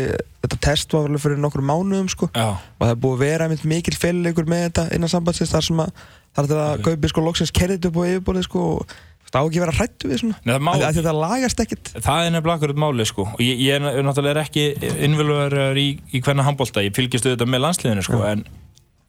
þetta 0.44 0.60
test 0.68 0.94
var 0.94 1.08
alveg 1.10 1.24
fyrir 1.24 1.42
nokkur 1.42 1.66
mánuðum 1.66 2.10
sko 2.14 2.30
já, 2.36 2.46
og 2.52 2.84
það 2.86 2.94
er 2.94 3.02
búið 3.08 3.16
að 3.18 3.24
vera 3.26 3.48
einmitt 3.50 3.66
mikil 3.74 3.98
féluleikur 3.98 4.46
með 4.54 4.62
þetta 4.68 4.86
innan 5.00 5.10
sambandsins 5.16 5.50
þar 5.56 5.66
sem 5.66 5.82
að 5.82 5.90
það 6.38 6.52
er 6.54 6.62
að 6.62 6.74
Ok. 6.78 6.84
Gaupi 6.92 7.10
sko 7.16 7.26
loksins 7.26 7.52
kerðið 7.58 7.90
upp 7.90 7.98
á 7.98 8.04
yfirborðið 8.12 8.46
sko 8.52 8.66
og 8.76 8.94
það 9.34 9.40
á 9.42 9.46
ekki 9.46 9.60
að 9.60 9.64
vera 9.66 9.76
hrættu 9.78 10.10
við 10.10 10.22
svona. 10.22 10.38
Nei, 10.44 10.54
það 10.54 10.64
má- 10.66 10.72
að, 10.74 10.86
að 10.88 10.98
þetta 11.00 11.14
lagast 11.18 11.62
ekkit 11.64 11.92
það 11.96 12.22
er 12.26 12.34
nefnilega 12.36 12.58
akkurat 12.60 12.82
máli 12.84 13.06
sko. 13.10 13.26
Og 13.34 13.44
ég, 13.44 13.62
ég 13.66 13.78
er 13.78 14.06
náttúrulega 14.08 14.46
ekki 14.46 14.66
innvöluður 15.08 15.80
í, 15.82 15.88
í 16.14 16.22
hvernig 16.26 16.48
handbólta, 16.48 16.84
ég 16.86 16.96
fylgist 16.98 17.28
auðvitað 17.28 17.54
með 17.54 17.64
landsliðinu 17.66 18.06
sko 18.08 18.24
en, 18.30 18.44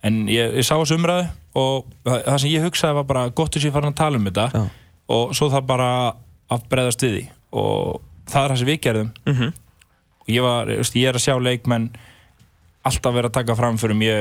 en 0.06 0.20
ég, 0.32 0.58
ég 0.60 0.66
sá 0.66 0.74
þessu 0.76 0.98
umræðu 1.00 1.26
og 1.60 1.88
það 2.04 2.22
það 2.28 2.38
sem 2.44 2.54
ég 2.54 2.68
hugsaði 2.68 2.98
var 3.00 3.08
bara 3.14 3.24
gott 3.30 3.54
þess 3.54 3.64
að 3.64 3.70
ég 3.70 3.76
farin 3.78 3.94
að 3.94 3.98
tala 4.02 4.20
um 4.20 4.28
þetta 4.30 4.46
Já. 4.54 4.62
og 5.16 5.34
svo 5.38 5.50
það 5.54 5.66
bara 5.72 5.90
að 6.50 6.68
breyðast 6.70 7.06
við 7.06 7.16
því. 7.16 7.24
Og 7.60 7.98
það 8.30 8.44
er 8.44 8.54
það 8.54 8.62
sem 8.62 8.70
við 8.70 8.80
gerðum. 8.86 9.10
Mm 9.26 9.34
-hmm. 9.40 9.58
og 10.20 10.30
ég, 10.30 10.42
var, 10.42 10.70
ég 10.70 11.08
er 11.08 11.18
að 11.18 11.26
sjá 11.26 11.34
leikmenn 11.40 11.90
alltaf 12.86 13.14
vera 13.14 13.28
að 13.28 13.36
taka 13.36 13.56
fram 13.58 13.78
fyrir 13.80 13.98
ég, 14.06 14.20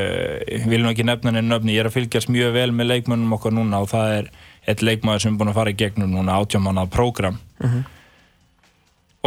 ég 0.51 0.67
vil 0.67 0.81
nú 0.83 0.91
ekki 0.91 1.05
nefna 1.07 1.31
henni 1.31 1.47
nöfni 1.47 1.75
ég 1.75 1.83
er 1.83 1.89
að 1.89 1.95
fylgjast 1.95 2.31
mjög 2.31 2.55
vel 2.57 2.71
með 2.75 2.89
leikmennum 2.91 3.35
okkar 3.37 3.55
núna 3.55 3.79
og 3.83 3.91
það 3.91 4.15
er 4.17 4.31
eitt 4.67 4.83
leikmaður 4.85 5.23
sem 5.23 5.33
er 5.33 5.39
búin 5.39 5.53
að 5.53 5.59
fara 5.61 5.73
í 5.73 5.77
gegnum 5.79 6.11
núna 6.13 6.39
átjámanað 6.39 6.91
prógram. 6.93 7.39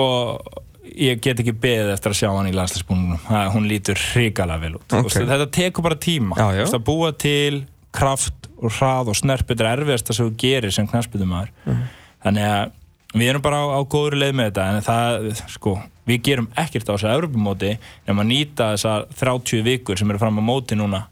Og 0.01 0.61
ég 0.92 1.21
get 1.23 1.40
ekki 1.40 1.55
beðið 1.57 1.92
eftir 1.95 2.12
að 2.12 2.18
sjá 2.21 2.29
hann 2.33 2.51
í 2.51 2.55
landslæsbúnunum 2.57 3.27
hún 3.55 3.68
lítur 3.71 4.01
hrikalega 4.12 4.64
vel 4.64 4.77
út. 4.79 4.87
Ok. 4.88 5.09
okay. 5.09 5.27
þetta 5.31 5.49
tekur 5.55 5.87
bara 5.87 6.01
tíma. 6.01 6.37
Já, 6.38 6.61
já. 6.61 6.64
Að 6.68 6.85
búa 6.88 7.12
til 7.16 7.64
kraft 7.92 8.49
og 8.59 8.73
hrað 8.73 9.12
og 9.12 9.18
snerp 9.18 9.49
þetta 9.49 9.66
er 9.66 9.83
erfiðast 9.83 10.12
að 10.12 10.23
þú 10.23 10.29
gerir 10.40 10.73
sem 10.75 10.88
knæspitumæður 10.88 11.51
þannig 12.23 12.47
að 12.49 12.71
við 13.12 13.29
erum 13.29 13.45
bara 13.45 13.59
á, 13.61 13.66
á 13.77 13.81
góður 13.85 14.18
leið 14.23 14.37
með 14.38 14.51
þetta. 14.51 14.66
En 14.68 14.87
það, 14.87 15.42
sko, 15.53 15.75
við 16.09 16.23
gerum 16.29 16.51
ekkert 16.59 16.88
á 16.88 16.95
þessu 16.95 17.11
Evropamóti 17.12 17.73
nema 18.09 18.25
að 18.25 18.31
nýta 18.31 18.71
þessar 18.75 19.09
30 19.21 19.66
vikur 19.66 20.01
sem 20.01 20.12
eru 20.12 20.23
fram 20.23 20.40
á 20.40 20.42
móti 20.45 20.79
núna 20.79 21.05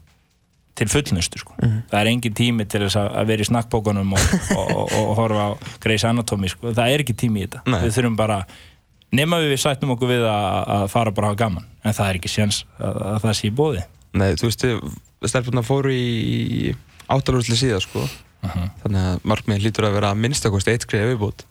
til 0.81 0.89
fullnustu 0.91 1.43
sko. 1.43 1.55
það 1.61 1.97
er 2.01 2.11
engin 2.11 2.35
tími 2.37 2.67
til 2.69 2.83
þess 2.85 2.99
að 3.01 3.31
vera 3.31 3.45
í 3.45 3.49
snakkbókunum 3.51 4.17
og, 4.17 4.35
og, 4.59 4.73
og, 4.73 4.97
og 5.03 5.15
horfa 5.21 5.47
á 5.47 5.51
Grey's 5.83 6.05
Anatomy 6.09 6.51
sko. 6.51 6.73
það 6.73 6.97
er 6.97 7.05
ekki 7.05 7.17
tími 7.23 7.43
í 7.43 7.47
þetta 7.47 7.63
Nei. 7.69 7.79
við 7.85 7.97
þurfum 7.99 8.19
bara, 8.19 8.41
nema 9.15 9.41
við 9.45 9.57
sættum 9.63 9.95
okkur 9.95 10.11
við 10.11 10.27
að, 10.27 10.59
að 10.75 10.85
fara 10.93 11.15
bara 11.15 11.31
að 11.31 11.35
hafa 11.35 11.43
gaman 11.45 11.71
en 11.81 11.97
það 11.97 12.11
er 12.11 12.21
ekki 12.21 12.35
séns 12.35 12.63
að, 12.77 13.01
að 13.13 13.25
það 13.25 13.39
sé 13.39 13.49
í 13.49 13.55
bóði 13.61 13.87
Nei, 14.11 14.33
þú 14.35 14.49
veist, 14.49 14.65
stelpurna 15.31 15.63
fóru 15.63 15.93
í 15.93 16.73
áttalúrsli 17.11 17.57
síðan, 17.59 17.83
sko. 17.83 18.03
Þannig 18.41 18.99
að 19.05 19.29
markmiðin 19.31 19.63
lítur 19.67 19.87
að 19.87 19.95
vera 19.99 20.11
að 20.11 20.19
minnstakosti 20.25 20.73
eitt 20.73 20.87
skriða 20.87 21.11
viðbútt. 21.13 21.45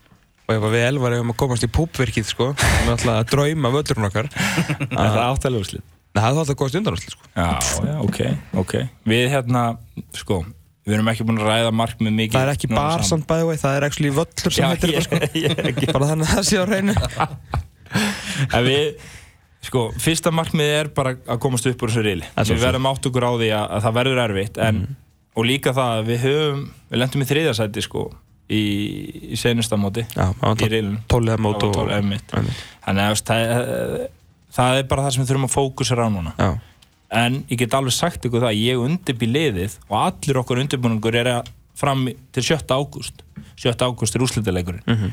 Og 0.48 0.56
ef 0.56 0.66
við 0.74 0.84
elvar 0.88 1.14
hefum 1.14 1.32
að 1.32 1.38
komast 1.40 1.64
í 1.64 1.70
púpverkið, 1.72 2.26
sko, 2.28 2.50
við 2.58 2.92
alltaf 2.96 3.14
að 3.14 3.32
drauma 3.32 3.72
völlurinn 3.76 4.08
okkar. 4.10 4.28
það 4.96 5.06
er 5.06 5.22
áttalega 5.24 5.64
úrslit 5.64 5.99
Nei, 6.10 6.22
það 6.24 6.30
er 6.32 6.40
alltaf 6.42 6.56
komast 6.58 6.74
í 6.74 6.80
undanúrsli, 6.80 7.12
sko. 7.14 7.28
Já, 7.36 7.50
já, 7.86 7.92
ok, 8.02 8.18
ok 8.64 8.72
Við 9.12 9.28
hérna, 9.30 9.60
sko 10.18 10.40
Við 10.88 10.96
erum 10.96 11.10
ekki 11.12 11.26
búin 11.28 11.38
að 11.38 11.50
ræða 11.52 11.70
markmið 11.76 12.14
mikið 12.16 12.34
Það 12.34 12.46
er 12.48 12.52
ekki 12.56 12.70
bar 12.72 13.04
samt 13.06 13.26
bæði 13.30 13.46
vei, 13.50 13.58
það 13.60 13.76
er 13.78 13.86
actually 13.86 14.10
völlur 14.16 14.54
sem 14.56 14.72
heitir 14.72 14.94
þetta, 14.96 15.70
sko. 15.76 15.92
Bara 15.94 16.08
þannig 16.10 16.26
að 16.26 16.32
það 16.34 16.48
sé 16.48 16.58
á 16.58 16.64
reynu. 16.70 16.94
En 18.56 18.64
við, 18.66 19.04
sko, 19.66 19.84
fyrsta 20.02 20.32
markmið 20.34 20.72
er 20.80 20.90
bara 20.94 21.14
að 21.26 21.40
komast 21.42 21.66
upp 21.70 21.82
úr 21.84 21.90
þessu 21.92 22.04
reyli 22.06 22.26
Við 22.38 22.62
verðum 22.64 22.86
átt 22.90 23.06
okkur 23.10 23.26
á 23.26 23.32
því 23.34 23.48
að, 23.54 23.64
að 23.76 23.86
það 23.86 23.96
verður 24.00 24.24
erfitt 24.26 24.60
en, 24.66 24.82
Mhm. 24.84 24.98
Og 25.38 25.44
líka 25.46 25.70
það 25.70 25.92
að 26.00 26.08
við 26.10 26.24
höfum 26.26 26.62
Við 26.90 26.98
lendum 27.04 27.22
í 27.22 27.26
þriðasæti, 27.30 27.82
sko 27.86 28.00
Í, 28.50 28.62
í 29.30 29.36
senustamóti 29.38 30.02
Í 30.10 30.16
var 30.18 30.58
reilinu 30.72 30.98
tóliða 31.06 31.36
mót 31.38 31.62
og... 31.68 31.76
Þannig 31.86 33.04
að 33.04 33.20
það, 33.30 34.08
það 34.56 34.80
er 34.80 34.88
bara 34.90 35.06
það 35.06 35.14
sem 35.16 35.22
við 35.24 35.30
þurfum 35.32 35.48
að 35.48 35.54
fókusera 35.56 36.06
á 36.06 36.10
núna 36.10 36.34
Já, 36.38 36.50
en 37.22 37.40
ég 37.50 37.58
get 37.64 37.74
alveg 37.78 37.94
sagt 37.96 38.26
ykkur 38.28 38.44
það 38.46 38.60
ég 38.60 38.82
undirbý 38.84 39.26
liðið 39.30 39.78
og 39.88 39.96
allir 40.04 40.40
okkur 40.42 40.60
undirbúningur 40.64 41.18
er 41.22 41.32
að 41.38 41.50
fram 41.80 42.06
til 42.34 42.42
7. 42.44 42.64
ágúst 42.76 43.22
7. 43.56 43.74
ágúst 43.86 44.14
er 44.18 44.24
úrslitaleikurinn 44.26 44.82
Mhm. 44.86 45.12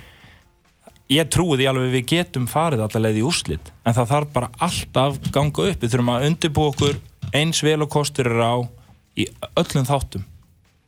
ég 1.10 1.30
trúi 1.32 1.56
því 1.58 1.67
alveg 1.71 1.93
við 1.93 2.06
getum 2.12 2.47
farið 2.52 2.82
allar 2.84 3.04
leið 3.08 3.21
í 3.21 3.28
úrslit 3.30 3.69
en 3.86 3.93
það 3.95 4.10
þarf 4.12 4.34
bara 4.34 4.50
alltaf 4.60 5.19
ganga 5.32 5.67
upp 5.71 5.80
við 5.86 5.93
þurfum 5.93 6.12
að 6.15 6.26
undirbú 6.28 6.65
okkur 6.71 6.97
eins 7.34 7.62
vel 7.63 7.82
og 7.86 7.89
kostur 7.93 8.28
er 8.28 8.41
á 8.43 8.56
í 9.17 9.26
öllum 9.56 9.88
þáttum 9.88 10.26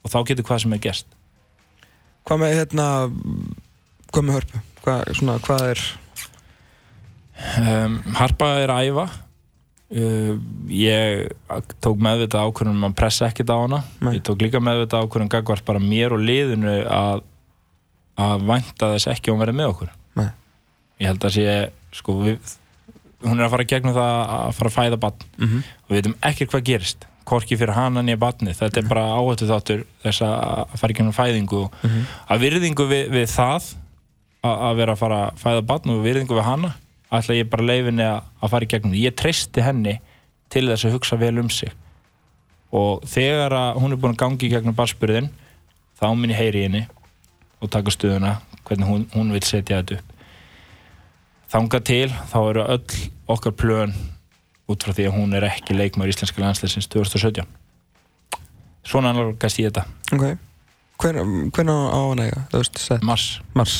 og 0.03 0.11
þá 0.11 0.19
getur 0.27 0.43
hvað 0.49 0.61
sem 0.65 0.73
er 0.73 0.83
gerst 0.83 1.05
Hvað 2.27 2.41
með, 2.43 2.51
hérna, 2.59 2.85
hvað 4.11 4.25
með 4.27 4.35
hörpu? 4.37 4.59
Hvað, 4.83 4.99
svona, 5.17 5.37
hvað 5.41 5.61
er... 5.71 5.79
um, 7.63 7.97
Harpa 8.19 8.51
er 8.63 8.73
að 8.73 8.89
æfa. 8.91 9.07
Uh, 9.89 10.35
ég 10.69 11.31
tók 11.81 11.97
meðvitað 12.05 12.45
ákvörðum 12.45 12.83
að 12.91 12.95
pressa 12.99 13.25
ekkert 13.31 13.49
á 13.49 13.57
hana. 13.57 13.79
Nei. 14.05 14.13
ég 14.19 14.23
tók 14.27 14.41
líka 14.43 14.61
meðvitað 14.61 15.07
ákvörðum 15.07 15.31
gagvart 15.33 15.65
bara 15.65 15.81
mér 15.81 16.13
og 16.13 16.21
liðinu 16.21 16.75
að 16.85 17.23
að 18.19 18.41
vænta 18.49 18.89
þess 18.93 19.07
ekki 19.13 19.31
að 19.31 19.33
hún 19.37 19.41
verði 19.45 19.55
með 19.57 19.69
okkur. 19.71 19.91
Nei. 20.19 20.27
ég 20.99 21.07
held 21.07 21.23
að 21.25 21.31
sé 21.37 21.45
sko, 21.95 22.15
við, 22.25 22.49
hún 23.23 23.39
er 23.39 23.45
að 23.47 23.53
fara 23.53 23.65
gegnum 23.71 23.95
það 23.95 24.17
að 24.35 24.51
fara 24.57 24.69
að 24.69 24.75
fæða 24.75 24.99
batn 25.05 25.29
Mm 25.39 25.61
og 25.63 25.93
við 25.93 25.95
veitum 26.01 26.15
ekkert 26.29 26.51
hvað 26.53 26.65
gerist. 26.69 27.05
Hvorki 27.29 27.57
fyrir 27.57 27.73
hana 27.77 28.01
nýja 28.05 28.19
batni 28.19 28.53
þetta 28.57 28.81
er 28.83 28.87
bara 28.89 29.05
áhættu 29.15 29.47
þáttur 29.49 29.81
þess 30.03 30.21
að 30.27 30.75
fara 30.81 30.93
gegnum 30.97 31.15
fæðingu 31.15 31.63
og 31.63 31.73
Mhm. 31.81 32.05
að 32.29 32.39
virðingu 32.43 32.85
við, 32.89 33.09
við 33.15 33.25
það 33.31 33.71
að, 34.43 34.75
vera 34.77 34.93
að 34.93 35.01
fara 35.01 35.19
að 35.31 35.41
fæða 35.41 35.65
batn 35.65 35.89
og 35.95 36.03
virðingu 36.05 36.35
við 36.37 36.45
hana 36.45 36.73
ætla 37.17 37.37
ég 37.37 37.49
bara 37.49 37.65
leifinni 37.65 38.05
að, 38.05 38.49
fara 38.51 38.65
í 38.65 38.69
gegnum. 38.69 38.97
Ég 38.97 39.15
treysti 39.17 39.63
henni 39.65 39.97
til 40.53 40.67
þess 40.69 40.87
að 40.87 40.95
hugsa 40.97 41.19
vel 41.21 41.35
um 41.41 41.49
sig. 41.53 41.71
Og 42.75 43.05
þegar 43.09 43.55
að 43.57 43.79
hún 43.81 43.95
er 43.95 44.01
búin 44.01 44.13
að 44.13 44.21
gangi 44.23 44.45
í 44.45 44.51
gegnum 44.53 44.77
barspurðin 44.77 45.31
þá 45.99 46.07
mun 46.13 46.29
ég 46.29 46.37
heyri 46.37 46.61
í 46.61 46.67
henni 46.67 46.83
og 47.59 47.71
taka 47.73 47.93
stuðuna 47.93 48.37
hvernig 48.67 48.87
hún, 48.89 49.07
hún 49.15 49.33
vil 49.33 49.43
setja 49.45 49.81
þetta 49.81 49.99
upp. 49.99 50.13
Þanga 51.49 51.79
til 51.81 52.09
þá 52.29 52.39
eru 52.43 52.67
öll 52.75 52.99
okkar 53.33 53.57
plön 53.57 53.95
út 54.69 54.85
frá 54.85 54.93
því 54.93 55.09
að 55.09 55.17
hún 55.17 55.33
er 55.33 55.47
ekki 55.49 55.73
leikmaður 55.73 56.13
íslenska 56.13 56.43
landsleisins 56.43 56.89
2017 56.93 57.49
svona 58.89 59.13
annarkast 59.13 59.59
ég 59.61 59.69
þetta. 59.69 59.85
Ok. 60.15 60.25
Hvernig 60.99 61.69
á 61.69 61.99
hann 62.01 62.23
eiga? 62.23 62.43
Mars. 63.05 63.27
Mars. 63.55 63.75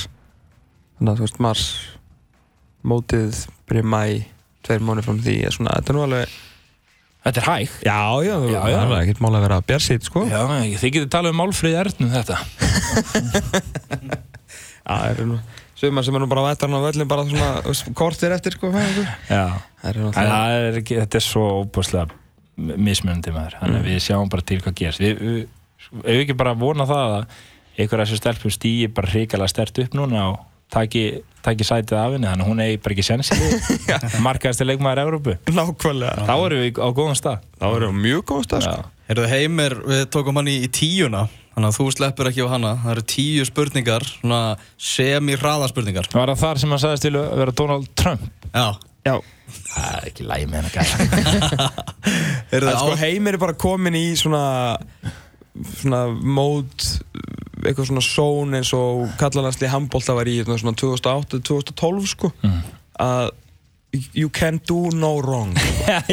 Þannig 1.00 1.12
að 1.12 1.20
þú 1.20 1.26
veist, 1.26 1.40
mars, 1.44 1.66
mótið, 2.88 3.42
byrja 3.70 3.84
mæ, 3.92 4.04
tveir 4.68 4.86
mónir 4.86 5.04
frá 5.08 5.16
því, 5.20 5.36
er 5.50 5.56
svona, 5.56 5.76
þetta 5.80 5.92
er 5.94 5.98
nú 5.98 6.04
alveg... 6.06 6.36
þetta 7.28 7.42
er 7.42 7.48
hæg 7.50 7.78
Já, 7.86 7.98
já, 8.24 8.36
Já, 8.50 8.60
já. 8.60 8.78
það 8.80 8.94
er 8.96 9.02
ekkert 9.04 9.24
mál 9.26 9.34
að 9.36 9.46
vera 9.48 9.62
bjarsýtt, 9.72 10.08
sko. 10.10 10.26
Já, 10.30 10.42
þið 10.80 10.94
getur 10.96 11.10
talað 11.16 11.36
um 11.36 11.42
Málfríð 11.44 11.80
Ernum 11.84 12.14
þetta 12.14 12.38
Já, 14.90 14.96
það 14.96 15.10
er 15.12 15.28
nú, 15.30 15.38
sumar 15.78 16.06
sem 16.08 16.16
er 16.18 16.24
nú 16.24 16.30
bara 16.32 16.44
að 16.46 16.50
vettarna 16.54 16.80
á 16.82 16.86
völlin 16.88 17.10
bara 17.12 17.26
svona, 17.30 17.94
kortir 17.98 18.34
eftir, 18.36 18.56
sko. 18.58 18.72
Já, 19.30 19.44
Það 19.80 19.90
er 19.92 20.00
en 20.00 20.08
náttúrulega... 20.08 20.32
það 20.34 20.56
er 20.70 20.80
ekki, 20.82 20.98
þetta 21.04 21.20
er 21.20 21.26
svo 21.28 21.44
óbúslega 21.62 22.18
mismunandi 22.60 23.32
maður, 23.32 23.54
þannig 23.62 23.80
að 23.80 23.86
við 23.88 24.02
sjáum 24.04 24.32
bara 24.34 24.44
til 24.50 24.58
hvað 24.64 24.74
gerst 24.82 25.00
við, 25.04 25.22
við, 25.24 25.38
ef 26.02 26.10
við 26.10 26.24
ekki 26.26 26.36
bara 26.42 26.52
vona 26.60 26.84
það 26.90 27.14
að 27.20 27.38
einhver 27.80 28.02
af 28.04 28.10
þessu 28.10 28.20
stelpum 28.20 28.52
stýi 28.52 28.90
bara 28.92 29.12
hrikalega 29.14 29.54
stert 29.54 29.80
upp 29.86 29.96
núna 29.96 30.26
og 30.34 30.42
taki, 30.74 31.04
taki 31.46 31.66
sætið 31.68 31.98
af 31.98 32.14
henni, 32.16 32.28
þannig 32.30 32.46
að 32.46 32.50
hún 32.52 32.64
eigi 32.66 32.80
bara 32.86 32.96
ekki 32.96 33.06
sensi 33.08 33.38
markaðast 34.28 34.62
til 34.62 34.68
leikmaður 34.70 35.02
Európu 35.08 35.36
Nákvæmlega. 35.50 36.26
þá 36.30 36.34
erum 36.46 36.64
við 36.66 36.80
á 36.82 36.88
góðan 37.00 37.20
stað 37.20 37.44
Það 37.60 37.76
verður 37.76 37.96
mjög 38.06 38.24
góð 38.32 38.44
stað, 38.48 38.66
sko. 38.68 38.76
Já. 38.80 38.96
Heyrðu 39.10 39.30
Heimir, 39.34 39.76
við 39.90 40.04
tókum 40.14 40.38
hann 40.42 40.52
í, 40.52 40.58
í 40.64 40.70
tíuna 40.70 41.24
Þannig 41.56 41.72
að 41.74 41.78
þú 41.80 41.86
sleppur 41.96 42.30
ekki 42.30 42.44
á 42.46 42.54
hana 42.54 42.74
Það 42.84 42.92
eru 42.94 43.06
tíu 43.16 43.46
spurningar, 43.50 44.06
svona 44.22 44.42
semi-hraða 44.78 45.72
spurningar 45.74 46.08
Var 46.14 46.30
það 46.36 46.44
þar 46.44 46.62
sem 46.62 46.76
hann 46.76 46.84
sagðist 46.86 47.08
til 47.08 47.16
að 47.20 47.34
vera 47.42 47.56
Donald 47.64 47.90
Trump? 48.00 48.30
Já 48.54 48.68
Já. 49.10 49.16
Það 49.50 49.94
er 49.98 50.08
ekki 50.12 50.26
læg 50.30 50.44
með 50.52 50.66
Heyrðu, 50.76 51.60
Það 52.52 52.70
er 52.70 52.78
sko 52.78 52.94
á- 52.94 53.02
heimir 53.02 53.38
er 53.38 53.42
bara 53.42 53.56
komin 53.58 53.96
í 53.98 54.06
svona 54.20 54.44
svona 55.80 56.02
mót 56.22 56.86
eitthvað 57.64 57.90
svona 57.90 58.04
són 58.06 58.56
eins 58.60 58.72
og 58.78 59.10
kallalansli 59.20 59.68
handbólta 59.72 60.16
var 60.18 60.30
í 60.32 60.38
hérna 60.40 60.58
svona 60.62 60.76
2008-2012 60.80 62.08
sko 62.14 62.32
Mm. 62.44 62.62
að 63.00 63.32
you 64.14 64.30
can 64.30 64.60
do 64.70 64.90
no 64.94 65.16
wrong 65.18 65.50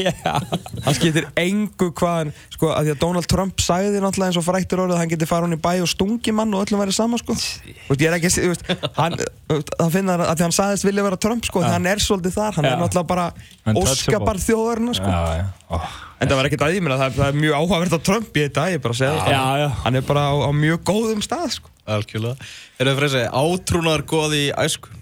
hann 0.87 0.95
skiptir 0.97 1.27
engu 1.37 1.91
hvaðan 1.99 2.31
sko 2.55 2.71
að 2.73 2.87
því 2.89 2.93
að 2.95 3.01
Donald 3.03 3.29
Trump 3.29 3.61
sagði 3.61 4.01
náttúrulega 4.01 4.31
eins 4.33 4.39
og 4.41 4.47
fræktur 4.47 4.81
orðið 4.87 4.97
að 4.97 5.03
hann 5.03 5.13
geti 5.13 5.29
fara 5.29 5.45
hún 5.45 5.57
í 5.59 5.61
bæ 5.61 5.73
og 5.85 5.91
stungi 5.93 6.33
mann 6.33 6.55
og 6.57 6.65
öllum 6.65 6.81
væri 6.81 6.97
sama 6.97 7.21
sko 7.21 7.37
Þú 7.37 7.91
veist, 7.91 8.01
ég 8.01 8.09
er 8.09 8.17
ekki 8.17 8.33
þú 8.33 8.49
veist, 8.55 8.65
hann, 8.97 9.19
það 9.51 9.93
finna 9.99 10.17
að 10.25 10.33
því 10.41 10.47
hann 10.47 10.57
sagðist 10.57 10.89
vilja 10.89 11.05
vera 11.07 11.21
Trump 11.27 11.45
sko, 11.51 11.63
þannig 11.67 11.77
hann 11.77 11.91
er 11.93 12.05
svolítið 12.07 12.39
þar 12.39 12.59
hann 12.61 12.69
Já. 12.71 12.73
er 12.73 12.81
náttúrulega 12.81 13.11
bara 13.13 13.29
óskapar 13.77 14.41
sko 14.41 15.13
Já, 15.13 15.23
já 15.43 15.47
Ó. 15.67 15.81
En 16.23 16.29
það 16.31 16.39
var 16.39 16.47
ekkert 16.47 16.63
að 16.63 16.77
ég 16.77 16.83
minna, 16.85 16.97
það, 16.97 17.09
er- 17.11 17.17
það 17.17 17.29
er 17.33 17.39
mjög 17.43 17.55
áhugavert 17.59 17.95
á 17.99 18.01
Trump 18.07 18.29
í 18.39 18.43
þetta, 18.45 18.67
ég 18.71 18.79
er 18.79 18.83
bara 18.85 18.95
að 18.95 19.01
segja 19.01 19.17
það. 19.17 19.33
Já, 19.35 19.41
já. 19.59 19.67
Hann 19.83 19.99
er 19.99 20.05
bara 20.07 20.23
á, 20.31 20.35
á 20.47 20.51
mjög 20.55 20.85
góðum 20.87 21.25
stað, 21.27 21.49
sko. 21.57 21.73
Algjörlega 21.97 22.47
Heyrðu 22.79 22.95
Freysi, 23.01 23.25
átrúnar 23.43 24.05
góði 24.07 24.41
í 24.47 24.53
æsku 24.63 24.95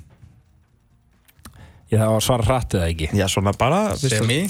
Ég 1.95 2.01
það 2.01 2.11
var 2.11 2.19
að 2.19 2.25
svara 2.27 2.47
hratt 2.49 2.75
eða 2.75 2.87
ekki? 2.91 3.09
Já, 3.15 3.27
svona 3.31 3.53
bara, 3.59 3.81
Semi. 4.01 4.41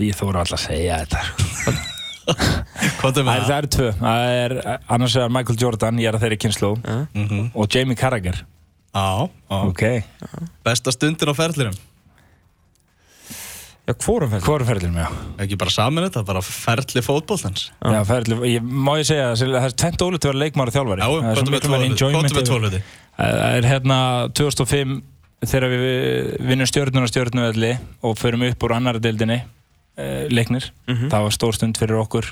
Ég 0.00 0.16
þóra 0.16 0.42
alltaf 0.42 0.56
að 0.58 0.64
segja 0.66 0.98
þetta 1.02 1.20
sko. 1.60 1.72
Hvað 3.00 3.18
er 3.20 3.24
Það 3.24 3.34
er, 3.34 3.42
það? 3.44 3.56
eru 3.58 3.70
tvö. 3.74 3.88
Það 4.00 4.30
er 4.40 4.54
annars 4.96 5.14
vegar 5.18 5.32
Michael 5.34 5.58
Jordan, 5.60 5.98
ég 6.00 6.08
er 6.10 6.16
að 6.18 6.24
þeirri 6.24 6.38
kynslu 6.44 6.70
Mhm. 7.14 7.50
og 7.54 7.68
Jamie 7.74 7.96
Carragher. 7.96 8.38
Já, 8.94 9.28
já 9.50 9.56
Ok. 9.68 9.82
Besta 10.64 10.90
stundin 10.92 11.28
á 11.30 11.34
ferðlirum 11.36 11.76
Já, 13.90 13.94
hvorum 14.06 14.30
fælt? 14.32 14.46
Hvor 14.46 14.62
ferðlir 14.68 14.92
mig 14.94 15.02
á? 15.04 15.10
Ekki 15.42 15.58
bara 15.60 15.72
saman 15.74 16.06
þetta, 16.06 16.22
bara 16.30 16.42
ferðli 16.46 17.02
fótboltans 17.04 17.68
Já, 17.82 18.00
ferðlir, 18.06 18.42
ég, 18.46 18.62
má 18.64 18.92
ég 19.00 19.08
segja 19.10 19.30
það 19.34 19.54
það 19.56 19.68
er 19.70 19.76
tvent 19.82 20.04
ólítið 20.06 20.28
að 20.28 20.32
vera 20.32 20.42
leikmári 20.44 20.70
og 20.72 20.76
þjálfari 20.78 21.00
Já, 21.00 21.08
Það 21.10 21.30
er 21.30 21.40
er 21.40 22.30
yfir- 22.30 22.50
tólviti 22.54 22.82
Það 23.20 23.56
er 23.58 23.68
hérna 23.74 23.98
2005 24.38 25.00
þegar 25.50 25.72
við 25.72 26.46
vinnum 26.50 26.68
stjórnuna 26.68 27.08
stjórnuvelli 27.10 27.72
og 28.04 28.18
förum 28.20 28.42
upp 28.50 28.64
úr 28.66 28.74
annara 28.76 29.00
deildinni 29.00 29.38
uh, 29.40 30.26
leiknir. 30.32 30.66
Mhm. 30.88 31.08
Það 31.12 31.22
var 31.26 31.36
stór 31.36 31.56
stund 31.56 31.80
fyrir 31.80 31.96
okkur 32.00 32.28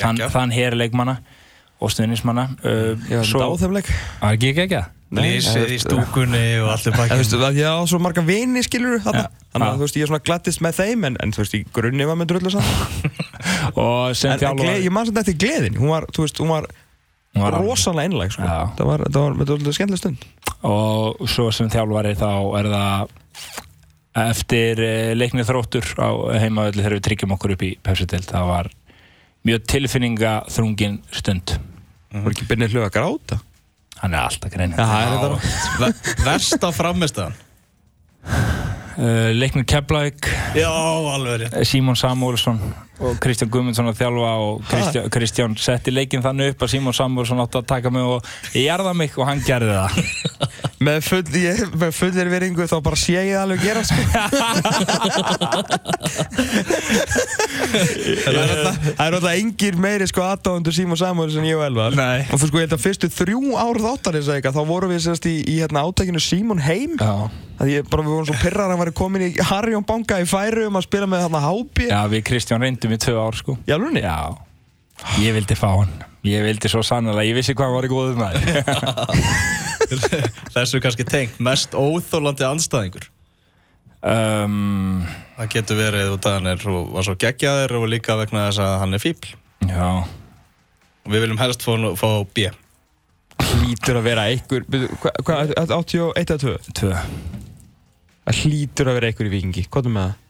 þann, 0.00 0.20
þann 0.32 0.54
hér 0.56 0.76
leikmanna 0.80 1.18
og 1.80 1.92
stuðnismanna. 1.92 2.46
Uh, 2.64 2.96
Já, 3.08 3.20
þetta 3.22 3.48
á 3.52 3.60
þeim 3.60 3.76
leik. 3.76 3.90
Var 4.22 4.38
ekki 4.38 4.52
ekki 4.54 4.64
ekki? 4.64 4.80
Lýsið 5.08 5.70
í 5.72 5.78
stúkunni 5.80 6.42
og 6.60 6.74
allt 6.74 6.88
veist, 6.92 7.32
að 7.32 7.60
ég 7.62 7.64
á 7.64 7.80
svo 7.88 8.00
marga 8.02 8.20
vini, 8.24 8.60
skilur. 8.66 8.98
Þannig 9.00 9.24
að, 9.56 9.78
þú 9.78 9.86
veist, 9.86 9.96
ég 9.96 10.04
er 10.04 10.10
svona 10.10 10.24
glattist 10.26 10.60
með 10.64 10.82
þeim, 10.82 11.06
en, 11.08 11.16
en 11.24 11.32
þú 11.32 11.40
veist, 11.40 11.56
í 11.56 11.62
grunni 11.72 12.08
var 12.08 12.18
með 12.20 12.34
saman. 12.52 13.14
Og 13.80 14.12
sem 14.18 14.34
En, 14.36 14.60
en 14.66 14.84
ég 14.84 14.92
man 14.92 15.08
samt 15.08 15.22
eftir 15.22 15.38
gleðin. 15.40 15.78
Hún 15.80 15.94
var, 15.94 16.08
þú 16.12 16.26
veist, 16.26 16.42
hún 16.42 16.52
var, 16.52 16.68
Hún 17.38 17.44
var 17.44 17.56
rosalega 17.60 18.08
einlæg 18.08 18.34
sko. 18.34 18.44
Það 18.76 18.88
var, 18.88 19.04
það 19.08 19.24
var, 19.24 19.34
það 19.40 19.64
var 19.64 19.76
skemmtileg 19.76 20.00
stund. 20.00 20.28
Og 20.68 21.24
svo 21.30 21.48
sem 21.54 21.68
þjálfari 21.72 22.14
þá 22.18 22.30
er 22.58 22.70
það 22.72 23.16
eftir 24.18 24.80
eh, 24.82 25.10
leiknið 25.14 25.48
þróttur 25.48 25.90
á 26.00 26.08
heimavelli 26.42 26.82
þegar 26.82 26.96
við 26.96 27.04
tryggjum 27.06 27.34
okkur 27.36 27.54
upp 27.54 27.64
í 27.64 27.74
Pepsi-dild 27.86 28.26
það 28.26 28.48
var 28.50 28.70
mjög 29.46 29.68
tilfinninga 29.70 30.32
þrungin 30.50 30.98
stund. 31.14 31.54
Var 32.16 32.32
ekki 32.32 32.48
byrnið 32.48 32.74
hljóða 32.74 32.90
gráta 32.96 33.38
hann 34.02 34.14
er 34.14 34.24
alltaf 34.28 34.50
greinin 34.52 34.76
Já, 34.78 34.84
það 34.86 35.00
er 35.02 35.10
þetta 35.14 35.28
Ve- 35.82 36.24
Versta 36.28 36.72
framistæðan 36.76 37.34
leiknið 38.98 39.64
Keflavík. 39.70 40.28
Já, 40.58 40.70
alveg 41.14 41.44
rétt. 41.44 41.58
Símon 41.68 41.96
Samúlsson 41.98 42.58
og 42.98 43.18
Kristján 43.22 43.50
Guðmundsson 43.52 43.86
að 43.92 44.00
þjálfa 44.00 44.30
og 44.42 44.62
Kristján, 44.66 45.04
Kristján 45.14 45.52
setti 45.60 45.92
leikinn 45.94 46.24
þannig 46.24 46.50
upp 46.54 46.64
að 46.66 46.72
Símon 46.72 46.96
Samúlsson 46.96 47.38
átti 47.44 47.60
að 47.60 47.68
taka 47.70 47.92
mig 47.94 48.02
og 48.02 48.26
ég 48.56 48.66
jarða 48.66 48.92
mig 48.98 49.14
og 49.14 49.28
hann 49.28 49.42
gerði 49.46 49.74
það. 49.76 49.90
Með, 50.88 50.98
full, 51.02 51.24
ég, 51.34 51.58
með 51.74 51.90
fullir 51.96 52.28
veringu 52.30 52.62
þá 52.70 52.76
bara 52.86 52.94
sé 52.98 53.16
ég 53.16 53.34
það 53.34 53.42
alveg 53.42 53.64
gera 53.66 53.82
sko. 53.82 53.98
það 58.22 59.02
er 59.02 59.16
alltaf 59.16 59.32
engin 59.32 59.80
meiri 59.82 60.06
sko 60.06 60.22
aðdáðundur 60.22 60.74
Símon 60.76 61.00
Samuels 61.00 61.34
en 61.34 61.48
ég 61.48 61.58
og 61.58 61.66
Elvar. 61.66 61.98
Nei. 61.98 62.20
og 62.30 62.38
þú 62.38 62.46
sko 62.52 62.62
ég 62.62 62.68
held 62.68 62.78
að 62.78 62.84
fyrstu 62.84 63.10
þrjú 63.10 63.42
ár 63.58 63.82
þáttarins 63.88 64.30
eða 64.30 64.38
eitthvað, 64.38 64.54
þá 64.60 64.70
vorum 64.70 64.94
við 64.94 65.02
sérst 65.08 65.26
í, 65.26 65.36
í 65.50 65.58
hérna, 65.58 65.82
átækinu 65.82 66.22
Símon 66.22 66.62
heim. 66.62 66.94
Já, 66.94 67.26
að 67.58 67.72
ég 67.72 67.88
bara 67.90 68.04
við 68.06 68.14
vorum 68.14 68.28
svo 68.28 68.36
pyrrar 68.38 68.64
að 68.66 68.74
hann 68.74 68.82
væri 68.82 68.96
komin 68.98 69.24
í 69.26 69.30
Harjón 69.50 69.86
banka 69.86 70.20
í 70.22 70.26
færi 70.28 70.66
um 70.68 70.78
að 70.78 70.86
spila 70.86 71.08
með 71.10 71.24
þarna 71.26 71.44
hápi 71.44 71.88
Já 71.90 72.00
við 72.12 72.24
Kristján 72.30 72.62
reyndum 72.64 72.94
í 72.94 73.00
tvö 73.02 73.16
ár 73.18 73.38
sko. 73.38 73.58
Í 73.66 73.74
alveg 73.74 74.02
Já, 74.04 74.18
ég 75.22 75.34
vildi 75.36 75.58
fá 75.58 75.68
hann. 75.72 75.94
Ég 76.26 76.42
vildi 76.42 76.70
svo 76.70 76.82
sannlega, 76.82 77.26
ég 77.26 77.36
vissi 77.38 77.54
hvað 77.54 77.70
hann 77.70 77.76
var 77.78 77.86
í 77.86 77.92
góðum 77.92 78.18
maður. 78.18 78.42
Þessu 80.54 80.80
kannski 80.82 81.06
tengt 81.08 81.38
Mest 81.42 81.76
óþólandi 81.78 82.44
anstæðingur 82.48 83.06
um, 84.04 85.04
Það 85.38 85.52
getur 85.54 85.78
verið 85.80 86.14
út 86.16 86.28
að 86.28 86.38
hann 86.38 86.50
er 86.52 86.64
og 86.72 86.94
var 86.96 87.06
svo 87.06 87.16
geggjaður 87.20 87.76
og 87.80 87.90
líka 87.94 88.18
vegna 88.18 88.48
þess 88.48 88.62
að 88.64 88.74
hann 88.82 88.98
er 88.98 89.04
fíbl 89.04 89.34
Já. 89.68 89.88
Og 91.06 91.12
við 91.14 91.24
viljum 91.24 91.40
helst 91.40 91.64
fá, 91.64 91.72
fá 91.98 92.10
B. 92.36 92.50
Hlýtur 93.38 94.00
að 94.00 94.06
vera 94.06 94.26
einhver 94.28 94.66
hvað, 94.68 95.20
hvað, 95.24 95.52
81 95.78 96.22
eða 96.24 96.40
2 96.42 96.56
Tvö 96.78 96.94
það 98.28 98.40
hlýtur 98.44 98.90
að 98.90 98.98
vera 98.98 99.10
einhver 99.10 99.28
í 99.28 99.34
vikingi, 99.34 99.66
hvað 99.72 99.88
er 99.88 99.94
með 99.96 100.08
það? 100.08 100.24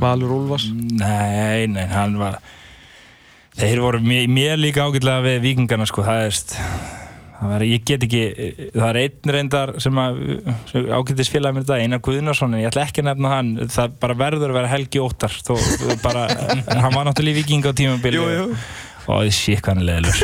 Valur 0.00 0.32
Úlfars? 0.36 0.70
Nei, 0.70 1.66
nei, 1.72 1.84
hann 1.90 2.16
var 2.20 2.38
Þeir 3.60 3.80
voru 3.82 3.98
mér, 4.04 4.28
mér 4.30 4.60
líka 4.60 4.84
ágætlega 4.86 5.24
við 5.24 5.40
vikingarna 5.48 5.86
sko, 5.88 6.04
það 6.06 6.28
er 6.28 6.36
það 7.40 7.50
var, 7.50 7.64
ég 7.66 7.84
get 7.88 8.04
ekki, 8.06 8.20
það 8.76 8.86
er 8.86 8.98
einn 9.00 9.32
reyndar 9.34 9.72
sem 9.82 10.00
að, 10.00 10.20
ágættis 10.70 11.30
félagi 11.32 11.56
mér 11.56 11.64
þetta, 11.64 11.78
Einar 11.82 12.02
Guðnarsson, 12.06 12.54
en 12.54 12.62
ég 12.62 12.70
ætla 12.70 12.84
ekki 12.86 13.02
að 13.02 13.08
nefna 13.10 13.32
hann. 13.32 13.50
Það 13.74 13.96
bara 14.04 14.16
verður 14.22 14.52
að 14.52 14.58
vera 14.60 14.72
Helgi 14.74 15.02
Óttar 15.02 15.34
þó, 15.34 15.54
bara, 16.04 16.26
hann 16.84 16.94
var 16.94 17.08
náttúrulega 17.08 17.34
í 17.34 17.40
viking 17.40 17.66
á 17.66 17.72
tímabili 17.76 18.20
Jú, 18.20 18.28
jú. 18.36 18.46
og 19.10 19.32
það 19.40 19.72
er 19.72 19.82
leðilur 19.88 20.18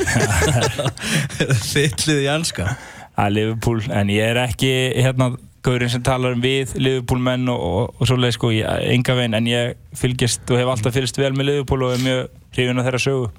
Þittlið 1.67 2.23
í 2.23 2.31
anska 2.31 2.71
að 3.17 3.33
Liverpool, 3.33 3.81
en 3.97 4.13
ég 4.13 4.33
er 4.35 4.43
ekki 4.45 4.73
hérna, 5.01 5.33
gaurinn 5.67 5.91
sem 5.93 6.05
talar 6.07 6.37
um 6.37 6.43
við 6.43 6.77
Liverpool 6.79 7.21
menn 7.27 7.49
og, 7.53 7.61
og, 7.67 8.01
og 8.01 8.09
svoleið 8.09 8.37
sko 8.37 8.53
enga 8.55 9.17
veginn, 9.19 9.37
en 9.39 9.51
ég 9.51 9.77
fylgist 9.99 10.47
og 10.51 10.61
hef 10.61 10.73
alltaf 10.73 10.95
fylgst 10.95 11.19
vel 11.21 11.35
með 11.37 11.51
Liverpool 11.51 11.87
og 11.87 11.97
er 11.97 12.05
mjög 12.05 12.21
hrifin 12.57 12.81
á 12.81 12.87
þeirra 12.87 13.03
sögu. 13.03 13.31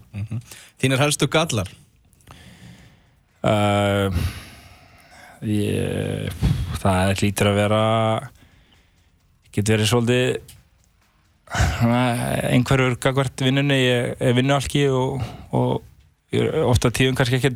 Þínir 0.81 1.01
helstu 1.01 1.29
gallar? 1.31 1.71
Uh, 3.47 4.11
ég, 5.45 6.31
það 6.81 7.13
lítur 7.21 7.51
að 7.51 7.59
vera 7.61 7.81
getur 9.55 9.77
verið 9.77 9.89
svolítið 9.91 10.55
svona, 11.79 12.01
einhverjur 12.51 12.97
gagvart 13.01 13.45
vinnunni. 13.45 13.77
Ég 13.79 14.19
er 14.19 14.37
vinnualki 14.37 14.87
og, 14.91 15.23
og 15.55 16.35
ég 16.35 16.45
er 16.45 16.67
ofta 16.67 16.91
tíðum 16.93 17.17
kannski 17.17 17.39
ekki 17.39 17.55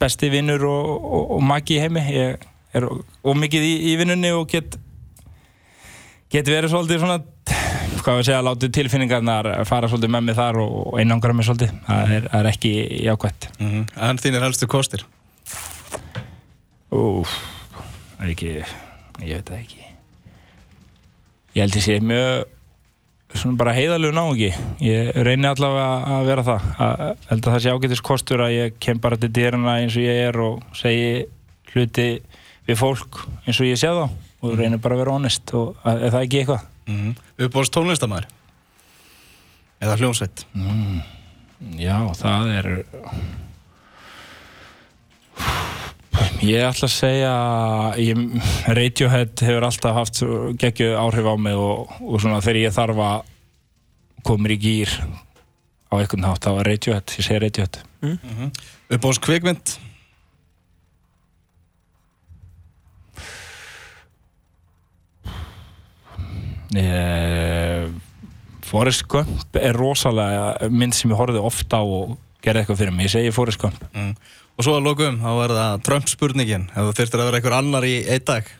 besti 0.00 0.30
vinnur 0.32 0.64
og, 0.68 0.92
og, 1.04 1.34
og 1.36 1.44
maki 1.44 1.76
í 1.76 1.82
heimi. 1.84 2.04
Ég 2.16 2.46
er 2.74 2.88
ómikið 3.26 3.66
í, 3.66 3.74
í 3.92 3.96
vinnunni 4.00 4.32
og 4.34 4.48
get 4.50 4.78
get 6.32 6.48
verið 6.50 6.74
svolítið 6.74 7.04
svona 7.04 7.20
hvað 8.06 8.20
við 8.20 8.26
segja, 8.28 8.42
látið 8.46 8.72
tilfinningarnar 8.76 9.50
fara 9.66 9.88
svolítið 9.90 10.12
með 10.14 10.26
mig 10.28 10.38
þar 10.38 10.60
og, 10.62 10.74
og 10.86 10.98
einangra 11.00 11.34
mig 11.34 11.46
svolítið 11.46 11.76
það 11.86 12.16
er, 12.18 12.26
það 12.32 12.40
er 12.40 12.50
ekki 12.52 12.74
jákvæmt 13.06 13.48
mm 13.58 13.86
En 14.08 14.20
þínir 14.22 14.46
helstu 14.46 14.68
kostir 14.70 15.06
Úf, 16.96 17.32
það 18.16 18.24
er 18.24 18.32
ekki, 18.32 18.50
ég 19.26 19.40
veit 19.40 19.48
það 19.50 19.56
ekki. 19.58 19.86
Ég 21.56 21.64
held 21.64 21.76
ég 21.76 21.84
sé 21.84 21.96
mjög, 22.04 22.52
svona 23.34 23.58
bara 23.58 23.74
heiðalegu 23.76 24.14
náungi. 24.14 24.50
Ég 24.84 25.10
reyni 25.26 25.48
allavega 25.50 26.14
að 26.14 26.30
vera 26.30 26.44
það. 26.46 26.68
Að, 26.86 27.02
held 27.30 27.40
að 27.40 27.56
það 27.56 27.62
sé 27.64 27.74
ágætis 27.74 28.04
kostur 28.06 28.44
að 28.46 28.54
ég 28.54 28.78
kem 28.86 29.00
bara 29.02 29.18
til 29.20 29.32
dýrana 29.34 29.78
eins 29.82 29.96
og 29.98 30.06
ég 30.06 30.22
er 30.28 30.40
og 30.46 30.62
segi 30.78 31.10
hluti 31.72 32.08
við 32.66 32.80
fólk 32.80 33.20
eins 33.46 33.60
og 33.60 33.68
ég 33.68 33.80
sé 33.80 33.90
þá 33.90 34.06
og 34.06 34.56
reyni 34.58 34.78
bara 34.82 34.96
að 34.96 35.02
vera 35.04 35.16
honest 35.16 35.54
og 35.56 35.76
að, 35.86 36.02
er 36.02 36.14
það 36.14 36.26
ekki 36.26 36.40
eitthvað? 36.42 36.66
mm 36.86 36.96
-hmm. 36.96 37.14
Uppbóðst 37.46 37.76
tónlistamæður 37.76 38.26
Eða 39.80 39.96
hljómsveit? 40.00 40.46
Já, 41.76 41.96
það 42.16 42.52
er 42.58 42.68
Ég 46.40 46.64
ætla 46.64 46.86
að 46.88 46.92
segja 46.92 47.32
að 47.32 47.98
ég, 48.00 48.20
Radiohead 48.68 49.40
hefur 49.40 49.66
alltaf 49.68 49.96
haft 49.96 50.20
geggju 50.60 50.94
áhrif 50.96 51.28
á 51.28 51.34
mig 51.36 51.56
og, 51.56 51.92
og 52.00 52.20
svona 52.20 52.40
þegar 52.44 52.60
ég 52.60 52.76
þarf 52.76 53.00
að 53.04 53.32
koma 54.26 54.48
í 54.52 54.58
gýr 54.60 54.92
á 55.92 55.94
einhvern 55.96 56.24
hátt, 56.24 56.44
þá 56.44 56.60
er 56.60 56.70
Radiohead, 56.70 57.14
ég 57.18 57.26
segi 57.26 57.42
Radiohead. 57.42 57.80
Uppbóðst 58.90 59.22
kvikmynd 59.24 59.76
Forrest 68.66 69.04
Gump 69.10 69.58
er 69.60 69.76
rosalega 69.78 70.70
mynd 70.72 70.96
sem 70.96 71.12
ég 71.12 71.18
horfði 71.20 71.42
ofta 71.46 71.78
á 71.78 71.84
og 71.86 72.16
gerði 72.42 72.62
eitthvað 72.64 72.80
fyrir 72.80 72.94
mig, 72.94 73.06
ég 73.06 73.14
segi 73.14 73.34
Forrest 73.34 73.60
Gump. 73.62 73.78
Mm. 73.94 74.14
Og 74.56 74.64
svo 74.64 74.74
að 74.78 74.86
lokum, 74.88 75.18
þá 75.20 75.30
er 75.44 75.54
það 75.58 75.84
Trump 75.86 76.08
spurningin. 76.10 76.64
Ef 76.72 76.88
þú 76.88 76.96
þyrftir 77.00 77.22
að 77.22 77.28
vera 77.30 77.40
einhver 77.40 77.56
annar 77.58 77.86
í 77.86 77.94
einn 78.08 78.26
dag. 78.26 78.50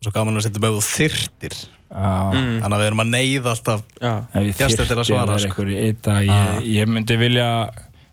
Svo 0.00 0.12
gaman 0.14 0.38
að 0.40 0.46
setja 0.46 0.62
með 0.62 0.78
þú 0.78 0.82
þyrftir. 0.86 1.56
Já, 1.90 2.10
Þannig 2.30 2.74
að 2.76 2.80
við 2.80 2.86
erum 2.86 3.00
að 3.02 3.08
neyða 3.10 3.50
alltaf 3.50 3.80
ég 3.98 4.58
Gestir 4.60 4.86
til 4.86 4.94
að 4.94 5.08
svara, 5.08 5.24
vera 5.32 5.38
sko. 5.42 5.48
einhver 5.48 5.70
í 5.72 5.78
einn 5.88 5.96
dag 6.06 6.28
ég, 6.28 6.60
ég 6.76 6.86
myndi 6.86 7.16
vilja 7.18 7.46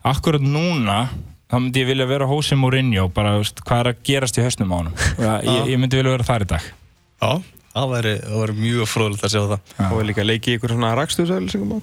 akkurat 0.01 0.41
núna 0.41 0.95
þá 1.45 1.55
myndi 1.59 1.83
ég 1.83 1.91
vilja 1.91 2.07
vera 2.09 2.25
Jose 2.31 2.57
Mourinho 2.57 3.05
bara, 3.13 3.35
veist, 3.37 3.61
hvað 3.67 3.83
er 3.83 3.89
að 3.91 4.01
gerast 4.09 4.39
í 4.41 4.45
hausnum 4.47 4.73
á 4.73 4.77
honum? 4.79 4.95
Ég, 5.45 5.69
ég 5.75 5.77
myndi 5.77 5.99
vilja 5.99 6.15
vera 6.15 6.25
þar 6.25 6.47
í 6.47 6.49
dag. 6.55 6.65
Já, 7.21 7.29
það 7.77 7.93
væri, 7.93 8.13
það 8.23 8.41
væri 8.41 8.55
mjög 8.61 8.89
fróðilegt 8.91 9.27
að 9.27 9.33
sjá 9.33 9.41
það 9.41 9.83
og 9.87 9.99
er 10.01 10.07
líka 10.09 10.23
að 10.23 10.29
leiki 10.31 10.53
í 10.53 10.57
ykkur 10.57 10.73
svona 10.73 10.93
rakstuðsauðlýsingum 10.97 11.81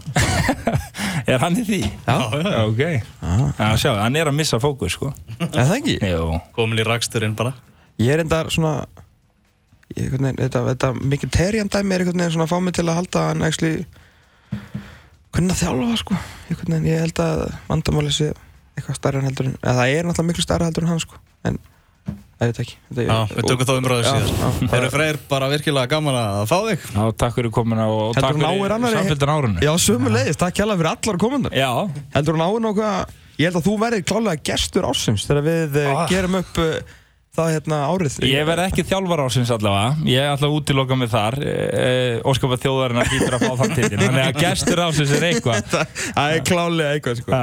er 1.34 1.44
hann 1.44 1.60
í 1.60 1.64
því? 1.68 1.80
Já. 2.06 2.16
já 2.44 2.58
ok 2.64 2.82
já, 2.84 3.68
sjá, 3.80 3.92
hann 4.02 4.18
er 4.20 4.30
að 4.30 4.38
missa 4.38 4.60
fókus 4.62 4.96
sko. 4.98 5.12
Er 5.38 5.64
það 5.64 5.76
ekki? 5.78 5.96
Jú. 6.10 6.40
Komin 6.56 6.82
í 6.82 6.86
raksturinn 6.88 7.36
bara 7.38 7.54
Ég 8.02 8.10
er 8.10 8.24
enda 8.24 8.42
svona 8.50 8.76
ég, 9.94 10.08
veginn, 10.10 10.34
þetta, 10.38 10.64
þetta 10.70 10.90
mikið 10.98 11.34
terjandæmi 11.34 11.94
er 11.94 12.04
einhvern 12.04 12.22
veginn 12.24 12.34
svona 12.34 12.48
að 12.48 12.54
fá 12.54 12.64
mig 12.64 12.76
til 12.76 12.86
að 12.88 12.98
halda 13.00 13.28
hann 13.28 13.44
actually 13.46 13.84
hvernig 15.34 15.54
að 15.54 15.60
þjálfa 15.62 15.90
það 15.90 16.00
sko 16.02 16.18
einhvern 16.18 16.74
veginn, 16.76 16.90
ég 16.90 17.04
held 17.04 17.22
að 17.24 17.44
vandamáli 17.68 18.14
sé 18.14 18.32
eitthvað 18.74 18.98
stærra 18.98 19.20
en 19.20 19.28
heldur 19.28 19.50
en 19.50 19.56
eða 19.60 19.76
það 19.78 19.94
er 19.94 20.08
náttúrulega 20.08 20.30
miklu 20.30 20.46
stærra 20.46 20.68
heldur 20.68 20.86
en 20.86 20.92
hann 20.94 21.04
sko 21.04 21.20
en 21.46 21.58
ég 21.60 21.73
veit 22.50 22.60
ekki 22.64 22.76
þetta, 22.90 23.04
Já, 23.08 23.34
við 23.34 23.48
tökum 23.50 23.68
þá 23.68 23.74
umræðu 23.74 24.04
Já, 24.04 24.12
síðan. 24.14 24.54
Þeir 24.62 24.78
eru 24.80 24.92
freyr 24.94 25.18
bara 25.30 25.50
virkilega 25.52 25.92
gaman 25.94 26.20
að 26.20 26.40
fá 26.50 26.56
þig 26.68 26.86
já, 26.86 27.02
takk 27.24 27.36
fyrir 27.38 27.54
komuna 27.54 27.88
og 27.90 28.14
Heldur 28.14 28.24
takk 28.24 28.40
fyrir 28.40 28.96
samfélgdan 28.98 29.34
árunni 29.34 29.64
Já, 29.64 29.72
sömulegis, 29.84 30.40
takk 30.40 30.60
hjálpa 30.60 30.78
fyrir 30.80 30.90
allar 30.94 31.20
komundar 31.24 31.58
já, 31.58 31.70
Heldur 32.16 32.38
hún 32.38 32.46
áður 32.48 32.66
nokkuð 32.68 33.20
Ég 33.34 33.50
held 33.50 33.58
að 33.58 33.64
þú 33.66 33.72
verðir 33.80 34.04
klálega 34.06 34.42
gestur 34.46 34.84
ásins 34.86 35.24
þegar 35.26 35.46
við 35.48 35.78
ah. 35.82 35.96
Ah. 36.04 36.04
gerum 36.10 36.36
upp 36.38 36.60
uh, 36.62 36.76
það 37.34 37.50
hérna 37.54 37.78
árið? 37.90 38.16
Ég 38.28 38.46
verð 38.48 38.64
ekki 38.68 38.84
þjálfar 38.88 39.22
ásins 39.24 39.50
allavega. 39.54 39.90
Ég 40.08 40.28
ætla 40.34 40.48
að 40.50 40.56
útiloka 40.58 40.98
mig 40.98 41.10
þar. 41.12 41.36
E, 41.42 41.88
óskapa 42.26 42.58
þjóðarinnar 42.62 43.10
hýtur 43.10 43.36
að 43.36 43.44
fá 43.44 43.52
þann 43.60 43.74
titil. 43.78 43.98
Þannig 44.02 44.24
að 44.24 44.40
gestur 44.42 44.82
ásins 44.84 45.14
er 45.16 45.26
eitthvað. 45.30 45.74
Það 46.16 46.36
er 46.36 46.46
klálega 46.48 46.94
eitthvað 46.94 47.20
sko. 47.20 47.42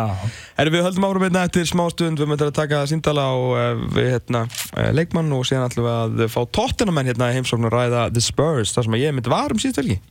Erum 0.62 0.78
við 0.78 0.86
höldum 0.88 1.08
árum 1.10 1.28
hérna 1.28 1.46
eftir 1.50 1.70
smá 1.70 1.84
stund. 1.92 2.22
Við 2.22 2.32
möndum 2.32 2.52
að 2.52 2.58
taka 2.62 2.82
síndala 2.90 3.28
á 3.28 3.36
uh, 3.36 3.86
við, 3.92 4.10
hérna, 4.16 4.46
leikmann 4.96 5.32
og 5.36 5.48
síðan 5.50 5.76
við 5.76 5.92
að 5.92 6.26
fá 6.32 6.42
tóttinamenn 6.56 7.12
hérna 7.12 7.32
í 7.32 7.40
heimsókn 7.40 7.68
og 7.68 7.76
ræða 7.76 8.10
The 8.16 8.24
Spurs 8.24 8.76
þar 8.76 8.88
sem 8.88 9.00
að 9.00 9.08
ég 9.08 9.18
myndi 9.18 9.34
var 9.34 9.54
um 9.54 9.62
síðust 9.62 9.82
velgi 9.84 10.02